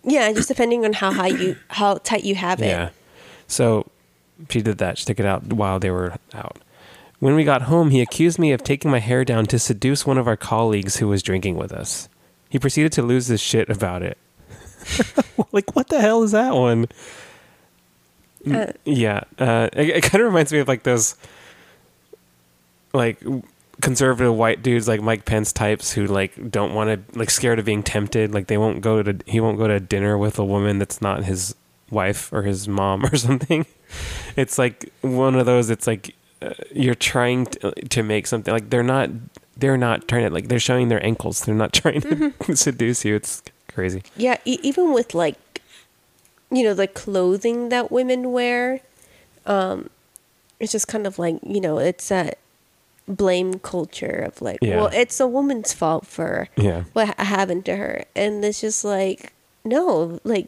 Yeah, 0.05 0.31
just 0.31 0.47
depending 0.47 0.85
on 0.85 0.93
how 0.93 1.11
high 1.11 1.27
you, 1.27 1.55
how 1.69 1.95
tight 1.95 2.23
you 2.23 2.35
have 2.35 2.61
it. 2.61 2.67
Yeah. 2.67 2.89
So 3.47 3.89
she 4.49 4.61
did 4.61 4.77
that. 4.79 4.97
She 4.97 5.05
took 5.05 5.19
it 5.19 5.25
out 5.25 5.53
while 5.53 5.79
they 5.79 5.89
were 5.91 6.15
out. 6.33 6.57
When 7.19 7.35
we 7.35 7.43
got 7.43 7.63
home, 7.63 7.89
he 7.89 8.01
accused 8.01 8.37
me 8.37 8.51
of 8.51 8.63
taking 8.63 8.91
my 8.91 8.99
hair 8.99 9.23
down 9.23 9.45
to 9.47 9.57
seduce 9.57 10.05
one 10.05 10.17
of 10.17 10.27
our 10.27 10.35
colleagues 10.37 10.97
who 10.97 11.07
was 11.07 11.23
drinking 11.23 11.55
with 11.55 11.71
us. 11.71 12.09
He 12.49 12.59
proceeded 12.59 12.91
to 12.93 13.01
lose 13.01 13.27
his 13.27 13.41
shit 13.41 13.69
about 13.69 14.01
it. 14.03 14.17
like, 15.51 15.75
what 15.75 15.87
the 15.87 16.01
hell 16.01 16.23
is 16.23 16.31
that 16.31 16.53
one? 16.53 16.87
Uh, 18.49 18.67
Yeah. 18.83 19.21
Uh, 19.39 19.69
it, 19.73 19.89
it 19.89 20.03
kind 20.03 20.21
of 20.21 20.27
reminds 20.27 20.51
me 20.53 20.59
of 20.59 20.67
like 20.67 20.83
those, 20.83 21.15
like, 22.93 23.19
conservative 23.81 24.33
white 24.33 24.63
dudes 24.63 24.87
like 24.87 25.01
Mike 25.01 25.25
Pence 25.25 25.51
types 25.51 25.91
who 25.91 26.05
like 26.05 26.51
don't 26.51 26.73
want 26.73 26.89
to 26.89 27.19
like 27.19 27.29
scared 27.29 27.59
of 27.59 27.65
being 27.65 27.83
tempted 27.83 28.33
like 28.33 28.47
they 28.47 28.57
won't 28.57 28.81
go 28.81 29.03
to 29.03 29.17
he 29.25 29.39
won't 29.39 29.57
go 29.57 29.67
to 29.67 29.79
dinner 29.79 30.17
with 30.17 30.39
a 30.39 30.45
woman 30.45 30.79
that's 30.79 31.01
not 31.01 31.25
his 31.25 31.55
wife 31.89 32.31
or 32.31 32.43
his 32.43 32.67
mom 32.67 33.05
or 33.05 33.15
something. 33.17 33.65
It's 34.35 34.57
like 34.57 34.91
one 35.01 35.35
of 35.35 35.45
those 35.45 35.69
it's 35.69 35.87
like 35.87 36.15
uh, 36.41 36.53
you're 36.73 36.95
trying 36.95 37.45
to, 37.47 37.71
to 37.71 38.03
make 38.03 38.27
something 38.27 38.53
like 38.53 38.69
they're 38.69 38.83
not 38.83 39.09
they're 39.57 39.77
not 39.77 40.07
trying 40.07 40.27
to 40.27 40.33
like 40.33 40.47
they're 40.47 40.59
showing 40.59 40.89
their 40.89 41.03
ankles. 41.05 41.45
They're 41.45 41.55
not 41.55 41.73
trying 41.81 42.01
to 42.01 42.33
seduce 42.55 43.05
you. 43.05 43.15
It's 43.15 43.43
crazy. 43.67 44.03
Yeah, 44.15 44.37
e- 44.45 44.59
even 44.61 44.93
with 44.93 45.13
like, 45.13 45.61
you 46.51 46.63
know, 46.63 46.73
the 46.73 46.87
clothing 46.87 47.69
that 47.69 47.91
women 47.91 48.31
wear, 48.31 48.81
um, 49.45 49.89
it's 50.59 50.71
just 50.71 50.87
kind 50.87 51.07
of 51.07 51.19
like 51.19 51.37
you 51.43 51.61
know, 51.61 51.77
it's 51.79 52.09
that 52.09 52.37
blame 53.07 53.59
culture 53.59 54.23
of 54.27 54.41
like, 54.41 54.59
Yeah. 54.61 54.77
well, 54.77 54.89
it's 54.93 55.19
a 55.19 55.27
woman's 55.27 55.73
fault 55.73 56.05
for 56.07 56.47
yeah 56.57 56.83
what 56.93 57.17
happened 57.19 57.65
to 57.65 57.75
her, 57.75 58.05
and 58.15 58.43
it's 58.43 58.61
just 58.61 58.83
like, 58.83 59.33
no, 59.63 60.19
like, 60.23 60.47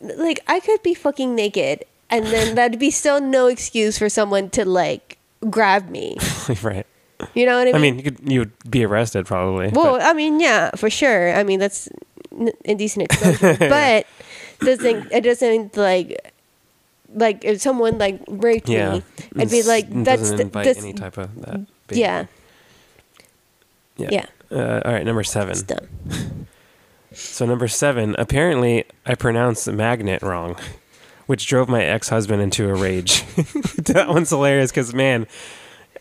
like 0.00 0.40
I 0.46 0.60
could 0.60 0.82
be 0.82 0.94
fucking 0.94 1.34
naked, 1.34 1.84
and 2.10 2.26
then 2.26 2.54
that'd 2.56 2.78
be 2.78 2.90
still 2.90 3.20
no 3.20 3.46
excuse 3.46 3.98
for 3.98 4.08
someone 4.08 4.50
to 4.50 4.64
like 4.64 5.18
grab 5.50 5.88
me. 5.88 6.16
right 6.62 6.86
You 7.34 7.46
know 7.46 7.58
what 7.58 7.68
I 7.68 7.72
mean? 7.72 7.74
i 7.74 7.78
mean 7.78 7.96
you 7.96 8.02
could 8.04 8.18
you 8.32 8.38
would 8.40 8.52
be 8.70 8.84
arrested 8.84 9.26
probably 9.26 9.68
Well, 9.68 9.94
but- 9.98 10.02
I 10.02 10.12
mean, 10.12 10.40
yeah, 10.40 10.70
for 10.76 10.90
sure. 10.90 11.34
I 11.34 11.42
mean, 11.42 11.58
that's 11.60 11.88
indecent 12.64 13.04
exposure, 13.10 13.56
but 13.68 14.06
doesn't 14.60 15.10
it 15.10 15.22
doesn't 15.22 15.76
like 15.76 16.32
like 17.14 17.44
if 17.44 17.60
someone 17.60 17.98
like 17.98 18.20
raped 18.28 18.68
yeah. 18.68 18.94
Me, 18.94 19.02
I'd 19.38 19.50
be 19.50 19.62
like, 19.62 19.86
that's 20.04 20.30
the- 20.32 20.44
that's 20.44 20.78
any 20.78 20.92
type 20.92 21.16
of 21.18 21.34
that 21.42 21.66
yeah, 21.90 22.26
yeah. 23.96 24.08
Yeah, 24.10 24.26
Uh, 24.50 24.80
all 24.84 24.92
right 24.92 25.04
number 25.04 25.24
seven. 25.24 25.56
So 27.10 27.46
number 27.46 27.66
seven, 27.68 28.14
apparently 28.18 28.84
I 29.06 29.14
pronounced 29.14 29.66
magnet 29.72 30.22
wrong, 30.22 30.56
which 31.26 31.46
drove 31.46 31.68
my 31.68 31.82
ex-husband 31.82 32.40
into 32.42 32.68
a 32.68 32.74
rage. 32.74 33.24
that 33.76 34.06
one's 34.08 34.28
hilarious 34.30 34.70
because 34.70 34.94
man, 34.94 35.26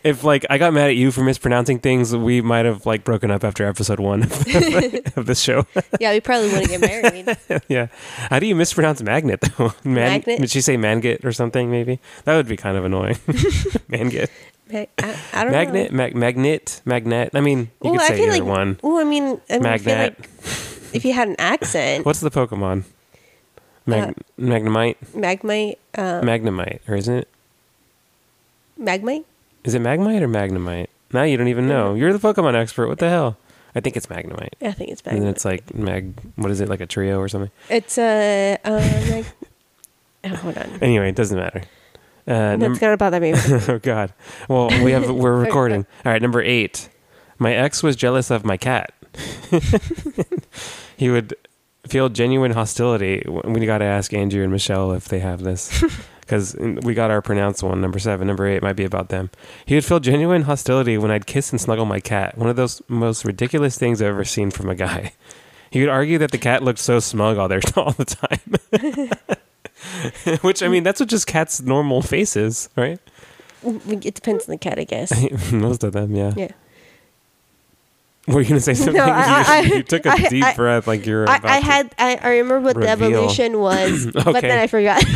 if 0.07 0.23
like 0.23 0.45
I 0.49 0.57
got 0.57 0.73
mad 0.73 0.89
at 0.89 0.95
you 0.95 1.11
for 1.11 1.23
mispronouncing 1.23 1.79
things, 1.79 2.15
we 2.15 2.41
might 2.41 2.65
have 2.65 2.85
like 2.85 3.03
broken 3.03 3.29
up 3.31 3.43
after 3.43 3.65
episode 3.67 3.99
one 3.99 4.23
of 4.23 5.25
this 5.25 5.39
show. 5.47 5.65
Yeah, 5.99 6.11
we 6.13 6.19
probably 6.21 6.49
wouldn't 6.49 6.69
get 6.69 6.81
married. 6.81 7.61
yeah, 7.67 7.87
how 8.29 8.39
do 8.39 8.47
you 8.47 8.55
mispronounce 8.55 9.01
magnet 9.01 9.41
though? 9.41 9.73
Man- 9.83 9.95
Magnet? 10.23 10.39
Did 10.41 10.49
she 10.49 10.61
say 10.61 10.77
manget 10.77 11.23
or 11.25 11.31
something? 11.31 11.69
Maybe 11.69 11.99
that 12.25 12.35
would 12.35 12.47
be 12.47 12.57
kind 12.57 12.77
of 12.77 12.85
annoying. 12.85 13.17
manget, 13.87 14.31
Ma- 14.71 14.85
I, 14.99 15.15
I 15.33 15.43
don't 15.43 15.51
magnet, 15.53 15.91
know. 15.91 15.97
mag- 15.97 16.15
magnet, 16.15 16.81
magnet. 16.85 17.31
I 17.33 17.41
mean, 17.41 17.59
you 17.83 17.91
Well, 17.91 17.93
could 17.93 18.01
I 18.01 18.07
say 18.07 18.15
feel 18.17 18.33
either 18.33 18.43
like, 18.43 18.57
one. 18.57 18.79
Well, 18.81 18.97
I 18.97 19.03
mean, 19.03 19.23
I 19.49 19.57
mean 19.59 19.65
I 19.65 19.77
feel 19.77 19.93
Magnet. 19.95 20.19
like 20.19 20.29
if 20.95 21.03
you 21.05 21.13
had 21.13 21.27
an 21.27 21.35
accent, 21.39 22.05
What's 22.05 22.19
the 22.21 22.31
Pokemon? 22.31 22.83
Mag- 23.85 24.09
Uh, 24.09 24.13
Magnemite, 24.41 24.95
Magmite, 25.15 25.77
uh, 25.95 26.21
Magnemite, 26.21 26.79
or 26.89 26.95
isn't 26.95 27.15
it? 27.19 27.27
Magmite. 28.79 29.23
Is 29.67 29.75
it 29.75 29.81
Magmite 29.81 30.21
or 30.21 30.29
Magnemite? 30.29 30.87
Now 31.11 31.23
you 31.23 31.35
don't 31.35 31.49
even 31.49 31.67
know. 31.67 31.93
You're 31.93 32.13
the 32.13 32.19
Pokemon 32.19 32.55
expert. 32.55 32.87
What 32.87 32.99
the 32.99 33.09
hell? 33.09 33.37
I 33.75 33.81
think 33.81 33.97
it's 33.97 34.07
Magnemite. 34.07 34.53
I 34.61 34.71
think 34.71 34.91
it's 34.91 35.01
And 35.05 35.21
then 35.21 35.27
it's 35.27 35.43
like 35.43 35.75
Mag. 35.75 36.13
What 36.37 36.51
is 36.51 36.61
it? 36.61 36.69
Like 36.69 36.79
a 36.79 36.85
trio 36.85 37.19
or 37.19 37.27
something? 37.27 37.51
It's 37.69 37.97
a 37.97 38.57
uh, 38.63 38.69
uh, 38.69 38.79
mag- 39.09 39.25
oh, 40.23 40.35
hold 40.37 40.57
on. 40.57 40.79
Anyway, 40.81 41.09
it 41.09 41.15
doesn't 41.15 41.37
matter. 41.37 41.63
Uh, 42.25 42.55
That's 42.55 42.61
number, 42.61 42.79
gonna 42.79 42.95
bother 42.95 43.19
me. 43.19 43.33
oh 43.67 43.79
God. 43.83 44.13
Well, 44.47 44.69
we 44.85 44.93
have 44.93 45.11
we're 45.11 45.37
recording. 45.43 45.85
All 46.05 46.13
right, 46.13 46.21
number 46.21 46.41
eight. 46.41 46.87
My 47.37 47.53
ex 47.53 47.83
was 47.83 47.97
jealous 47.97 48.31
of 48.31 48.45
my 48.45 48.55
cat. 48.55 48.93
he 50.95 51.09
would 51.09 51.35
feel 51.85 52.07
genuine 52.07 52.51
hostility. 52.51 53.21
We 53.27 53.65
got 53.65 53.79
to 53.79 53.85
ask 53.85 54.13
Andrew 54.13 54.43
and 54.43 54.51
Michelle 54.53 54.93
if 54.93 55.09
they 55.09 55.19
have 55.19 55.43
this. 55.43 55.83
Because 56.27 56.57
we 56.59 56.93
got 56.93 57.09
our 57.09 57.21
pronounced 57.21 57.63
one, 57.63 57.79
number 57.79 57.99
seven. 57.99 58.27
Number 58.27 58.45
eight 58.45 58.61
might 58.61 58.75
be 58.75 58.83
about 58.83 59.07
them. 59.07 59.29
He 59.65 59.75
would 59.75 59.85
feel 59.85 60.01
genuine 60.01 60.41
hostility 60.41 60.97
when 60.97 61.09
I'd 61.09 61.25
kiss 61.25 61.51
and 61.51 61.61
snuggle 61.61 61.85
my 61.85 62.01
cat. 62.01 62.37
One 62.37 62.49
of 62.49 62.57
those 62.57 62.81
most 62.89 63.23
ridiculous 63.23 63.77
things 63.77 64.01
I've 64.01 64.09
ever 64.09 64.25
seen 64.25 64.51
from 64.51 64.69
a 64.69 64.75
guy. 64.75 65.13
He 65.69 65.81
would 65.81 65.89
argue 65.89 66.17
that 66.19 66.31
the 66.31 66.37
cat 66.37 66.63
looked 66.63 66.79
so 66.79 66.99
smug 66.99 67.37
all 67.37 67.49
there 67.49 67.59
all 67.75 67.91
the 67.91 68.05
time. 68.05 68.39
Which 70.41 70.63
I 70.63 70.69
mean, 70.69 70.83
that's 70.83 71.01
what 71.01 71.09
just 71.09 71.27
cats' 71.27 71.61
normal 71.61 72.01
faces, 72.01 72.69
right? 72.77 72.99
it 73.63 74.15
depends 74.15 74.45
on 74.45 74.51
the 74.51 74.57
cat, 74.57 74.79
I 74.79 74.85
guess. 74.85 75.11
Most 75.51 75.83
of 75.83 75.91
them, 75.91 76.15
yeah. 76.15 76.33
Yeah. 76.37 76.51
Were 78.33 78.41
you 78.41 78.47
gonna 78.49 78.59
say 78.59 78.73
something? 78.73 78.99
I- 78.99 79.07
you, 79.61 79.71
I- 79.71 79.75
you 79.77 79.83
took 79.83 80.05
a 80.05 80.11
I- 80.11 80.27
deep 80.27 80.55
breath, 80.55 80.85
like 80.87 81.05
you 81.05 81.15
were. 81.15 81.29
I, 81.29 81.37
About 81.37 81.49
I 81.51 81.59
to- 81.59 81.65
had 81.65 81.95
I, 81.97 82.15
I 82.21 82.29
remember 82.37 82.59
what 82.59 82.79
the 82.79 82.89
evolution 82.89 83.59
was, 83.59 84.07
but 84.11 84.41
then 84.41 84.59
I 84.59 84.67
forgot. 84.67 85.01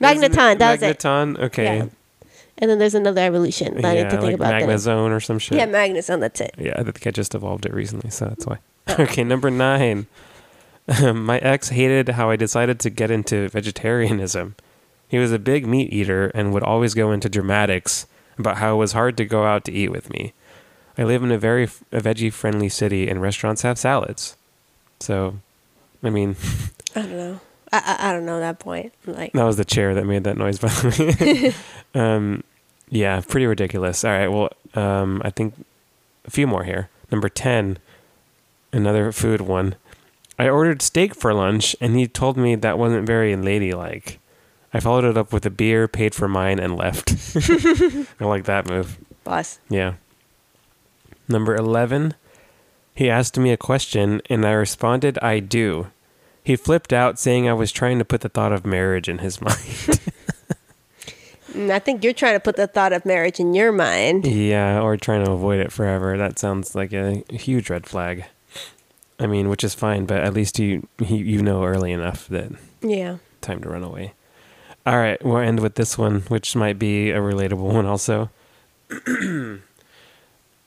Magneton, 0.00 0.58
that 0.58 0.72
was 0.72 0.82
it. 0.82 0.98
Magneton. 0.98 1.38
Okay. 1.38 1.64
Yeah. 1.78 1.86
And 2.58 2.70
then 2.70 2.78
there's 2.78 2.94
another 2.94 3.20
evolution. 3.22 3.74
that 3.76 3.84
I 3.84 3.94
Yeah, 3.94 4.02
need 4.02 4.10
to 4.10 4.16
think 4.16 4.22
like 4.22 4.34
about 4.34 4.50
that. 4.50 4.62
Magnezone 4.62 5.10
or 5.10 5.20
some 5.20 5.38
shit. 5.38 5.58
Yeah, 5.58 5.66
Magneton, 5.66 6.20
that's 6.20 6.40
it. 6.40 6.54
Yeah, 6.58 6.74
I 6.76 6.82
think 6.84 7.06
I 7.06 7.10
just 7.10 7.34
evolved 7.34 7.66
it 7.66 7.74
recently, 7.74 8.10
so 8.10 8.26
that's 8.26 8.46
why. 8.46 8.58
Oh. 8.88 8.96
Okay, 9.04 9.24
number 9.24 9.50
nine. 9.50 10.06
My 11.14 11.38
ex 11.38 11.68
hated 11.70 12.10
how 12.10 12.30
I 12.30 12.36
decided 12.36 12.78
to 12.80 12.90
get 12.90 13.10
into 13.10 13.48
vegetarianism. 13.48 14.56
He 15.08 15.18
was 15.18 15.30
a 15.32 15.38
big 15.38 15.66
meat 15.66 15.92
eater 15.92 16.28
and 16.34 16.52
would 16.52 16.62
always 16.62 16.94
go 16.94 17.12
into 17.12 17.28
dramatics 17.28 18.06
about 18.38 18.56
how 18.58 18.74
it 18.74 18.78
was 18.78 18.92
hard 18.92 19.16
to 19.18 19.24
go 19.24 19.44
out 19.44 19.64
to 19.66 19.72
eat 19.72 19.90
with 19.90 20.10
me. 20.10 20.32
I 20.98 21.04
live 21.04 21.22
in 21.22 21.32
a 21.32 21.38
very 21.38 21.64
a 21.64 22.00
veggie 22.00 22.32
friendly 22.32 22.68
city 22.68 23.08
and 23.08 23.22
restaurants 23.22 23.62
have 23.62 23.78
salads. 23.78 24.36
So, 25.00 25.38
I 26.02 26.10
mean, 26.10 26.36
I 26.94 27.02
don't 27.02 27.16
know. 27.16 27.40
I, 27.72 27.78
I 27.78 28.10
I 28.10 28.12
don't 28.12 28.26
know 28.26 28.40
that 28.40 28.58
point. 28.58 28.92
Like 29.06 29.32
that 29.32 29.44
was 29.44 29.56
the 29.56 29.64
chair 29.64 29.94
that 29.94 30.04
made 30.04 30.24
that 30.24 30.36
noise, 30.36 30.58
by 30.58 30.68
the 30.68 31.14
way. 31.18 31.54
um, 32.00 32.44
yeah, 32.88 33.20
pretty 33.26 33.46
ridiculous. 33.46 34.04
All 34.04 34.10
right, 34.10 34.28
well, 34.28 34.50
um, 34.74 35.22
I 35.24 35.30
think 35.30 35.54
a 36.26 36.30
few 36.30 36.46
more 36.46 36.64
here. 36.64 36.90
Number 37.10 37.28
10, 37.28 37.78
another 38.72 39.12
food 39.12 39.40
one. 39.40 39.76
I 40.38 40.48
ordered 40.48 40.82
steak 40.82 41.14
for 41.14 41.32
lunch, 41.34 41.76
and 41.80 41.96
he 41.96 42.06
told 42.06 42.36
me 42.36 42.54
that 42.54 42.78
wasn't 42.78 43.06
very 43.06 43.36
ladylike. 43.36 44.18
I 44.74 44.80
followed 44.80 45.04
it 45.04 45.18
up 45.18 45.32
with 45.32 45.44
a 45.44 45.50
beer, 45.50 45.88
paid 45.88 46.14
for 46.14 46.28
mine, 46.28 46.58
and 46.58 46.76
left. 46.76 47.12
I 48.20 48.24
like 48.24 48.44
that 48.44 48.68
move. 48.68 48.98
boss. 49.24 49.58
Yeah. 49.68 49.94
Number 51.28 51.54
11, 51.54 52.14
he 52.94 53.08
asked 53.08 53.38
me 53.38 53.52
a 53.52 53.56
question, 53.56 54.20
and 54.28 54.44
I 54.46 54.52
responded, 54.52 55.18
I 55.20 55.38
do. 55.40 55.88
He 56.44 56.56
flipped 56.56 56.92
out, 56.92 57.18
saying 57.18 57.48
I 57.48 57.52
was 57.52 57.70
trying 57.72 57.98
to 57.98 58.04
put 58.04 58.20
the 58.22 58.28
thought 58.28 58.52
of 58.52 58.66
marriage 58.66 59.08
in 59.08 59.18
his 59.18 59.40
mind. 59.40 59.56
Mm, 61.52 61.70
I 61.70 61.78
think 61.78 62.02
you're 62.02 62.12
trying 62.14 62.34
to 62.34 62.40
put 62.40 62.56
the 62.56 62.66
thought 62.66 62.92
of 62.92 63.04
marriage 63.04 63.38
in 63.38 63.52
your 63.54 63.72
mind. 63.72 64.26
yeah, 64.26 64.80
or 64.80 64.96
trying 64.96 65.24
to 65.24 65.30
avoid 65.30 65.60
it 65.60 65.70
forever. 65.70 66.16
That 66.16 66.38
sounds 66.38 66.74
like 66.74 66.92
a 66.92 67.22
huge 67.30 67.68
red 67.70 67.86
flag. 67.86 68.24
I 69.20 69.26
mean, 69.26 69.48
which 69.50 69.62
is 69.62 69.74
fine, 69.74 70.06
but 70.06 70.22
at 70.22 70.32
least 70.34 70.58
you 70.58 70.88
you, 70.98 71.16
you 71.18 71.42
know 71.42 71.62
early 71.64 71.92
enough 71.92 72.26
that 72.28 72.50
Yeah. 72.80 73.18
time 73.42 73.60
to 73.62 73.68
run 73.68 73.84
away. 73.84 74.14
All 74.86 74.96
right, 74.96 75.22
we'll 75.24 75.36
end 75.38 75.60
with 75.60 75.74
this 75.76 75.96
one, 75.96 76.22
which 76.22 76.56
might 76.56 76.78
be 76.78 77.10
a 77.10 77.18
relatable 77.18 77.70
one 77.72 77.86
also. 77.86 78.30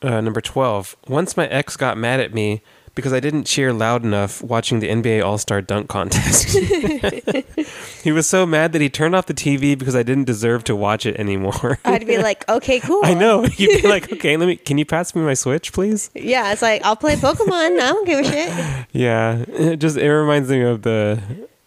uh, 0.05 0.21
number 0.21 0.41
12. 0.41 0.95
Once 1.07 1.35
my 1.35 1.47
ex 1.47 1.75
got 1.75 1.97
mad 1.97 2.19
at 2.19 2.33
me 2.33 2.61
because 2.95 3.11
I 3.11 3.19
didn't 3.19 3.43
cheer 3.43 3.73
loud 3.73 4.03
enough 4.03 4.41
watching 4.41 4.79
the 4.79 4.87
NBA 4.87 5.23
All 5.23 5.37
Star 5.37 5.61
Dunk 5.61 5.89
Contest. 5.89 6.57
he 8.03 8.11
was 8.11 8.27
so 8.27 8.45
mad 8.45 8.71
that 8.71 8.81
he 8.81 8.89
turned 8.89 9.15
off 9.15 9.25
the 9.25 9.33
TV 9.33 9.77
because 9.77 9.95
I 9.95 10.03
didn't 10.03 10.23
deserve 10.23 10.63
to 10.65 10.75
watch 10.75 11.05
it 11.05 11.17
anymore. 11.17 11.77
I'd 11.85 12.07
be 12.07 12.17
like, 12.29 12.47
okay, 12.47 12.79
cool. 12.79 13.01
I 13.03 13.13
know. 13.13 13.45
You'd 13.45 13.81
be 13.81 13.87
like, 13.87 14.11
okay, 14.13 14.37
let 14.37 14.47
me. 14.47 14.55
Can 14.55 14.77
you 14.77 14.85
pass 14.85 15.13
me 15.13 15.21
my 15.21 15.33
Switch, 15.33 15.73
please? 15.73 16.09
Yeah, 16.15 16.51
it's 16.53 16.61
like 16.61 16.83
I'll 16.85 16.95
play 16.95 17.15
Pokemon. 17.15 17.79
I 17.79 17.91
don't 17.91 18.07
give 18.07 18.19
a 18.19 18.23
shit. 18.23 18.87
Yeah, 18.93 19.43
it 19.49 19.77
just 19.77 19.97
it 19.97 20.11
reminds 20.11 20.49
me 20.49 20.61
of 20.61 20.83
the 20.83 21.21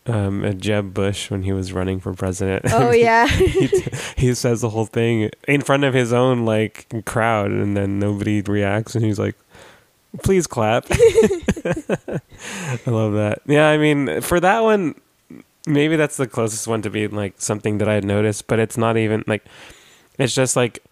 um, 0.09 0.45
uh, 0.45 0.53
Jeb 0.53 0.95
Bush 0.95 1.31
when 1.31 1.43
he 1.43 1.53
was 1.53 1.73
running 1.73 2.01
for 2.01 2.15
president. 2.15 2.65
Oh 2.73 2.91
yeah. 2.93 3.27
he, 3.29 3.69
he 4.17 4.35
says 4.35 4.61
the 4.61 4.71
whole 4.71 4.87
thing 4.87 5.31
in 5.47 5.61
front 5.63 5.85
of 5.85 5.95
his 5.95 6.13
own 6.13 6.45
like 6.45 6.87
crowd, 7.05 7.51
and 7.51 7.77
then 7.77 7.99
nobody 7.99 8.41
reacts, 8.43 8.95
and 8.95 9.05
he's 9.05 9.19
like, 9.19 9.37
"Please 10.23 10.47
clap." 10.47 10.87
I 10.91 11.01
love 12.87 13.13
that. 13.15 13.41
Yeah, 13.47 13.69
I 13.69 13.79
mean, 13.79 14.21
for 14.21 14.41
that 14.41 14.63
one, 14.63 14.95
maybe 15.67 15.97
that's 15.97 16.17
the 16.17 16.27
closest 16.27 16.67
one 16.67 16.83
to 16.83 16.91
being 16.91 17.11
like 17.11 17.35
something 17.41 17.79
that 17.79 17.89
I 17.89 17.95
had 17.95 18.05
noticed, 18.05 18.47
but 18.47 18.59
it's 18.59 18.79
not 18.79 18.97
even 18.97 19.25
like 19.27 19.45
it's 20.19 20.35
just 20.35 20.57
like 20.57 20.83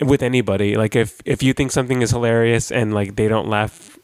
with 0.00 0.22
anybody. 0.22 0.76
Like 0.76 0.96
if 0.96 1.20
if 1.24 1.42
you 1.42 1.52
think 1.52 1.72
something 1.72 2.02
is 2.02 2.10
hilarious 2.10 2.70
and 2.70 2.94
like 2.94 3.16
they 3.16 3.28
don't 3.28 3.48
laugh 3.48 3.98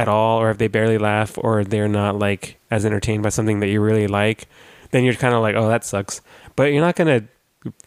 at 0.00 0.08
all, 0.08 0.40
or 0.40 0.50
if 0.50 0.58
they 0.58 0.68
barely 0.68 0.98
laugh, 0.98 1.36
or 1.38 1.64
they're 1.64 1.88
not 1.88 2.18
like 2.18 2.58
as 2.70 2.84
entertained 2.86 3.22
by 3.22 3.28
something 3.28 3.60
that 3.60 3.68
you 3.68 3.80
really 3.80 4.06
like, 4.06 4.48
then 4.90 5.04
you're 5.04 5.14
kind 5.14 5.34
of 5.34 5.42
like, 5.42 5.54
oh, 5.54 5.68
that 5.68 5.84
sucks. 5.84 6.20
But 6.56 6.72
you're 6.72 6.80
not 6.82 6.96
gonna 6.96 7.24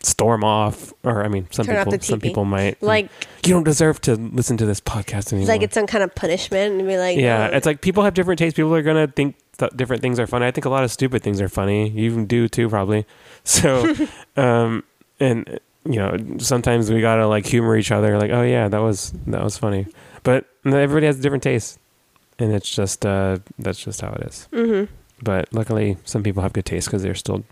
storm 0.01 0.43
off, 0.43 0.93
or 1.03 1.23
I 1.23 1.27
mean, 1.27 1.47
some 1.51 1.65
Turn 1.65 1.83
people 1.83 1.99
some 2.01 2.19
people 2.19 2.45
might 2.45 2.81
Like 2.81 3.09
you 3.45 3.53
don't 3.53 3.63
deserve 3.63 3.99
to 4.01 4.15
listen 4.15 4.57
to 4.57 4.65
this 4.65 4.79
podcast 4.79 5.33
anymore. 5.33 5.41
it's 5.41 5.49
like 5.49 5.61
it's 5.63 5.73
some 5.73 5.87
kind 5.87 6.03
of 6.03 6.13
punishment 6.13 6.79
and 6.79 6.87
be 6.87 6.97
like, 6.97 7.17
yeah, 7.17 7.49
oh, 7.51 7.55
it's 7.55 7.65
like 7.65 7.81
people 7.81 8.03
have 8.03 8.13
different 8.13 8.37
tastes. 8.37 8.55
People 8.55 8.75
are 8.75 8.83
gonna 8.83 9.07
think 9.07 9.35
th- 9.57 9.71
different 9.75 10.01
things 10.01 10.19
are 10.19 10.27
funny. 10.27 10.45
I 10.45 10.51
think 10.51 10.65
a 10.65 10.69
lot 10.69 10.83
of 10.83 10.91
stupid 10.91 11.23
things 11.23 11.41
are 11.41 11.49
funny. 11.49 11.89
You 11.89 12.25
do 12.25 12.47
too, 12.47 12.69
probably. 12.69 13.05
So, 13.45 13.93
um, 14.37 14.85
and 15.19 15.59
you 15.83 15.97
know, 15.97 16.15
sometimes 16.37 16.89
we 16.89 17.01
gotta 17.01 17.27
like 17.27 17.45
humor 17.45 17.75
each 17.75 17.91
other. 17.91 18.17
Like, 18.17 18.31
oh 18.31 18.43
yeah, 18.43 18.69
that 18.69 18.77
was 18.77 19.11
that 19.27 19.43
was 19.43 19.57
funny. 19.57 19.87
But 20.23 20.45
everybody 20.65 21.07
has 21.07 21.19
different 21.19 21.43
tastes, 21.43 21.77
and 22.39 22.53
it's 22.53 22.69
just 22.69 23.05
uh, 23.05 23.39
that's 23.59 23.79
just 23.83 24.01
how 24.01 24.11
it 24.13 24.21
is. 24.27 24.47
mhm. 24.51 24.87
But 25.21 25.47
luckily, 25.53 25.97
some 26.05 26.21
people 26.23 26.43
have 26.43 26.51
good 26.53 26.65
taste 26.65 26.87
because 26.87 27.01
they're 27.03 27.15
still 27.15 27.43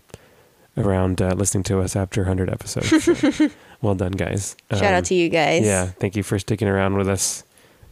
around 0.76 1.20
uh, 1.22 1.34
listening 1.36 1.62
to 1.64 1.80
us 1.80 1.96
after 1.96 2.22
100 2.22 2.50
episodes. 2.50 3.04
So, 3.04 3.48
well 3.82 3.94
done, 3.94 4.12
guys. 4.12 4.56
Shout 4.70 4.82
Um, 4.82 4.94
out 4.94 5.04
to 5.06 5.14
you 5.14 5.28
guys. 5.28 5.64
yeah, 5.64 5.86
thank 5.86 6.16
you 6.16 6.22
for 6.22 6.38
sticking 6.38 6.68
around 6.68 6.96
with 6.96 7.08
us. 7.08 7.44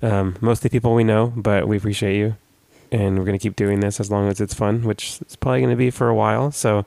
Um, 0.03 0.36
mostly 0.41 0.70
people 0.70 0.95
we 0.95 1.05
know, 1.05 1.32
but 1.36 1.68
we 1.68 1.76
appreciate 1.76 2.16
you, 2.16 2.36
and 2.91 3.18
we're 3.18 3.24
gonna 3.24 3.38
keep 3.38 3.57
doing 3.57 3.80
this 3.80 4.01
as 4.01 4.11
long 4.11 4.28
as 4.28 4.41
it's 4.41 4.55
fun, 4.55 4.82
which 4.84 5.18
is 5.26 5.36
probably 5.36 5.61
gonna 5.61 5.76
be 5.76 5.91
for 5.91 6.09
a 6.09 6.14
while. 6.14 6.51
So, 6.51 6.86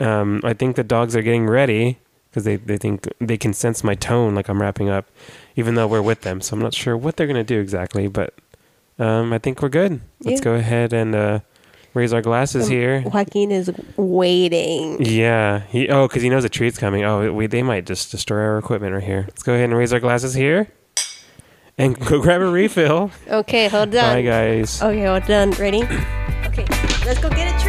um, 0.00 0.40
I 0.44 0.52
think 0.54 0.76
the 0.76 0.84
dogs 0.84 1.14
are 1.14 1.22
getting 1.22 1.46
ready 1.46 1.98
because 2.30 2.44
they 2.44 2.56
they 2.56 2.78
think 2.78 3.06
they 3.20 3.36
can 3.36 3.52
sense 3.52 3.84
my 3.84 3.94
tone, 3.94 4.34
like 4.34 4.48
I'm 4.48 4.60
wrapping 4.60 4.88
up, 4.88 5.06
even 5.56 5.74
though 5.74 5.86
we're 5.86 6.02
with 6.02 6.22
them. 6.22 6.40
So 6.40 6.54
I'm 6.56 6.62
not 6.62 6.74
sure 6.74 6.96
what 6.96 7.16
they're 7.16 7.26
gonna 7.26 7.44
do 7.44 7.60
exactly, 7.60 8.06
but 8.08 8.34
um, 9.02 9.32
I 9.32 9.38
think 9.38 9.60
we're 9.62 9.68
good. 9.68 10.00
Let's 10.20 10.40
Yeah. 10.40 10.44
go 10.44 10.54
ahead 10.54 10.92
and 10.92 11.14
uh, 11.14 11.40
raise 11.94 12.12
our 12.12 12.22
glasses 12.22 12.66
Um, 12.66 12.70
here. 12.72 13.02
Joaquin 13.12 13.50
is 13.50 13.70
waiting. 13.96 15.04
Yeah. 15.04 15.60
He 15.68 15.88
oh, 15.88 16.06
because 16.08 16.22
he 16.22 16.28
knows 16.30 16.44
a 16.44 16.48
treat's 16.48 16.78
coming. 16.78 17.04
Oh, 17.04 17.32
we 17.32 17.46
they 17.46 17.62
might 17.62 17.84
just 17.86 18.10
destroy 18.10 18.40
our 18.40 18.58
equipment 18.58 18.94
right 18.94 19.02
here. 19.04 19.24
Let's 19.28 19.42
go 19.42 19.54
ahead 19.54 19.68
and 19.70 19.76
raise 19.78 19.92
our 19.92 20.00
glasses 20.00 20.34
here, 20.34 20.68
and 21.78 21.98
go 21.98 22.20
grab 22.22 22.40
a 22.40 22.46
refill. 22.50 23.10
Okay, 23.28 23.68
hold 23.68 23.88
on. 23.96 24.14
Bye, 24.14 24.22
guys. 24.22 24.80
Okay, 24.82 25.02
well 25.02 25.20
done. 25.20 25.50
Ready? 25.52 25.82
Okay, 26.52 26.66
let's 27.06 27.18
go 27.18 27.30
get 27.30 27.48
a 27.48 27.61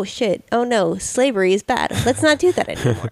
Oh 0.00 0.04
shit. 0.04 0.42
Oh 0.50 0.64
no, 0.64 0.96
slavery 0.96 1.52
is 1.52 1.62
bad. 1.62 1.90
Let's 2.06 2.22
not 2.22 2.38
do 2.38 2.52
that 2.52 2.68
anymore. 2.86 3.10